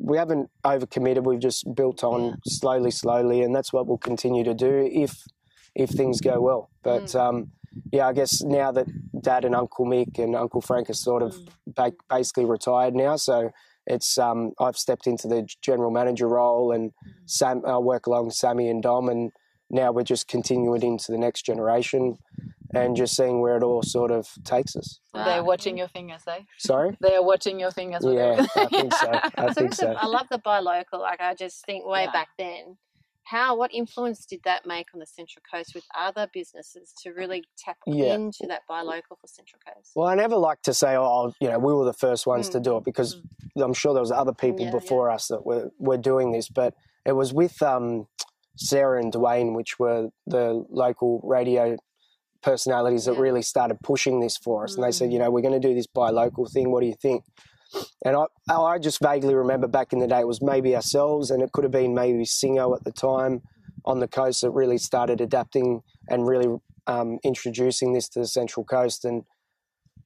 we 0.00 0.16
haven't 0.16 0.48
overcommitted. 0.64 1.24
We've 1.24 1.40
just 1.40 1.74
built 1.74 2.04
on 2.04 2.38
slowly, 2.46 2.92
slowly, 2.92 3.42
and 3.42 3.54
that's 3.54 3.72
what 3.72 3.86
we'll 3.86 3.98
continue 3.98 4.44
to 4.44 4.54
do 4.54 4.88
if 4.92 5.24
if 5.74 5.90
things 5.90 6.20
go 6.20 6.40
well. 6.40 6.70
But 6.82 7.04
Mm. 7.04 7.20
um, 7.20 7.50
yeah, 7.92 8.06
I 8.08 8.12
guess 8.12 8.42
now 8.42 8.72
that 8.72 8.86
Dad 9.22 9.44
and 9.44 9.54
Uncle 9.54 9.86
Mick 9.86 10.18
and 10.18 10.34
Uncle 10.36 10.60
Frank 10.60 10.88
are 10.90 10.94
sort 10.94 11.22
of 11.22 11.36
ba- 11.66 11.92
basically 12.08 12.44
retired 12.44 12.94
now, 12.94 13.16
so 13.16 13.50
it's 13.86 14.18
um, 14.18 14.52
I've 14.60 14.76
stepped 14.76 15.06
into 15.06 15.28
the 15.28 15.48
general 15.62 15.90
manager 15.90 16.28
role, 16.28 16.72
and 16.72 16.92
Sam 17.26 17.62
I 17.66 17.78
work 17.78 18.06
along 18.06 18.30
Sammy 18.30 18.68
and 18.68 18.82
Dom, 18.82 19.08
and 19.08 19.30
now 19.70 19.92
we're 19.92 20.02
just 20.04 20.28
continuing 20.28 20.82
into 20.82 21.12
the 21.12 21.18
next 21.18 21.42
generation. 21.42 22.16
and 22.74 22.94
just 22.96 23.16
seeing 23.16 23.40
where 23.40 23.56
it 23.56 23.62
all 23.62 23.82
sort 23.82 24.10
of 24.10 24.28
takes 24.44 24.76
us. 24.76 25.00
They're 25.14 25.42
watching 25.42 25.78
your 25.78 25.88
fingers, 25.88 26.20
eh? 26.28 26.40
Sorry. 26.58 26.94
They 27.00 27.14
are 27.16 27.22
watching 27.24 27.58
your 27.58 27.70
fingers. 27.70 28.02
Yeah, 28.04 28.44
I 28.56 28.66
think 28.66 28.92
so. 28.92 29.20
I 29.38 29.52
think 29.54 29.72
so. 29.74 29.92
I 29.98 30.04
love 30.06 30.26
the 30.30 30.36
buy 30.36 30.58
local. 30.58 31.00
Like 31.00 31.18
I 31.22 31.32
just 31.34 31.64
think 31.64 31.86
way 31.86 32.02
Yeah. 32.04 32.12
back 32.12 32.28
then, 32.36 32.76
how 33.30 33.56
what 33.56 33.72
influence 33.74 34.24
did 34.24 34.40
that 34.44 34.64
make 34.66 34.86
on 34.94 35.00
the 35.00 35.06
Central 35.06 35.42
Coast 35.52 35.74
with 35.74 35.84
other 35.96 36.28
businesses 36.32 36.92
to 37.02 37.10
really 37.10 37.44
tap 37.58 37.76
Yeah. 37.86 38.14
into 38.14 38.46
that 38.48 38.62
buy 38.68 38.80
local 38.82 39.16
for 39.20 39.26
Central 39.26 39.60
Coast? 39.66 39.92
Well, 39.94 40.06
I 40.06 40.14
never 40.14 40.36
like 40.36 40.62
to 40.62 40.72
say, 40.72 40.96
oh, 40.96 41.32
you 41.40 41.48
know, 41.48 41.58
we 41.58 41.74
were 41.74 41.84
the 41.84 41.92
first 41.92 42.26
ones 42.26 42.48
to 42.50 42.60
do 42.60 42.76
it 42.78 42.84
because 42.84 43.16
I'm 43.56 43.74
sure 43.74 43.92
there 43.92 44.00
was 44.02 44.10
other 44.12 44.32
people 44.32 44.60
Mm. 44.64 44.68
Yeah, 44.68 44.74
yeah. 44.74 44.80
before 44.80 45.10
us 45.10 45.28
that 45.28 45.44
were, 45.44 45.70
were 45.78 45.98
doing 45.98 46.32
this. 46.32 46.48
But 46.48 46.74
it 47.04 47.12
was 47.12 47.32
with 47.34 47.60
um, 47.62 48.06
Sarah 48.56 49.00
and 49.00 49.12
Dwayne, 49.12 49.54
which 49.54 49.78
were 49.78 50.08
the 50.26 50.64
local 50.70 51.20
radio 51.22 51.76
personalities 52.42 53.04
that 53.06 53.14
Yeah. 53.14 53.20
really 53.20 53.42
started 53.42 53.78
pushing 53.82 54.20
this 54.20 54.36
for 54.36 54.64
us. 54.64 54.74
And 54.74 54.84
they 54.84 54.92
said, 54.92 55.12
you 55.12 55.18
know, 55.18 55.30
we're 55.30 55.42
going 55.42 55.60
to 55.60 55.68
do 55.68 55.74
this 55.74 55.86
buy 55.86 56.10
local 56.10 56.46
thing. 56.46 56.70
What 56.70 56.80
do 56.80 56.86
you 56.86 56.94
think? 56.94 57.24
And 58.04 58.16
I, 58.16 58.54
I 58.54 58.78
just 58.78 59.00
vaguely 59.00 59.34
remember 59.34 59.66
back 59.66 59.92
in 59.92 59.98
the 59.98 60.06
day, 60.06 60.20
it 60.20 60.26
was 60.26 60.40
maybe 60.40 60.74
ourselves, 60.74 61.30
and 61.30 61.42
it 61.42 61.52
could 61.52 61.64
have 61.64 61.72
been 61.72 61.94
maybe 61.94 62.24
Singo 62.24 62.74
at 62.76 62.84
the 62.84 62.92
time 62.92 63.42
on 63.84 64.00
the 64.00 64.08
coast 64.08 64.42
that 64.42 64.50
really 64.50 64.78
started 64.78 65.20
adapting 65.20 65.82
and 66.08 66.26
really 66.26 66.58
um, 66.86 67.18
introducing 67.22 67.92
this 67.92 68.08
to 68.10 68.20
the 68.20 68.26
Central 68.26 68.64
Coast. 68.64 69.04
And 69.04 69.24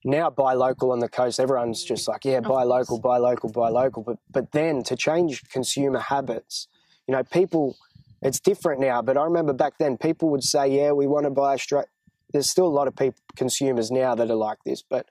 now 0.05 0.31
buy 0.31 0.55
local 0.55 0.91
on 0.91 0.99
the 0.99 1.09
coast, 1.09 1.39
everyone's 1.39 1.85
just 1.85 2.09
like, 2.09 2.25
yeah, 2.25 2.41
buy 2.41 2.65
local, 2.65 2.99
buy 2.99 3.19
local, 3.19 3.51
buy 3.51 3.69
local. 3.69 4.03
But 4.03 4.19
but 4.31 4.53
then 4.53 4.83
to 4.85 4.97
change 4.97 5.43
consumer 5.49 6.01
habits, 6.01 6.69
you 7.07 7.13
know, 7.13 7.23
people, 7.23 7.77
it's 8.21 8.41
different 8.41 8.81
now. 8.81 9.03
But 9.03 9.17
I 9.17 9.25
remember 9.25 9.53
back 9.53 9.75
then, 9.79 9.97
people 9.97 10.29
would 10.31 10.43
say, 10.43 10.69
yeah, 10.69 10.93
we 10.93 11.07
want 11.07 11.25
to 11.25 11.31
buy 11.31 11.55
Australia. 11.55 11.87
There's 12.33 12.51
still 12.51 12.67
a 12.67 12.69
lot 12.69 12.89
of 12.89 12.97
people, 12.97 13.21
consumers 13.37 13.91
now 13.91 14.15
that 14.15 14.31
are 14.31 14.35
like 14.35 14.59
this, 14.65 14.83
but 14.83 15.07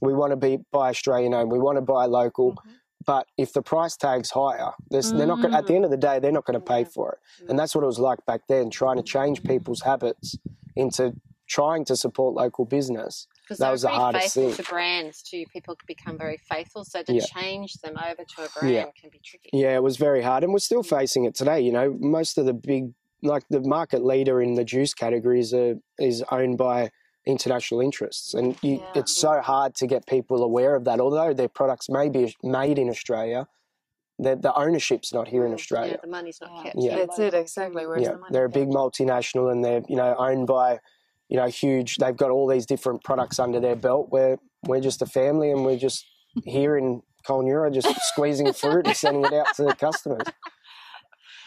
we 0.00 0.12
want 0.12 0.32
to 0.32 0.36
be 0.36 0.58
buy 0.72 0.88
Australian 0.90 1.34
owned, 1.34 1.50
we 1.50 1.58
want 1.58 1.76
to 1.76 1.82
buy 1.82 2.06
local. 2.06 2.52
Mm-hmm. 2.52 2.70
But 3.06 3.26
if 3.36 3.52
the 3.52 3.60
price 3.60 3.96
tag's 3.96 4.30
higher, 4.30 4.70
there's, 4.90 5.12
they're 5.12 5.26
not. 5.26 5.42
Gonna, 5.42 5.58
at 5.58 5.66
the 5.66 5.74
mm. 5.74 5.76
end 5.76 5.84
of 5.84 5.90
the 5.90 5.98
day, 5.98 6.20
they're 6.20 6.32
not 6.32 6.46
going 6.46 6.58
to 6.58 6.64
pay 6.64 6.84
for 6.84 7.12
it, 7.12 7.50
and 7.50 7.58
that's 7.58 7.74
what 7.74 7.84
it 7.84 7.86
was 7.86 7.98
like 7.98 8.24
back 8.24 8.42
then, 8.48 8.70
trying 8.70 8.96
to 8.96 9.02
mm-hmm. 9.02 9.18
change 9.18 9.42
people's 9.42 9.82
habits 9.82 10.38
into 10.74 11.14
trying 11.46 11.84
to 11.84 11.96
support 11.96 12.34
local 12.34 12.64
business. 12.64 13.26
Because 13.42 13.58
That 13.58 13.70
was 13.70 13.82
the 13.82 13.88
hardest 13.88 14.34
faithful 14.34 14.52
thing. 14.52 14.64
to 14.64 14.70
brands 14.70 15.22
too. 15.22 15.44
People 15.52 15.76
become 15.86 16.16
very 16.16 16.38
faithful, 16.38 16.84
so 16.84 17.02
to 17.02 17.12
Yeah. 17.12 17.24
change 17.26 17.74
them 17.74 17.98
over 17.98 18.24
to 18.24 18.44
a 18.44 18.48
brand 18.48 18.74
Yeah. 18.74 18.84
can 18.98 19.10
be 19.10 19.20
tricky. 19.22 19.50
Yeah, 19.52 19.74
it 19.74 19.82
was 19.82 19.98
very 19.98 20.22
hard, 20.22 20.44
and 20.44 20.52
we're 20.52 20.58
still 20.60 20.82
mm. 20.82 20.88
facing 20.88 21.24
it 21.24 21.34
today. 21.34 21.60
You 21.60 21.72
know, 21.72 21.94
most 22.00 22.38
of 22.38 22.46
the 22.46 22.54
big, 22.54 22.94
like 23.22 23.44
the 23.50 23.60
market 23.60 24.02
leader 24.02 24.40
in 24.40 24.54
the 24.54 24.64
juice 24.64 24.94
categories, 24.94 25.52
are, 25.52 25.72
uh, 25.72 25.74
is 25.98 26.22
owned 26.30 26.56
by 26.56 26.90
international 27.26 27.80
interests, 27.80 28.34
and 28.34 28.56
you, 28.62 28.76
Yeah. 28.76 28.92
it's 29.00 29.16
so 29.16 29.40
hard 29.40 29.74
to 29.76 29.86
get 29.86 30.06
people 30.06 30.42
aware 30.42 30.74
of 30.74 30.84
that. 30.84 31.00
Although 31.00 31.32
their 31.32 31.48
products 31.48 31.88
may 31.88 32.08
be 32.08 32.34
made 32.42 32.78
in 32.78 32.88
Australia, 32.88 33.48
the 34.18 34.36
the 34.36 34.54
ownership's 34.54 35.12
not 35.12 35.28
here 35.28 35.44
in 35.46 35.52
Australia. 35.54 35.92
Yeah, 35.92 35.94
Australia. 35.94 36.00
the 36.02 36.16
money's 36.18 36.40
not 36.40 36.50
Yeah. 36.54 36.62
kept. 36.62 36.76
Yeah. 36.78 36.96
That's 36.96 37.18
it, 37.18 37.34
exactly. 37.34 37.86
Where's 37.86 38.02
yeah, 38.02 38.12
the 38.12 38.18
money? 38.18 38.32
they're 38.32 38.44
a 38.44 38.48
big 38.60 38.68
multinational, 38.68 39.50
and 39.50 39.64
they're 39.64 39.82
you 39.88 39.96
know 39.96 40.14
owned 40.18 40.46
by 40.46 40.78
you 41.28 41.36
know 41.36 41.46
huge. 41.46 41.96
They've 41.96 42.16
got 42.16 42.30
all 42.30 42.46
these 42.46 42.66
different 42.66 43.02
products 43.04 43.38
under 43.38 43.58
their 43.60 43.76
belt. 43.76 44.08
We're 44.10 44.38
we're 44.66 44.80
just 44.80 45.02
a 45.02 45.06
family, 45.06 45.50
and 45.50 45.64
we're 45.64 45.78
just 45.78 46.04
here 46.44 46.76
in 46.76 47.02
Kulnura, 47.26 47.72
just 47.72 47.88
squeezing 48.12 48.52
fruit 48.52 48.86
and 48.86 48.96
sending 48.96 49.24
it 49.24 49.32
out 49.32 49.54
to 49.56 49.64
the 49.64 49.74
customers. 49.74 50.26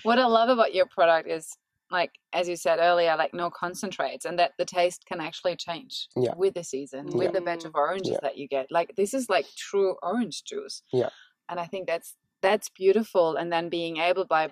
What 0.04 0.20
I 0.20 0.26
love 0.26 0.48
about 0.50 0.74
your 0.74 0.86
product 0.86 1.28
is, 1.28 1.58
like 1.90 2.12
as 2.34 2.50
you 2.50 2.56
said 2.56 2.80
earlier, 2.80 3.16
like 3.18 3.34
no 3.34 3.50
concentrates, 3.50 4.26
and 4.26 4.38
that 4.40 4.52
the 4.58 4.66
taste 4.66 5.06
can 5.06 5.20
actually 5.22 5.56
change 5.56 6.08
Yeah. 6.16 6.34
with 6.36 6.54
the 6.56 6.64
season, 6.64 7.08
with 7.14 7.34
the 7.34 7.42
batch 7.42 7.64
of 7.66 7.76
oranges 7.76 8.12
Yeah. 8.14 8.20
that 8.24 8.38
you 8.38 8.48
get. 8.48 8.68
Like 8.72 8.96
this 8.98 9.14
is 9.14 9.30
like 9.30 9.46
true 9.56 9.96
orange 10.04 10.44
juice. 10.44 10.82
Yeah. 10.92 11.10
and 11.50 11.60
I 11.62 11.66
think 11.66 11.88
that's 11.88 12.16
that's 12.42 12.68
beautiful. 12.70 13.36
And 13.38 13.52
then 13.52 13.70
being 13.70 13.98
able 13.98 14.26
by 14.26 14.52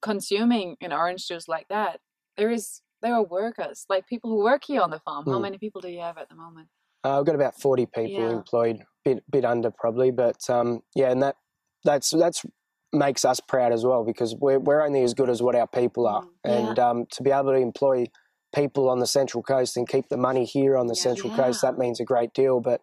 consuming 0.00 0.76
an 0.80 0.92
orange 0.92 1.26
juice 1.26 1.48
like 1.48 1.68
that, 1.68 2.00
there 2.36 2.50
is 2.50 2.80
there 3.02 3.14
are 3.14 3.22
workers, 3.24 3.84
like 3.88 4.06
people 4.06 4.30
who 4.30 4.42
work 4.42 4.64
here 4.64 4.80
on 4.80 4.90
the 4.90 4.98
farm. 5.00 5.24
How 5.26 5.38
Mm. 5.38 5.42
many 5.42 5.58
people 5.58 5.80
do 5.82 5.88
you 5.88 6.00
have 6.00 6.16
at 6.16 6.28
the 6.30 6.34
moment? 6.34 6.68
Uh, 7.04 7.18
I've 7.18 7.26
got 7.26 7.34
about 7.34 7.60
forty 7.60 7.84
people 7.86 8.12
Yeah. 8.22 8.30
employed, 8.30 8.84
bit 9.04 9.22
bit 9.30 9.44
under 9.44 9.70
probably, 9.70 10.10
but 10.10 10.48
um, 10.48 10.82
yeah, 10.94 11.10
and 11.10 11.22
that 11.22 11.36
that's 11.84 12.10
that's 12.10 12.46
makes 12.94 13.24
us 13.24 13.40
proud 13.40 13.72
as 13.72 13.84
well 13.84 14.04
because 14.04 14.34
we're 14.40 14.58
we're 14.58 14.82
only 14.84 15.02
as 15.02 15.14
good 15.14 15.28
as 15.30 15.42
what 15.42 15.54
our 15.54 15.66
people 15.66 16.06
are, 16.06 16.22
Mm, 16.22 16.28
yeah. 16.44 16.52
and 16.68 16.78
um, 16.78 17.06
to 17.12 17.22
be 17.22 17.30
able 17.30 17.52
to 17.52 17.58
employ 17.58 18.06
people 18.54 18.88
on 18.88 19.00
the 19.00 19.06
central 19.06 19.42
coast 19.42 19.76
and 19.76 19.88
keep 19.88 20.08
the 20.08 20.16
money 20.16 20.44
here 20.44 20.76
on 20.76 20.86
the 20.86 20.94
Yeah. 20.96 21.02
central 21.02 21.34
coast, 21.34 21.60
that 21.62 21.76
means 21.78 21.98
a 22.00 22.04
great 22.04 22.32
deal. 22.32 22.60
But 22.60 22.80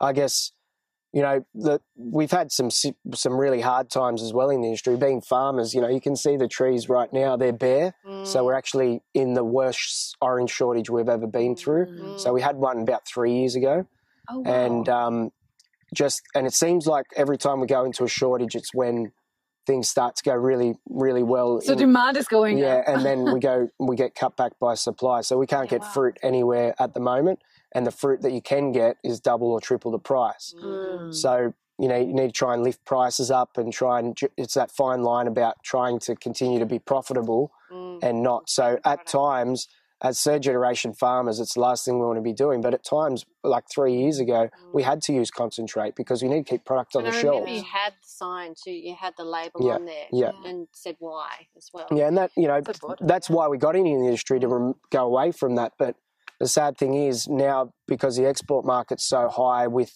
I 0.00 0.12
guess 0.12 0.52
you 1.12 1.20
know 1.20 1.44
the, 1.54 1.78
we've 1.96 2.30
had 2.30 2.50
some 2.50 2.70
some 2.70 3.34
really 3.36 3.60
hard 3.60 3.90
times 3.90 4.22
as 4.22 4.32
well 4.32 4.48
in 4.48 4.62
the 4.62 4.68
industry. 4.68 4.96
Being 4.96 5.20
farmers, 5.20 5.74
you 5.74 5.80
know, 5.82 5.88
you 5.88 6.00
can 6.00 6.16
see 6.16 6.36
the 6.38 6.48
trees 6.48 6.88
right 6.88 7.12
now; 7.12 7.36
they're 7.36 7.52
bare. 7.52 7.94
Mm. 8.06 8.26
So 8.26 8.44
we're 8.44 8.54
actually 8.54 9.02
in 9.12 9.34
the 9.34 9.44
worst 9.44 10.16
orange 10.22 10.50
shortage 10.50 10.88
we've 10.88 11.10
ever 11.10 11.26
been 11.26 11.54
through. 11.56 11.86
Mm. 11.86 12.18
So 12.18 12.32
we 12.32 12.40
had 12.40 12.56
one 12.56 12.78
about 12.80 13.06
three 13.06 13.34
years 13.34 13.54
ago, 13.54 13.86
Oh 14.30 14.38
wow. 14.40 14.50
and 14.50 14.88
um, 14.88 15.30
just 15.94 16.22
and 16.34 16.46
it 16.46 16.54
seems 16.54 16.86
like 16.86 17.04
every 17.14 17.36
time 17.36 17.60
we 17.60 17.66
go 17.66 17.84
into 17.84 18.04
a 18.04 18.08
shortage, 18.08 18.54
it's 18.54 18.72
when 18.72 19.12
things 19.66 19.88
start 19.88 20.16
to 20.16 20.22
go 20.24 20.34
really, 20.34 20.74
really 20.88 21.22
well. 21.22 21.60
so 21.60 21.72
in- 21.72 21.78
demand 21.78 22.16
is 22.16 22.26
going 22.26 22.58
yeah, 22.58 22.76
up. 22.76 22.84
and 22.88 23.04
then 23.04 23.32
we 23.32 23.40
go 23.40 23.68
we 23.78 23.96
get 23.96 24.14
cut 24.14 24.36
back 24.36 24.52
by 24.58 24.74
supply, 24.74 25.20
so 25.20 25.38
we 25.38 25.46
can't 25.46 25.66
Yeah, 25.70 25.78
get 25.78 25.82
wow. 25.82 25.88
fruit 25.92 26.18
anywhere 26.22 26.74
at 26.78 26.94
the 26.94 27.00
moment, 27.00 27.40
and 27.72 27.86
the 27.86 27.90
fruit 27.92 28.22
that 28.22 28.32
you 28.32 28.42
can 28.42 28.72
get 28.72 28.96
is 29.02 29.20
double 29.20 29.50
or 29.52 29.60
triple 29.60 29.90
the 29.90 29.98
price. 29.98 30.54
Mm. 30.62 31.14
So 31.14 31.54
you 31.78 31.88
know 31.88 31.96
you 31.96 32.12
need 32.12 32.26
to 32.28 32.32
try 32.32 32.54
and 32.54 32.62
lift 32.62 32.84
prices 32.84 33.30
up 33.30 33.56
and 33.56 33.72
try 33.72 33.98
and 33.98 34.18
it's 34.36 34.54
that 34.54 34.70
fine 34.70 35.02
line 35.02 35.26
about 35.26 35.62
trying 35.62 35.98
to 36.00 36.14
continue 36.16 36.58
to 36.58 36.66
be 36.66 36.78
profitable 36.78 37.52
Mm. 37.72 38.00
and 38.02 38.22
not. 38.22 38.50
So 38.50 38.78
at 38.84 39.06
times, 39.06 39.66
as 40.02 40.20
third 40.20 40.42
generation 40.42 40.92
farmers, 40.92 41.38
it's 41.38 41.54
the 41.54 41.60
last 41.60 41.84
thing 41.84 41.98
we 42.00 42.04
want 42.04 42.16
to 42.18 42.22
be 42.22 42.32
doing. 42.32 42.60
But 42.60 42.74
at 42.74 42.84
times, 42.84 43.24
like 43.44 43.64
three 43.72 43.94
years 43.94 44.18
ago, 44.18 44.50
we 44.72 44.82
had 44.82 45.00
to 45.02 45.12
use 45.12 45.30
concentrate 45.30 45.94
because 45.94 46.22
we 46.22 46.28
need 46.28 46.44
to 46.44 46.50
keep 46.50 46.64
product 46.64 46.96
on 46.96 47.04
And 47.04 47.12
the 47.14 47.18
I 47.18 47.22
shelves. 47.22 47.50
you 47.50 47.62
had 47.62 47.92
the 47.92 48.08
sign 48.08 48.54
too. 48.60 48.72
You 48.72 48.96
had 48.98 49.14
the 49.16 49.24
label 49.24 49.64
Yeah, 49.66 49.74
on 49.74 49.84
there, 49.84 50.06
yeah. 50.12 50.32
and 50.44 50.66
said 50.72 50.96
why 50.98 51.46
as 51.56 51.70
well. 51.72 51.86
Yeah, 51.92 52.08
and 52.08 52.18
that 52.18 52.32
you 52.36 52.48
know 52.48 52.60
That's 52.60 52.80
that's 53.00 53.30
why 53.30 53.46
we 53.48 53.58
got 53.58 53.76
into 53.76 53.90
the 53.90 54.04
industry 54.06 54.40
to 54.40 54.48
rem- 54.48 54.74
go 54.90 55.04
away 55.06 55.30
from 55.30 55.54
that. 55.54 55.74
But 55.78 55.94
the 56.40 56.48
sad 56.48 56.76
thing 56.76 56.94
is 56.94 57.28
now 57.28 57.72
because 57.86 58.16
the 58.16 58.26
export 58.26 58.64
market's 58.64 59.04
so 59.04 59.28
high 59.28 59.68
with 59.68 59.92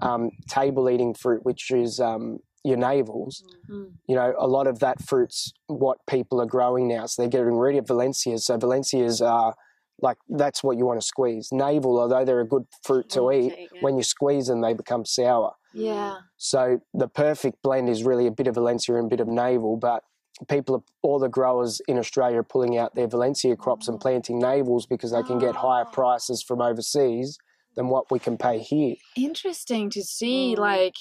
um, 0.00 0.30
table 0.48 0.88
eating 0.88 1.14
fruit, 1.14 1.44
which 1.44 1.72
is 1.72 1.98
um, 1.98 2.38
your 2.68 2.76
navels, 2.78 3.34
Mm. 3.70 3.92
you 4.08 4.14
know, 4.18 4.34
a 4.38 4.46
lot 4.56 4.66
of 4.66 4.76
that 4.84 4.96
fruit's 5.08 5.52
what 5.66 5.98
people 6.06 6.40
are 6.42 6.46
growing 6.56 6.86
now. 6.96 7.04
So 7.06 7.22
they're 7.22 7.28
getting 7.38 7.56
rid 7.66 7.76
of 7.76 7.86
Valencias. 7.86 8.46
So 8.46 8.56
Valencias 8.56 9.20
are 9.20 9.54
like 10.00 10.18
that's 10.42 10.62
what 10.62 10.76
you 10.78 10.84
want 10.86 11.00
to 11.00 11.06
squeeze. 11.14 11.46
Navel, 11.50 11.98
although 12.00 12.24
they're 12.24 12.40
a 12.40 12.46
good 12.56 12.66
fruit 12.84 13.08
to 13.10 13.20
Mm, 13.20 13.34
eat, 13.38 13.50
to 13.54 13.60
yeah. 13.74 13.80
when 13.84 13.96
you 13.96 14.04
squeeze 14.04 14.46
them, 14.46 14.60
they 14.60 14.72
become 14.74 15.04
sour. 15.04 15.52
Yeah. 15.74 16.14
So 16.36 16.60
the 17.02 17.08
perfect 17.08 17.56
blend 17.62 17.88
is 17.88 18.04
really 18.04 18.26
a 18.26 18.30
bit 18.40 18.46
of 18.46 18.54
Valencia 18.54 18.94
and 18.96 19.06
a 19.06 19.08
bit 19.08 19.20
of 19.20 19.28
navel, 19.28 19.76
but 19.76 20.00
people, 20.48 20.76
are, 20.76 20.84
all 21.02 21.18
the 21.18 21.28
growers 21.28 21.80
in 21.88 21.98
Australia 21.98 22.38
are 22.38 22.44
pulling 22.54 22.78
out 22.78 22.94
their 22.94 23.08
Valencia 23.08 23.56
crops 23.56 23.88
and 23.88 24.00
planting 24.00 24.38
navels 24.38 24.86
because 24.86 25.10
they 25.10 25.22
can 25.24 25.38
get 25.40 25.56
higher 25.56 25.84
Ah. 25.88 25.90
prices 26.00 26.42
from 26.48 26.60
overseas 26.60 27.36
than 27.74 27.88
what 27.88 28.04
we 28.12 28.18
can 28.20 28.36
pay 28.38 28.58
here. 28.60 28.94
Interesting 29.16 29.90
to 29.90 30.02
see, 30.02 30.54
Mm. 30.54 30.58
like, 30.60 30.94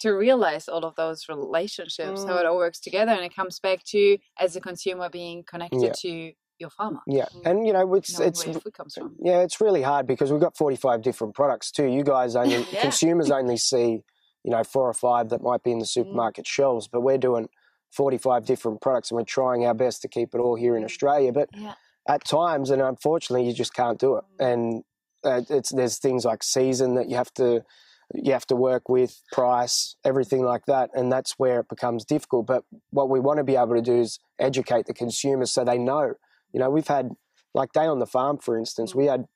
to 0.00 0.10
realize 0.12 0.68
all 0.68 0.84
of 0.84 0.94
those 0.96 1.28
relationships, 1.28 2.24
how 2.24 2.34
Mm. 2.36 2.40
it 2.40 2.46
all 2.46 2.56
works 2.56 2.80
together, 2.80 3.12
and 3.12 3.24
it 3.24 3.34
comes 3.34 3.60
back 3.60 3.84
to 3.84 4.18
as 4.38 4.56
a 4.56 4.60
consumer 4.60 5.08
being 5.08 5.44
connected 5.44 5.82
Yeah. 5.82 5.92
to 6.00 6.32
your 6.58 6.70
farmer. 6.70 7.00
Yeah, 7.06 7.26
Mm. 7.34 7.46
and 7.46 7.66
you 7.66 7.72
know 7.72 7.94
it's 7.94 8.18
knowing 8.18 8.28
it's 8.28 8.46
where 8.46 8.54
food 8.54 8.74
comes 8.74 8.94
from. 8.94 9.16
yeah 9.20 9.40
it's 9.40 9.60
really 9.60 9.82
hard 9.82 10.06
because 10.06 10.30
we've 10.30 10.40
got 10.40 10.56
forty 10.56 10.76
five 10.76 11.02
different 11.02 11.34
products 11.34 11.70
too. 11.70 11.86
You 11.86 12.04
guys 12.04 12.36
only 12.42 12.64
Yeah. 12.72 12.80
consumers 12.82 13.30
only 13.30 13.56
see 13.56 14.02
you 14.44 14.50
know 14.50 14.62
four 14.62 14.88
or 14.88 14.94
five 14.94 15.30
that 15.30 15.42
might 15.42 15.62
be 15.62 15.72
in 15.72 15.78
the 15.78 15.86
supermarket 15.86 16.46
shelves, 16.46 16.86
but 16.88 17.00
we're 17.00 17.18
doing 17.18 17.48
forty 17.90 18.18
five 18.18 18.44
different 18.44 18.80
products 18.80 19.10
and 19.10 19.16
we're 19.18 19.24
trying 19.24 19.64
our 19.66 19.74
best 19.74 20.02
to 20.02 20.08
keep 20.08 20.34
it 20.34 20.38
all 20.38 20.54
here 20.56 20.76
in 20.76 20.82
Mm. 20.82 20.86
Australia. 20.86 21.32
But 21.32 21.48
Yeah. 21.56 21.74
at 22.08 22.24
times, 22.24 22.70
and 22.70 22.82
unfortunately, 22.82 23.46
you 23.46 23.52
just 23.54 23.74
can't 23.74 23.98
do 23.98 24.16
it. 24.16 24.24
And 24.38 24.84
uh, 25.24 25.40
it's 25.48 25.70
there's 25.70 25.98
things 25.98 26.24
like 26.24 26.42
season 26.42 26.94
that 26.96 27.08
you 27.08 27.16
have 27.16 27.32
to 27.34 27.64
you 28.12 28.32
have 28.32 28.46
to 28.46 28.56
work 28.56 28.88
with, 28.88 29.20
price, 29.32 29.96
everything 30.04 30.42
like 30.42 30.66
that, 30.66 30.90
and 30.94 31.10
that's 31.10 31.34
where 31.38 31.60
it 31.60 31.68
becomes 31.68 32.04
difficult. 32.04 32.46
But 32.46 32.64
what 32.90 33.08
we 33.08 33.20
want 33.20 33.38
to 33.38 33.44
be 33.44 33.56
able 33.56 33.74
to 33.74 33.82
do 33.82 34.00
is 34.00 34.18
educate 34.38 34.86
the 34.86 34.94
consumers 34.94 35.52
so 35.52 35.64
they 35.64 35.78
know. 35.78 36.14
You 36.52 36.60
know, 36.60 36.70
we've 36.70 36.86
had 36.86 37.10
like 37.54 37.72
Day 37.72 37.86
on 37.86 37.98
the 37.98 38.06
Farm, 38.06 38.38
for 38.38 38.58
instance, 38.58 38.94
we 38.94 39.06
had. 39.06 39.26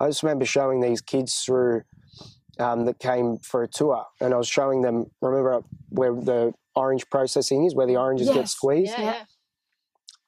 I 0.00 0.08
just 0.08 0.22
remember 0.22 0.44
showing 0.44 0.80
these 0.80 1.00
kids 1.00 1.34
through 1.44 1.82
um, 2.58 2.86
that 2.86 2.98
came 2.98 3.38
for 3.38 3.62
a 3.62 3.68
tour, 3.68 4.04
and 4.20 4.34
I 4.34 4.36
was 4.36 4.48
showing 4.48 4.82
them. 4.82 5.06
Remember 5.20 5.62
where 5.88 6.12
the 6.12 6.52
orange 6.74 7.08
processing 7.10 7.64
is, 7.64 7.74
where 7.74 7.86
the 7.86 7.96
oranges 7.96 8.28
get 8.30 8.48
squeezed. 8.48 8.92
Yeah, 8.98 9.04
yeah. 9.04 9.24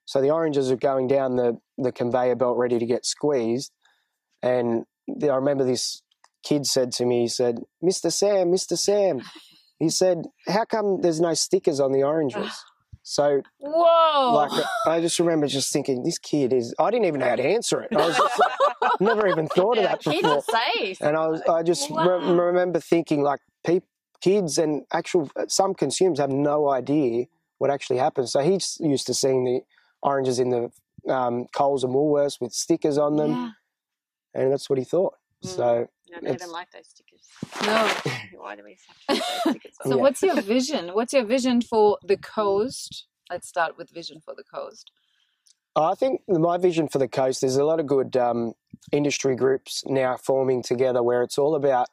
So 0.07 0.21
the 0.21 0.31
oranges 0.31 0.71
are 0.71 0.77
going 0.77 1.09
down 1.09 1.37
the, 1.37 1.59
the 1.79 1.93
conveyor 1.93 2.37
belt 2.37 2.59
ready 2.59 2.79
to 2.79 2.87
get 2.87 3.07
squeezed. 3.07 3.73
And 4.43 4.85
I 5.23 5.27
remember 5.27 5.65
this 5.65 6.03
kid 6.45 6.67
said 6.67 6.93
to 6.93 7.05
me, 7.05 7.23
he 7.23 7.29
said, 7.29 7.61
"Mr. 7.83 8.13
Sam, 8.13 8.49
Mr. 8.49 8.79
Sam," 8.79 9.23
he 9.79 9.89
said, 9.89 10.27
"How 10.47 10.65
come 10.65 11.01
there's 11.01 11.21
no 11.21 11.35
stickers 11.35 11.81
on 11.81 11.93
the 11.93 12.03
oranges?" 12.03 12.53
So 13.07 13.43
Whoa! 13.59 14.33
like 14.33 14.65
I 14.87 15.03
just 15.03 15.19
remember 15.19 15.47
just 15.47 15.71
thinking, 15.71 16.05
this 16.05 16.19
kid 16.19 16.55
is. 16.55 16.75
I 16.79 16.91
didn't 16.91 17.05
even 17.05 17.21
know 17.21 17.29
how 17.29 17.37
to 17.37 17.45
answer 17.45 17.83
it. 17.83 17.95
I 17.95 18.07
was 18.07 18.17
just 18.17 18.41
like, 18.41 18.93
never 19.01 19.29
even 19.29 19.47
thought 19.47 19.77
of 19.77 19.85
that 19.85 20.03
before. 20.03 20.43
safe. 20.75 21.03
And 21.03 21.15
I 21.15 21.27
was, 21.27 21.43
I 21.43 21.63
just 21.63 21.91
re- 21.91 22.33
remember 22.33 22.81
thinking 22.81 23.23
like, 23.23 23.41
peop 23.63 23.85
kids 24.23 24.57
and 24.57 24.87
actual 24.91 25.31
some 25.49 25.75
consumers 25.75 26.19
have 26.19 26.31
no 26.31 26.71
idea 26.71 27.27
what 27.59 27.71
actually 27.71 27.99
happens. 27.99 28.33
So 28.33 28.41
he's 28.41 28.79
used 28.81 29.07
to 29.09 29.15
seeing 29.15 29.45
the 29.45 29.61
oranges 30.03 30.39
in 30.39 30.49
the 30.49 31.13
um, 31.13 31.47
Coles 31.55 31.85
and 31.85 31.95
Woolworths 31.95 32.41
with 32.41 32.53
stickers 32.53 32.97
on 32.97 33.17
them, 33.17 33.31
yeah. 33.31 33.51
and 34.35 34.53
that's 34.53 34.71
what 34.71 34.79
he 34.79 34.85
thought. 34.85 35.15
Mm. 35.45 35.49
So 35.49 35.89
I 36.17 36.21
don't 36.21 36.35
even 36.35 36.51
like 36.51 36.71
those 36.71 36.89
stickers. 36.89 37.29
No. 37.67 38.13
Why 38.41 38.57
do 38.57 38.63
we 38.65 38.77
have 39.09 39.19
to 39.19 39.23
those 39.23 39.41
stickers? 39.55 39.73
So 39.83 39.91
Yeah. 39.91 40.03
what's 40.03 40.23
your 40.23 40.41
vision? 40.43 40.89
What's 40.91 41.13
your 41.13 41.25
vision 41.25 41.61
for 41.63 41.99
the 42.03 42.17
coast? 42.17 43.07
Let's 43.31 43.49
start 43.49 43.77
with 43.79 43.91
vision 43.91 44.21
for 44.25 44.35
the 44.35 44.45
coast. 44.45 44.91
I 45.77 45.95
think 45.95 46.21
my 46.29 46.57
vision 46.57 46.89
for 46.89 46.99
the 46.99 47.09
coast. 47.09 47.41
There's 47.41 47.57
a 47.57 47.65
lot 47.65 47.81
of 47.81 47.87
good 47.87 48.17
um, 48.17 48.53
industry 48.93 49.35
groups 49.35 49.83
now 49.87 50.17
forming 50.17 50.63
together 50.63 51.03
where 51.03 51.23
it's 51.23 51.37
all 51.37 51.57
about 51.57 51.89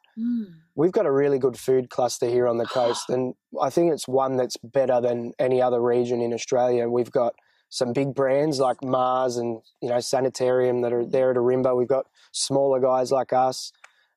we've 0.76 0.92
got 0.92 1.04
a 1.06 1.10
really 1.10 1.38
good 1.38 1.56
food 1.58 1.90
cluster 1.90 2.26
here 2.28 2.46
on 2.46 2.58
the 2.58 2.66
coast, 2.66 3.08
and 3.10 3.34
I 3.60 3.70
think 3.70 3.92
it's 3.92 4.06
one 4.06 4.36
that's 4.36 4.56
better 4.58 5.00
than 5.00 5.32
any 5.38 5.60
other 5.60 5.80
region 5.82 6.20
in 6.20 6.32
Australia. 6.32 6.88
We've 6.88 7.10
got 7.10 7.34
some 7.70 7.92
big 7.92 8.14
brands 8.14 8.60
like 8.60 8.84
Mars 8.84 9.36
and 9.36 9.60
you 9.80 9.88
know 9.88 9.98
Sanitarium 9.98 10.82
that 10.82 10.92
are 10.92 11.04
there 11.04 11.32
at 11.32 11.36
Ourimbah. 11.36 11.76
We've 11.76 11.88
got 11.88 12.06
smaller 12.30 12.78
guys 12.78 13.10
like 13.10 13.32
us. 13.32 13.72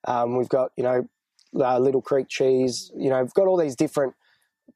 Um, 0.07 0.37
we've 0.37 0.49
got 0.49 0.71
you 0.77 0.83
know 0.83 1.07
uh, 1.55 1.79
Little 1.79 2.01
Creek 2.01 2.27
Cheese. 2.29 2.91
You 2.97 3.09
know, 3.09 3.21
we've 3.21 3.33
got 3.33 3.47
all 3.47 3.57
these 3.57 3.75
different 3.75 4.13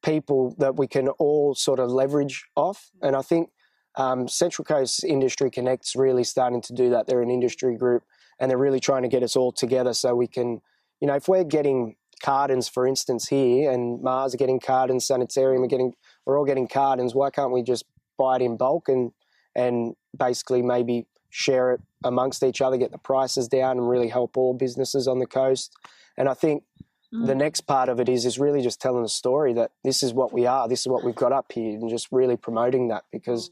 people 0.03 0.55
that 0.59 0.77
we 0.77 0.87
can 0.87 1.09
all 1.09 1.55
sort 1.55 1.79
of 1.79 1.89
leverage 1.89 2.45
off, 2.55 2.89
and 3.01 3.15
I 3.15 3.21
think. 3.21 3.49
Um, 3.95 4.27
Central 4.29 4.63
Coast 4.63 5.03
Industry 5.03 5.49
Connect's 5.49 5.95
really 5.95 6.23
starting 6.23 6.61
to 6.61 6.73
do 6.73 6.91
that. 6.91 7.07
They're 7.07 7.23
an 7.23 7.31
industry 7.31 7.75
group, 7.75 8.03
and 8.39 8.49
they're 8.49 8.57
really 8.57 8.79
trying 8.79 9.01
to 9.01 9.09
get 9.09 9.23
us 9.23 9.35
all 9.35 9.51
together 9.51 9.93
so 9.93 10.15
we 10.15 10.27
can 10.27 10.61
you 11.01 11.07
know, 11.07 11.15
if 11.15 11.27
we're 11.27 11.43
getting 11.43 11.95
cartons, 12.21 12.67
for 12.67 12.85
instance, 12.85 13.27
here, 13.27 13.71
and 13.71 14.01
Mars 14.01 14.33
are 14.33 14.37
getting 14.37 14.59
cartons, 14.59 15.07
Sanitarium 15.07 15.63
are 15.63 15.67
getting, 15.67 15.93
we're 16.25 16.37
all 16.37 16.45
getting 16.45 16.67
cartons. 16.67 17.15
Why 17.15 17.29
can't 17.29 17.51
we 17.51 17.63
just 17.63 17.85
buy 18.17 18.35
it 18.35 18.41
in 18.41 18.57
bulk 18.57 18.89
and 18.89 19.11
and 19.55 19.95
basically 20.17 20.61
maybe 20.61 21.07
share 21.29 21.71
it 21.73 21.81
amongst 22.03 22.43
each 22.43 22.61
other, 22.61 22.77
get 22.77 22.91
the 22.91 22.97
prices 22.97 23.47
down, 23.47 23.77
and 23.77 23.89
really 23.89 24.07
help 24.09 24.37
all 24.37 24.53
businesses 24.53 25.07
on 25.07 25.19
the 25.19 25.25
coast? 25.27 25.75
And 26.17 26.27
I 26.29 26.33
think 26.33 26.63
the 27.11 27.33
next 27.33 27.61
part 27.61 27.89
of 27.89 27.99
it 27.99 28.07
is 28.07 28.23
is 28.25 28.37
really 28.37 28.61
just 28.61 28.79
telling 28.79 29.01
the 29.03 29.09
story 29.09 29.53
that 29.53 29.71
this 29.83 30.03
is 30.03 30.13
what 30.13 30.31
we 30.31 30.45
are, 30.45 30.67
this 30.67 30.81
is 30.81 30.87
what 30.87 31.03
we've 31.03 31.15
got 31.15 31.31
up 31.31 31.51
here, 31.51 31.71
and 31.77 31.89
just 31.89 32.07
really 32.11 32.37
promoting 32.37 32.89
that 32.89 33.03
because 33.11 33.49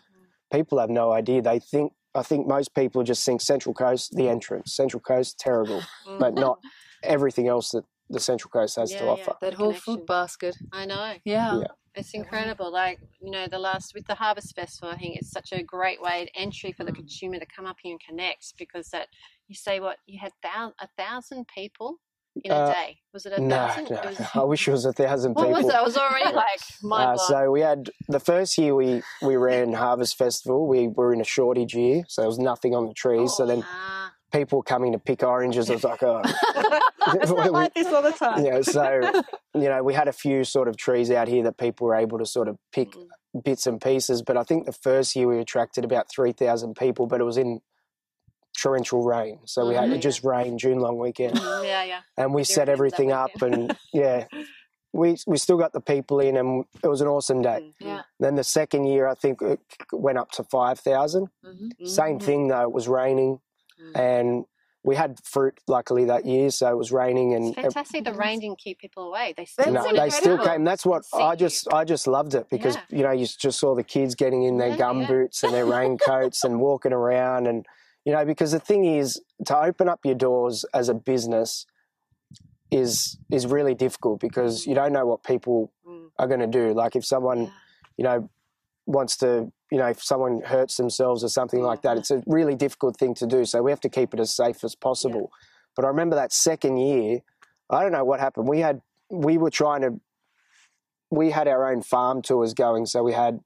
people 0.52 0.80
have 0.80 0.90
no 0.90 1.12
idea. 1.12 1.42
They 1.42 1.60
think. 1.60 1.94
I 2.16 2.24
think 2.24 2.48
most 2.48 2.74
people 2.74 3.04
just 3.04 3.24
think 3.24 3.42
Central 3.42 3.76
Coast, 3.76 4.16
the 4.16 4.28
entrance, 4.28 4.74
Central 4.76 5.00
Coast, 5.02 5.38
terrible 5.40 5.82
Mm. 6.08 6.18
but 6.20 6.34
not 6.34 6.60
everything 7.04 7.48
else 7.48 7.72
that 7.72 7.84
the 8.10 8.20
Central 8.20 8.50
Coast 8.50 8.76
has 8.78 8.92
Yeah, 8.92 9.00
to 9.00 9.06
yeah. 9.06 9.12
offer. 9.12 9.36
That 9.42 9.54
whole 9.54 9.68
connection. 9.68 9.98
food 9.98 10.06
basket. 10.08 10.56
I 10.72 10.86
know. 10.86 11.13
Yeah. 11.26 11.60
Yeah. 11.60 11.68
It's 11.98 12.14
incredible. 12.14 12.72
Like, 12.72 13.00
you 13.20 13.32
know, 13.32 13.48
the 13.48 13.60
last 13.60 13.94
with 13.94 14.06
the 14.08 14.16
Harvest 14.16 14.56
Festival, 14.56 14.90
I 14.90 14.98
think 14.98 15.16
it's 15.18 15.32
such 15.32 15.52
a 15.52 15.64
great 15.64 16.02
way 16.02 16.30
entry 16.36 16.72
for 16.72 16.84
the 16.84 16.92
Mm. 16.92 16.96
consumer 16.98 17.40
to 17.40 17.46
come 17.46 17.66
up 17.66 17.78
here 17.82 17.92
and 17.92 18.00
connect 18.00 18.54
because 18.58 18.90
that 18.90 19.08
you 19.48 19.56
say 19.56 19.80
what 19.80 19.98
you 20.06 20.20
had 20.20 20.32
thou- 20.44 20.74
a 20.80 20.88
thousand 20.98 21.48
people 21.48 21.98
in 22.44 22.52
a 22.52 22.56
Uh, 22.56 22.72
day. 22.72 23.00
Was 23.14 23.26
it 23.26 23.34
a 23.34 23.42
No, 23.42 23.56
thousand? 23.68 23.90
no, 23.90 24.02
was- 24.10 24.22
I 24.36 24.44
wish 24.44 24.68
it 24.68 24.72
was 24.72 24.86
a 24.86 24.94
thousand 24.94 25.34
what 25.36 25.48
people. 25.48 25.64
was 25.64 25.74
it? 25.74 25.76
I 25.76 25.82
was 25.82 25.98
already 25.98 26.36
like 26.36 26.60
mind 26.84 27.10
Uh, 27.14 27.18
so 27.18 27.52
we 27.52 27.62
had 27.62 27.90
the 28.08 28.20
first 28.20 28.58
year 28.60 28.76
we 28.76 29.02
we 29.24 29.36
ran 29.38 29.74
Harvest 29.74 30.18
Festival. 30.18 30.68
We 30.68 30.88
were 30.88 31.12
in 31.14 31.20
a 31.22 31.24
shortage 31.26 31.74
year, 31.74 32.04
so 32.08 32.22
there 32.22 32.30
was 32.30 32.38
nothing 32.38 32.76
on 32.76 32.86
the 32.88 32.94
trees. 32.94 33.34
So 33.36 33.46
then 33.48 33.64
Ah. 33.66 34.07
People 34.32 34.62
coming 34.63 34.92
to 34.94 35.00
pick 35.00 35.24
oranges. 35.24 35.70
I 35.70 35.74
was 35.74 35.84
like, 35.84 36.04
oh, 36.04 36.22
it's 37.22 37.32
not 37.32 37.52
like 37.52 37.74
this 37.74 37.88
all 37.88 38.02
the 38.02 38.12
time. 38.12 38.44
yeah. 38.46 38.62
So 38.62 39.12
you 39.54 39.70
know, 39.70 39.82
we 39.84 39.94
had 39.94 40.08
a 40.08 40.13
few 40.13 40.44
sort 40.44 40.68
of 40.68 40.76
trees 40.78 41.10
out 41.12 41.28
here 41.28 41.44
that 41.44 41.58
people 41.58 41.88
were 41.88 41.96
able 41.96 42.18
to 42.20 42.26
sort 42.26 42.48
of 42.48 42.58
pick 42.72 42.90
Mm. 42.92 43.44
bits 43.44 43.68
and 43.68 43.80
pieces. 43.82 44.22
But 44.22 44.38
I 44.38 44.44
think 44.44 44.66
the 44.66 44.72
first 44.74 45.16
year 45.16 45.28
we 45.28 45.40
attracted 45.40 45.84
about 45.86 46.10
three 46.10 46.32
thousand 46.34 46.76
people, 46.76 47.08
but 47.08 47.20
it 47.22 47.26
was 47.26 47.38
in 47.38 47.62
torrential 48.58 49.04
rain. 49.04 49.40
So 49.46 49.68
we 49.68 49.76
had 49.76 49.90
Mhm. 49.90 49.96
it 49.96 50.00
just 50.00 50.24
rained 50.24 50.60
June 50.60 50.80
long 50.80 50.98
weekend. 50.98 51.36
Mm, 51.36 51.63
yeah, 51.63 51.84
yeah. 51.84 52.00
and 52.18 52.34
we 52.34 52.42
do 52.42 52.46
set 52.46 52.70
everything 52.70 53.12
up 53.12 53.30
and 53.42 53.78
yeah 53.94 54.26
we 54.94 55.16
we 55.28 55.38
still 55.38 55.58
got 55.58 55.74
the 55.74 55.82
people 55.82 56.20
in 56.20 56.38
and 56.38 56.66
it 56.84 56.88
was 56.88 57.02
an 57.02 57.08
awesome 57.08 57.42
day 57.44 57.60
Mm, 57.62 57.74
Yeah. 57.88 58.02
then 58.20 58.36
the 58.36 58.44
second 58.44 58.86
year 58.86 59.06
i 59.08 59.13
think 59.13 59.42
it 59.42 59.60
went 59.92 60.18
up 60.18 60.32
to 60.32 60.44
5000 60.44 61.28
hmm 61.44 61.50
mm. 61.80 61.88
same 61.88 62.18
Mhm. 62.20 62.24
thing 62.24 62.48
though 62.48 62.62
it 62.63 62.72
was 62.72 62.88
raining 62.88 63.40
Mm. 63.82 64.00
and 64.00 64.46
we 64.84 64.96
had 64.96 65.20
fruit 65.24 65.60
luckily 65.68 66.06
that 66.06 66.26
year 66.26 66.50
so 66.50 66.70
it 66.72 66.78
was 66.78 66.92
raining 66.92 67.34
and 67.34 67.48
It's 67.48 67.56
fantastic. 67.62 68.06
The 68.06 68.13
rain 68.13 68.40
didn't 68.40 68.58
keep 68.60 68.80
people 68.80 69.04
away. 69.10 69.34
They 69.36 69.46
still 69.46 69.72
no, 69.74 69.92
they 69.94 70.10
still 70.10 70.38
came 70.38 70.63
that's 70.63 70.86
what 70.86 71.04
See 71.06 71.18
i 71.20 71.32
you. 71.34 71.38
just 71.38 71.68
i 71.74 71.84
just 71.84 72.08
loved 72.08 72.34
it 72.36 72.50
because 72.50 72.76
Yeah. 72.76 72.98
you 72.98 73.04
know 73.04 73.12
you 73.12 73.26
just 73.28 73.60
saw 73.60 73.76
the 73.76 73.84
kids 73.84 74.16
getting 74.16 74.44
in 74.44 74.58
their 74.58 74.70
Yeah, 74.70 74.78
gum 74.78 75.02
yeah. 75.02 75.08
boots 75.08 75.44
and 75.44 75.54
their 75.54 75.66
raincoats 75.66 76.44
and 76.46 76.60
walking 76.62 76.94
around 76.94 77.48
and 77.48 77.66
you 78.06 78.13
know 78.13 78.24
because 78.24 78.52
the 78.54 78.60
thing 78.60 78.86
is 78.86 79.22
to 79.46 79.58
open 79.58 79.90
up 79.90 80.00
your 80.06 80.16
doors 80.16 80.63
as 80.74 80.88
a 80.90 80.94
business 80.94 81.66
is 82.72 83.18
is 83.32 83.46
really 83.48 83.74
difficult 83.76 84.20
because 84.20 84.66
you 84.68 84.76
don't 84.76 84.94
know 84.94 85.06
what 85.06 85.24
people 85.24 85.72
Mm. 85.88 86.10
are 86.20 86.28
going 86.28 86.42
to 86.42 86.48
do 86.48 86.74
like 86.74 86.96
if 86.98 87.06
someone 87.06 87.44
Yeah. 87.44 87.50
you 87.98 88.04
know 88.04 88.30
wants 88.86 89.18
to 89.18 89.52
you 89.71 89.77
know 89.77 89.88
if 89.88 90.01
someone 90.01 90.41
hurts 90.41 90.77
themselves 90.77 91.23
or 91.23 91.30
something 91.30 91.62
like 91.62 91.82
that 91.82 91.97
it's 91.97 92.12
a 92.12 92.23
really 92.25 92.56
difficult 92.56 92.97
thing 92.97 93.13
to 93.15 93.27
do. 93.27 93.45
So 93.45 93.62
we 93.62 93.71
have 93.71 93.82
to 93.82 93.89
keep 93.89 94.13
it 94.13 94.19
as 94.19 94.36
safe 94.36 94.63
as 94.63 94.75
possible. 94.75 95.32
But 95.75 95.86
i 95.86 95.88
remember 95.89 96.15
that 96.15 96.34
second 96.34 96.77
year 96.77 97.19
i 97.69 97.82
don't 97.82 97.91
know 97.91 98.03
what 98.06 98.19
happened. 98.19 98.47
We 98.47 98.60
had 98.60 98.82
we 99.10 99.38
were 99.38 99.51
trying 99.51 99.82
to 99.82 99.99
we 101.10 101.32
had 101.32 101.47
our 101.47 101.71
own 101.71 101.82
farm 101.82 102.21
tours 102.21 102.53
going. 102.53 102.86
So 102.86 103.03
we 103.03 103.13
had 103.13 103.39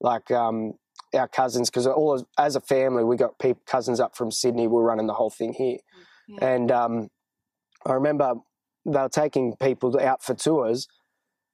like 0.00 0.30
um 0.30 0.74
our 1.14 1.28
cousins 1.28 1.70
because 1.70 1.86
all 1.86 2.14
as, 2.14 2.24
as 2.38 2.56
a 2.56 2.60
family 2.60 3.02
we 3.02 3.16
got 3.16 3.38
people 3.38 3.62
cousins 3.66 3.98
up 3.98 4.16
from 4.16 4.30
sydney 4.30 4.68
we 4.68 4.74
were 4.74 4.84
running 4.84 5.06
the 5.06 5.14
whole 5.14 5.30
thing 5.30 5.52
here. 5.52 5.78
Yeah. 6.28 6.54
and 6.54 6.70
um 6.70 7.08
i 7.84 7.92
remember 7.94 8.34
they 8.84 8.98
were 8.98 9.08
taking 9.08 9.56
people 9.56 9.98
out 10.00 10.22
for 10.22 10.34
tours. 10.34 10.88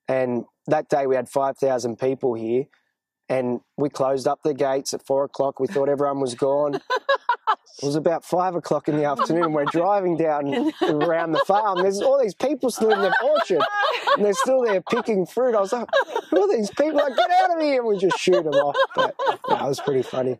And 0.09 0.45
that 0.67 0.89
day 0.89 1.07
we 1.07 1.17
had 1.17 1.29
5000 1.29 1.99
people 1.99 2.35
here 2.35 2.65
and 3.29 3.61
we 3.77 3.89
closed 3.89 4.27
up 4.29 4.41
the 4.43 4.55
gates 4.55 4.95
at 4.95 5.05
four 5.05 5.25
o'clock. 5.25 5.61
We 5.61 5.67
thought 5.67 5.89
everyone 5.89 6.21
was 6.21 6.35
gone. 6.35 6.81
It 7.83 7.85
was 7.85 7.95
about 7.95 8.25
five 8.25 8.55
o'clock 8.55 8.89
in 8.89 8.97
the 8.97 9.05
afternoon. 9.05 9.53
We're 9.53 9.67
driving 9.67 10.17
down 10.17 10.73
around 10.83 11.33
the 11.33 11.45
farm. 11.47 11.83
There's 11.83 12.01
all 12.01 12.19
these 12.19 12.35
people 12.35 12.71
still 12.71 12.91
in 12.91 13.03
the 13.03 13.15
orchard 13.23 13.61
and 14.17 14.25
they're 14.25 14.33
still 14.33 14.63
there 14.63 14.81
picking 14.81 15.27
fruit. 15.27 15.55
I 15.55 15.61
was 15.61 15.75
like 15.75 15.87
who 16.31 16.43
are 16.43 16.57
these 16.57 16.71
people? 16.71 16.95
Like 16.95 17.15
get 17.15 17.31
out 17.31 17.55
of 17.55 17.61
here. 17.61 17.81
And 17.81 17.87
we 17.87 17.99
just 17.99 18.19
shoot 18.19 18.45
them 18.45 18.55
off. 18.55 18.77
But 18.95 19.15
it 19.29 19.69
was 19.69 19.79
pretty 19.79 20.01
funny. 20.01 20.39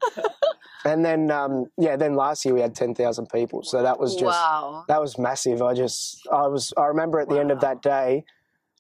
And 0.87 1.05
then 1.05 1.31
um, 1.31 1.67
yeah 1.77 1.97
then 1.97 2.15
last 2.15 2.47
year 2.47 2.55
we 2.55 2.63
had 2.63 2.75
10000 2.75 3.27
people. 3.29 3.63
So 3.65 3.83
that 3.83 4.01
was 4.01 4.15
just 4.15 4.25
wow. 4.25 4.87
that 4.89 5.03
was 5.03 5.19
massive. 5.19 5.61
I 5.61 5.75
just, 5.75 6.27
I 6.33 6.47
was, 6.47 6.73
I 6.79 6.87
remember 6.87 7.21
at 7.21 7.29
the 7.29 7.39
end 7.39 7.51
of 7.51 7.61
that 7.61 7.83
day, 7.83 8.25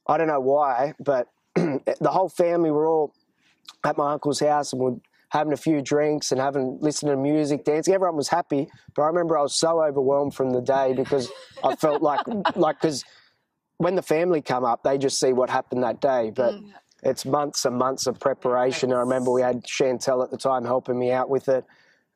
I 0.06 0.16
don't 0.16 0.28
know 0.28 0.40
why, 0.40 0.94
but 0.98 1.28
the 1.54 2.10
whole 2.10 2.30
family 2.30 2.70
were 2.70 2.86
all 2.86 3.12
at 3.84 3.96
my 3.96 4.12
uncle's 4.12 4.40
house 4.40 4.72
and 4.72 4.80
we're 4.82 4.96
having 5.30 5.52
a 5.52 5.56
few 5.56 5.82
drinks 5.82 6.32
and 6.32 6.40
having, 6.40 6.78
listening 6.80 7.12
to 7.12 7.16
music, 7.20 7.64
dancing. 7.64 7.94
Everyone 7.94 8.16
was 8.16 8.28
happy, 8.28 8.68
but 8.94 9.02
I 9.02 9.06
remember 9.06 9.36
I 9.38 9.42
was 9.42 9.54
so 9.54 9.82
overwhelmed 9.82 10.34
from 10.34 10.50
the 10.50 10.60
day 10.60 10.92
because 10.94 11.30
I 11.64 11.74
felt 11.76 12.02
like, 12.02 12.20
like, 12.56 12.80
because 12.80 13.04
when 13.78 13.94
the 13.96 14.02
family 14.02 14.40
come 14.40 14.64
up, 14.64 14.82
they 14.82 14.98
just 14.98 15.18
see 15.18 15.32
what 15.32 15.50
happened 15.50 15.82
that 15.82 16.00
day, 16.00 16.32
but. 16.34 16.54
Mm. 16.54 16.72
It's 17.02 17.24
months 17.26 17.66
and 17.66 17.76
months 17.76 18.06
of 18.08 18.18
preparation. 18.18 18.90
I 18.92 18.98
remember 19.00 19.30
we 19.30 19.42
had 19.42 19.62
Chantel 19.62 20.24
at 20.24 20.30
the 20.30 20.38
time 20.38 20.64
helping 20.64 20.98
me 20.98 21.12
out 21.12 21.28
with 21.28 21.48
it. 21.48 21.64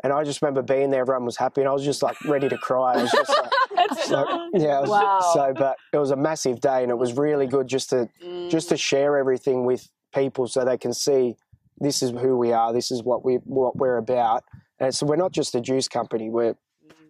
And 0.03 0.13
I 0.13 0.25
just 0.25 0.41
remember 0.41 0.63
being 0.63 0.91
there, 0.91 1.03
everyone 1.03 1.27
was 1.27 1.37
happy, 1.37 1.61
and 1.61 1.69
I 1.69 1.73
was 1.73 1.85
just 1.85 2.03
like 2.03 2.17
ready 2.25 2.49
to 2.49 2.57
cry. 2.57 2.95
I 2.95 3.03
was 3.03 3.13
just 3.13 3.29
like, 3.29 3.99
so, 4.07 4.49
yeah, 4.55 4.79
it 4.79 4.81
was, 4.81 4.89
Wow. 4.89 5.21
so 5.35 5.53
but 5.57 5.77
it 5.93 5.99
was 5.99 6.11
a 6.11 6.17
massive 6.17 6.61
day, 6.61 6.83
and 6.83 6.91
it 6.91 6.97
was 6.97 7.13
really 7.17 7.47
good 7.47 7.69
just 7.69 7.91
to 7.91 8.09
just 8.49 8.71
to 8.71 8.77
share 8.79 9.19
everything 9.19 9.65
with 9.65 9.87
people 10.15 10.47
so 10.47 10.65
they 10.65 10.79
can 10.79 10.93
see 10.93 11.35
this 11.79 12.03
is 12.03 12.11
who 12.11 12.37
we 12.37 12.53
are, 12.53 12.73
this 12.73 12.91
is 12.91 13.03
what 13.03 13.25
we 13.25 13.37
what 13.45 13.77
we're 13.77 13.97
about, 13.97 14.45
and 14.79 14.95
so 14.95 15.07
we're 15.07 15.17
not 15.17 15.33
just 15.33 15.55
a 15.55 15.61
juice 15.61 15.89
company, 15.89 16.31
we're 16.31 16.55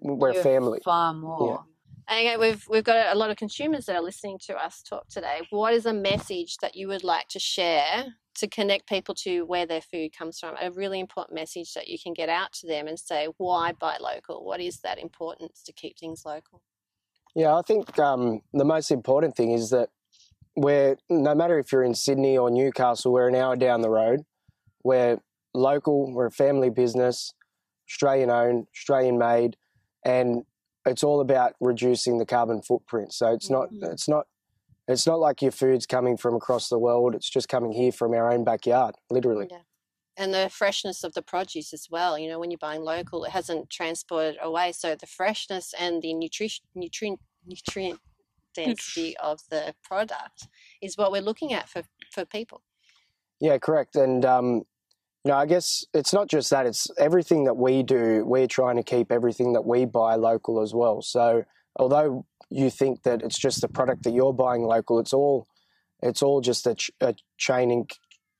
we're 0.01 0.31
a 0.31 0.35
You're 0.35 0.43
family. 0.43 0.81
Far 0.85 1.13
more. 1.15 1.65
And 2.09 2.19
again, 2.19 2.41
we've 2.41 2.67
we've 2.69 2.85
got 2.85 3.15
a 3.15 3.19
lot 3.19 3.31
of 3.31 3.37
consumers 3.37 3.87
that 3.87 3.95
are 3.95 4.03
listening 4.03 4.39
to 4.47 4.57
us 4.57 4.83
talk 4.83 5.09
today. 5.09 5.43
What 5.51 5.75
is 5.75 5.87
a 5.87 5.93
message 5.93 6.57
that 6.59 6.75
you 6.75 6.89
would 6.89 7.05
like 7.05 7.29
to 7.29 7.39
share 7.39 8.07
to 8.35 8.49
connect 8.49 8.89
people 8.89 9.15
to 9.15 9.43
where 9.43 9.67
their 9.67 9.81
food 9.81 10.17
comes 10.17 10.41
from? 10.41 10.57
A 10.61 10.71
really 10.73 10.99
important 10.99 11.37
message 11.37 11.73
that 11.75 11.89
you 11.89 11.99
can 12.03 12.13
get 12.13 12.29
out 12.29 12.53
to 12.55 12.67
them 12.67 12.89
and 12.89 12.99
say, 12.99 13.29
why 13.37 13.73
buy 13.73 13.99
local? 14.01 14.45
What 14.45 14.61
is 14.61 14.81
that 14.81 14.99
importance 14.99 15.63
to 15.65 15.73
keep 15.73 15.99
things 15.99 16.25
local? 16.25 16.63
Yeah, 17.35 17.57
I 17.57 17.63
think 17.63 17.97
um, 17.99 18.41
the 18.53 18.65
most 18.65 18.91
important 18.91 19.37
thing 19.37 19.53
is 19.53 19.71
that 19.71 19.91
we're 20.57 20.97
no 21.09 21.35
matter 21.35 21.59
if 21.59 21.73
you're 21.73 21.85
in 21.85 21.95
Sydney 21.95 22.37
or 22.37 22.51
Newcastle, 22.51 23.13
we're 23.13 23.29
an 23.29 23.35
hour 23.35 23.57
down 23.57 23.81
the 23.81 23.91
road. 23.91 24.21
We're 24.85 25.19
local. 25.55 26.13
We're 26.13 26.27
a 26.27 26.31
family 26.31 26.71
business, 26.71 27.33
Australian 27.89 28.31
owned, 28.31 28.67
Australian 28.77 29.19
made, 29.19 29.57
and 30.05 30.45
it's 30.87 31.05
all 31.05 31.21
about 31.21 31.55
reducing 31.61 32.19
the 32.19 32.27
carbon 32.27 32.63
footprint. 32.63 33.13
So 33.13 33.33
it's 33.33 33.51
not 33.51 33.71
Mm-hmm. 33.71 33.93
it's 33.93 34.09
not 34.09 34.27
it's 34.89 35.07
not 35.07 35.21
like 35.21 35.41
your 35.41 35.53
food's 35.53 35.87
coming 35.87 36.17
from 36.17 36.35
across 36.35 36.69
the 36.69 36.79
world. 36.79 37.15
It's 37.15 37.31
just 37.31 37.49
coming 37.49 37.71
here 37.73 37.93
from 37.93 38.13
our 38.13 38.33
own 38.33 38.43
backyard, 38.45 38.97
literally. 39.09 39.47
Yeah. 39.51 39.59
And 40.17 40.35
the 40.35 40.51
freshness 40.51 41.05
of 41.05 41.13
the 41.15 41.23
produce 41.23 41.73
as 41.73 41.87
well. 41.89 42.19
You 42.19 42.29
know, 42.29 42.41
when 42.41 42.51
you're 42.51 42.59
buying 42.59 42.83
local, 42.83 43.25
it 43.25 43.31
hasn't 43.31 43.71
transported 43.71 44.37
away. 44.43 44.73
So 44.73 44.97
the 44.97 45.07
freshness 45.07 45.73
and 45.79 46.03
the 46.03 46.13
nutrition, 46.13 46.65
nutrient, 46.75 47.21
nutrient 47.47 48.01
density 48.55 49.17
of 49.19 49.41
the 49.51 49.75
product 49.85 50.49
is 50.83 50.97
what 50.97 51.13
we're 51.13 51.23
looking 51.23 51.53
at 51.53 51.69
for, 51.69 51.83
for 52.13 52.25
people. 52.25 52.63
Yeah, 53.41 53.59
correct. 53.59 53.97
And 53.97 54.25
um, 54.25 54.63
you 55.25 55.33
know, 55.33 55.35
I 55.37 55.47
guess 55.47 55.85
it's 55.95 56.13
not 56.13 56.29
just 56.29 56.51
that; 56.51 56.67
it's 56.67 56.87
everything 56.99 57.45
that 57.45 57.55
we 57.57 57.83
do. 57.83 58.25
We're 58.25 58.47
trying 58.47 58.77
to 58.77 58.83
keep 58.83 59.11
everything 59.13 59.53
that 59.55 59.65
we 59.65 59.85
buy 59.85 60.15
local 60.17 60.61
as 60.61 60.75
well. 60.75 61.03
So, 61.03 61.45
although 61.77 62.27
you 62.51 62.69
think 62.71 63.03
that 63.05 63.23
it's 63.23 63.39
just 63.39 63.61
the 63.61 63.69
product 63.69 64.03
that 64.05 64.13
you're 64.13 64.33
buying 64.35 64.63
local, 64.63 64.99
it's 64.99 65.13
all 65.13 65.47
it's 66.03 66.23
all 66.23 66.41
just 66.41 66.67
a, 66.67 66.75
ch- 66.75 66.91
a 67.01 67.15
chain 67.39 67.71
in 67.71 67.87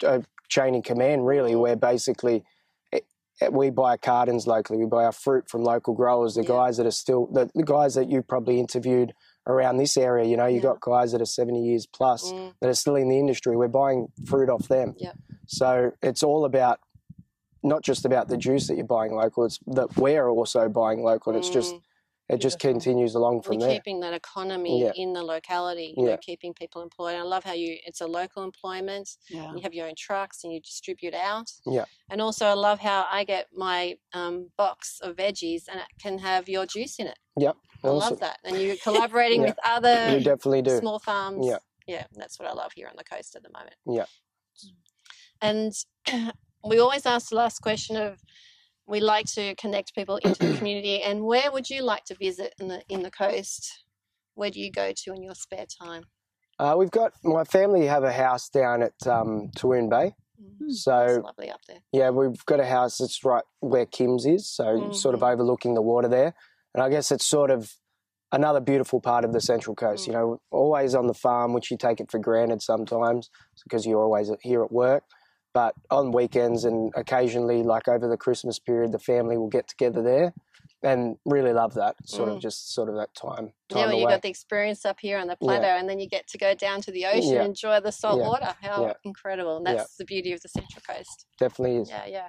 a 0.03 0.23
chain 0.49 0.75
in 0.75 0.83
command, 0.83 1.27
really. 1.27 1.55
Where 1.55 1.77
basically 1.77 2.45
it, 2.93 3.05
it- 3.41 3.53
we 3.53 3.71
buy 3.71 3.91
our 3.93 3.99
cartons 3.99 4.47
locally, 4.47 4.79
we 4.79 4.87
buy 4.87 5.05
our 5.05 5.13
fruit 5.13 5.49
from 5.49 5.63
local 5.65 5.95
growers. 5.95 6.35
The 6.35 6.43
Yeah. 6.43 6.49
guys 6.49 6.77
that 6.79 6.87
are 6.87 6.91
still 6.91 7.27
the, 7.27 7.51
the 7.55 7.63
guys 7.63 7.95
that 7.95 8.11
you 8.11 8.23
probably 8.23 8.59
interviewed 8.59 9.13
around 9.47 9.79
this 9.79 9.97
area. 9.97 10.25
You 10.27 10.37
know, 10.37 10.47
you 10.47 10.57
Yeah. 10.57 10.63
got 10.63 10.81
guys 10.81 11.13
that 11.13 11.21
are 11.21 11.27
seventy 11.27 11.63
years 11.63 11.87
plus 11.87 12.31
Mm, 12.33 12.55
that 12.61 12.69
are 12.69 12.75
still 12.75 12.97
in 12.97 13.09
the 13.09 13.19
industry. 13.19 13.57
We're 13.57 13.69
buying 13.69 14.09
fruit 14.27 14.49
off 14.49 14.69
them. 14.69 14.95
Yep. 14.99 15.17
So 15.47 15.93
it's 16.03 16.23
all 16.23 16.45
about 16.45 16.81
not 17.63 17.83
just 17.83 18.05
about 18.05 18.29
the 18.29 18.37
juice 18.39 18.69
that 18.69 18.77
you're 18.77 18.87
buying 18.87 19.15
local. 19.15 19.45
It's 19.45 19.59
that 19.67 19.97
we're 19.97 20.29
also 20.29 20.69
buying 20.69 21.03
local. 21.03 21.33
And 21.33 21.39
it's 21.39 21.51
just 21.51 21.75
mm. 21.75 21.83
it 22.29 22.39
just 22.39 22.59
continues 22.61 23.15
along 23.17 23.43
from 23.43 23.55
You're 23.55 23.69
there. 23.69 23.77
keeping 23.77 24.01
that 24.01 24.15
economy 24.15 24.83
Yeah. 24.83 24.93
in 24.95 25.13
the 25.15 25.23
locality, 25.23 25.95
you 25.97 26.05
know, 26.07 26.17
keeping 26.19 26.55
people 26.55 26.81
employed. 26.81 27.17
I 27.17 27.23
love 27.23 27.43
how 27.45 27.53
you 27.55 27.77
it's 27.85 28.01
a 28.01 28.07
local 28.07 28.45
employment. 28.45 29.11
Yeah. 29.29 29.53
You 29.55 29.61
have 29.63 29.75
your 29.75 29.89
own 29.89 29.95
trucks 29.97 30.45
and 30.45 30.53
you 30.53 30.61
distribute 30.61 31.13
out. 31.13 31.51
Yeah. 31.67 31.87
And 32.09 32.21
also, 32.23 32.47
I 32.47 32.53
love 32.55 32.79
how 32.81 33.07
I 33.11 33.25
get 33.25 33.49
my 33.53 33.97
um, 34.13 34.51
box 34.57 35.01
of 35.03 35.17
veggies 35.17 35.65
and 35.69 35.81
it 35.81 35.87
can 36.01 36.19
have 36.19 36.49
your 36.49 36.67
juice 36.67 36.99
in 37.01 37.09
it. 37.09 37.19
I 37.37 37.53
Awesome. 37.89 38.11
love 38.11 38.21
that. 38.21 38.39
And 38.45 38.61
you're 38.61 38.77
collaborating 38.77 39.43
Yeah. 39.43 39.49
with 39.49 39.59
other 39.65 40.11
You 40.13 40.19
definitely 40.25 40.63
do. 40.63 40.79
small 40.79 40.99
farms. 40.99 41.47
Yeah. 41.47 41.59
Yeah, 41.87 42.05
that's 42.15 42.39
what 42.39 42.49
I 42.49 42.53
love 42.53 42.73
here 42.75 42.87
on 42.89 42.95
the 42.97 43.05
coast 43.05 43.35
at 43.37 43.43
the 43.43 43.51
moment. 43.51 43.75
Yeah. 43.87 44.05
And 45.43 45.73
we 46.65 46.79
always 46.79 47.07
ask 47.07 47.31
the 47.31 47.37
last 47.37 47.61
question 47.61 47.97
of 47.97 48.19
we 48.87 49.01
like 49.01 49.27
to 49.35 49.55
connect 49.57 49.95
people 49.95 50.17
into 50.19 50.47
the 50.47 50.55
community 50.59 51.03
and 51.03 51.23
where 51.25 51.51
would 51.51 51.71
you 51.71 51.83
like 51.83 52.05
to 52.07 52.15
visit 52.15 52.55
in 52.61 52.69
the 52.69 52.83
in 52.89 53.03
the 53.03 53.11
coast? 53.11 53.85
Where 54.35 54.51
do 54.51 54.61
you 54.61 54.71
go 54.71 54.93
to 54.95 55.13
in 55.13 55.23
your 55.23 55.35
spare 55.35 55.67
time? 55.83 56.05
Uh, 56.59 56.75
we've 56.79 56.91
got 56.91 57.13
my 57.25 57.45
family 57.45 57.87
have 57.87 58.05
a 58.05 58.13
house 58.13 58.49
down 58.51 58.83
at 58.83 59.07
um, 59.07 59.51
Toowoon 59.57 59.89
Bay. 59.89 60.15
Mm, 60.41 60.69
It's 60.69 60.85
So 60.85 61.23
lovely 61.25 61.51
up 61.51 61.61
there. 61.67 61.79
yeah, 61.93 62.11
we've 62.11 62.45
got 62.47 62.61
a 62.61 62.67
house 62.67 62.99
that's 62.99 63.25
right 63.25 63.45
where 63.61 63.87
Kim's 63.87 64.27
is, 64.27 64.47
so 64.49 64.93
sort 64.93 65.15
of 65.15 65.23
overlooking 65.23 65.75
the 65.75 65.83
water 65.83 66.09
there. 66.09 66.35
And 66.75 66.83
I 66.83 66.89
guess 66.89 67.11
it's 67.11 67.27
sort 67.27 67.51
of 67.51 67.73
another 68.33 68.61
beautiful 68.61 69.01
part 69.01 69.25
of 69.25 69.33
the 69.33 69.41
Central 69.41 69.75
Coast. 69.75 70.07
You 70.07 70.13
mm. 70.13 70.17
know, 70.17 70.41
always 70.51 70.95
on 70.95 71.07
the 71.07 71.15
farm, 71.15 71.53
which 71.53 71.71
you 71.71 71.77
take 71.77 72.01
it 72.01 72.11
for 72.11 72.19
granted 72.19 72.63
sometimes 72.63 73.31
because 73.65 73.87
you're 73.87 74.03
always 74.03 74.31
here 74.43 74.63
at 74.63 74.73
work. 74.73 75.05
But 75.53 75.75
on 75.91 76.13
weekends 76.13 76.65
and 76.65 76.93
occasionally, 76.97 77.63
like 77.63 77.89
over 77.89 78.07
the 78.09 78.17
Christmas 78.17 78.59
period, 78.59 78.93
the 78.93 78.99
family 79.01 79.37
will 79.37 79.49
get 79.49 79.67
together 79.67 80.01
there, 80.03 80.33
and 80.83 81.17
really 81.25 81.53
love 81.53 81.75
that 81.75 81.97
sort 82.05 82.29
of 82.29 82.37
Mm. 82.37 82.41
just 82.41 82.73
sort 82.73 82.89
of 82.89 82.95
that 82.95 83.13
time. 83.15 83.53
Yeah, 83.71 83.87
well, 83.87 83.95
you 83.95 84.03
away. 84.05 84.13
got 84.13 84.23
the 84.23 84.29
experience 84.29 84.85
up 84.87 85.01
here 85.01 85.19
on 85.19 85.27
the 85.27 85.37
Yeah. 85.41 85.47
plateau, 85.47 85.77
and 85.77 85.89
then 85.89 85.99
you 85.99 86.09
get 86.09 86.29
to 86.29 86.39
go 86.39 86.55
down 86.55 86.81
to 86.83 86.93
the 86.93 87.05
ocean 87.07 87.33
Yeah. 87.35 87.39
and 87.41 87.49
enjoy 87.49 87.81
the 87.81 87.91
salt 87.91 88.21
Yeah. 88.21 88.29
water. 88.29 88.55
How 88.63 88.83
Yeah. 88.87 88.93
incredible! 89.05 89.57
And 89.57 89.67
Yeah. 89.67 89.75
that's 89.75 89.97
the 89.97 90.05
beauty 90.05 90.33
of 90.33 90.41
the 90.41 90.49
Central 90.49 90.83
Coast. 90.83 91.27
Definitely 91.39 91.79
is. 91.79 91.91
Yeah, 91.91 92.07
yeah. 92.07 92.29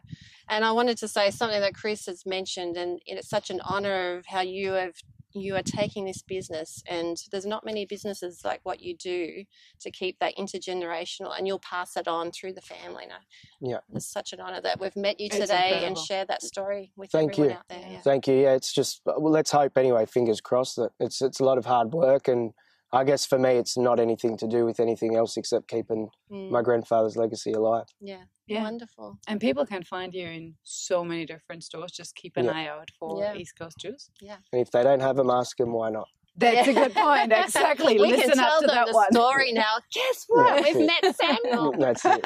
And 0.49 0.65
I 0.65 0.71
wanted 0.71 0.97
to 0.97 1.07
say 1.07 1.29
something 1.29 1.61
that 1.61 1.75
Chris 1.75 2.07
has 2.07 2.25
mentioned, 2.25 2.75
and 2.75 2.99
it's 3.05 3.29
such 3.29 3.49
an 3.51 3.61
honor 3.61 4.17
of 4.17 4.25
how 4.25 4.41
you 4.41 4.71
have 4.73 4.95
you 5.33 5.55
are 5.55 5.61
taking 5.63 6.05
this 6.05 6.21
business, 6.21 6.83
and 6.87 7.17
there's 7.31 7.45
not 7.45 7.65
many 7.65 7.85
businesses 7.85 8.41
like 8.43 8.59
what 8.63 8.81
you 8.81 8.95
do 8.95 9.43
to 9.79 9.91
keep 9.91 10.19
that 10.19 10.35
intergenerational, 10.37 11.37
and 11.37 11.47
you'll 11.47 11.59
pass 11.59 11.95
it 11.95 12.07
on 12.07 12.31
through 12.31 12.53
the 12.53 12.61
family. 12.61 13.05
Now, 13.07 13.19
Yeah. 13.61 13.79
it's 13.93 14.05
such 14.11 14.33
an 14.33 14.39
honor 14.41 14.61
that 14.61 14.79
we've 14.79 14.95
met 14.95 15.19
you 15.19 15.29
today 15.29 15.43
and 15.43 15.73
incredible. 15.75 16.01
shared 16.03 16.27
that 16.27 16.41
story 16.41 16.91
with 16.95 17.11
Thank 17.11 17.33
everyone 17.33 17.51
you. 17.51 17.57
out 17.57 17.67
there. 17.69 17.87
Yeah. 17.91 18.01
Thank 18.01 18.27
you. 18.27 18.35
Yeah, 18.35 18.53
it's 18.53 18.73
just 18.73 19.01
well, 19.05 19.31
let's 19.31 19.51
hope 19.51 19.77
anyway. 19.77 20.05
Fingers 20.05 20.41
crossed 20.41 20.75
that 20.77 20.91
it's 20.99 21.21
it's 21.21 21.39
a 21.39 21.45
lot 21.45 21.57
of 21.57 21.65
hard 21.65 21.93
work, 21.93 22.27
and 22.27 22.53
I 22.93 23.03
guess 23.05 23.25
for 23.25 23.39
me, 23.39 23.51
it's 23.51 23.77
not 23.77 23.99
anything 23.99 24.37
to 24.37 24.47
do 24.47 24.65
with 24.65 24.79
anything 24.79 25.15
else 25.15 25.37
except 25.37 25.67
keeping 25.69 26.09
Mm, 26.31 26.49
my 26.51 26.61
grandfather's 26.61 27.15
legacy 27.15 27.51
alive. 27.53 27.85
yeah. 27.99 28.23
Yeah. 28.47 28.63
Wonderful. 28.63 29.17
And 29.27 29.39
people 29.39 29.65
can 29.65 29.81
find 29.83 30.13
you 30.13 30.27
in 30.27 30.55
so 30.63 31.05
many 31.05 31.25
different 31.25 31.63
stores. 31.63 31.93
Just 31.93 32.15
keep 32.15 32.35
an 32.35 32.45
Yeah. 32.45 32.51
eye 32.51 32.67
out 32.67 32.89
for 32.99 33.19
Yeah. 33.21 33.33
East 33.35 33.57
Coast 33.57 33.77
Juice. 33.79 34.09
Yeah. 34.19 34.37
And 34.51 34.61
if 34.61 34.71
they 34.71 34.83
don't 34.83 34.99
have 34.99 35.15
them, 35.15 35.29
ask 35.29 35.55
them 35.55 35.71
why 35.71 35.89
not. 35.89 36.09
That's 36.35 36.67
a 36.67 36.73
good 36.73 36.93
point. 36.93 37.31
Exactly. 37.31 37.93
we 37.99 38.07
Listen 38.11 38.31
can 38.31 38.39
up 38.39 38.47
tell 38.49 38.61
to 38.61 38.67
them 38.67 38.75
that 38.75 38.87
the 38.87 38.93
one. 38.93 39.11
story 39.13 39.51
now. 39.53 39.75
Guess 39.93 40.25
what? 40.27 40.65
Yeah. 40.65 40.73
We've 40.79 40.85
met 40.85 41.15
Samuel. 41.15 41.71
That's 41.79 42.03
it. 42.03 42.25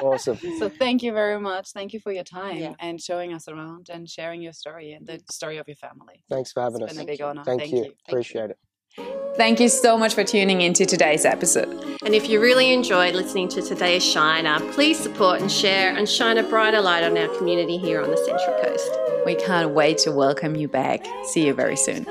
Awesome. 0.00 0.38
So 0.60 0.68
thank 0.68 1.02
you 1.02 1.12
very 1.12 1.40
much. 1.40 1.70
Thank 1.72 1.92
you 1.92 1.98
for 1.98 2.12
your 2.12 2.24
time 2.24 2.56
Yeah. 2.58 2.74
and 2.78 3.00
showing 3.00 3.32
us 3.32 3.48
around 3.48 3.88
and 3.90 4.08
sharing 4.08 4.42
your 4.42 4.52
story 4.52 4.92
and 4.92 5.04
the 5.08 5.20
story 5.30 5.56
of 5.58 5.66
your 5.66 5.76
family. 5.76 6.22
Thanks 6.30 6.52
for 6.52 6.62
having 6.62 6.82
It's 6.82 6.92
us. 6.92 6.98
been 6.98 6.98
a 6.98 6.98
Thank 6.98 7.08
big 7.08 7.18
you. 7.18 7.24
honor. 7.26 7.44
Thank, 7.44 7.66
you. 7.72 7.84
you. 7.86 7.94
Appreciate 8.08 8.50
it. 8.50 8.58
Thank 9.36 9.58
you 9.58 9.68
so 9.68 9.98
much 9.98 10.14
for 10.14 10.22
tuning 10.22 10.60
into 10.60 10.86
today's 10.86 11.24
episode. 11.24 11.68
And 12.04 12.14
if 12.14 12.28
you 12.28 12.40
really 12.40 12.72
enjoyed 12.72 13.14
listening 13.14 13.48
to 13.48 13.62
today's 13.62 14.04
Shiner, 14.04 14.60
please 14.72 14.98
support 14.98 15.40
and 15.40 15.50
share 15.50 15.96
and 15.96 16.08
shine 16.08 16.38
a 16.38 16.42
brighter 16.44 16.80
light 16.80 17.02
on 17.02 17.18
our 17.18 17.28
community 17.36 17.76
here 17.76 18.00
on 18.00 18.10
the 18.10 18.16
Central 18.16 18.56
Coast. 18.62 18.90
We 19.26 19.34
can't 19.34 19.70
wait 19.70 19.98
to 19.98 20.12
welcome 20.12 20.54
you 20.54 20.68
back. 20.68 21.04
See 21.24 21.46
you 21.46 21.54
very 21.54 21.76
soon. 21.76 22.06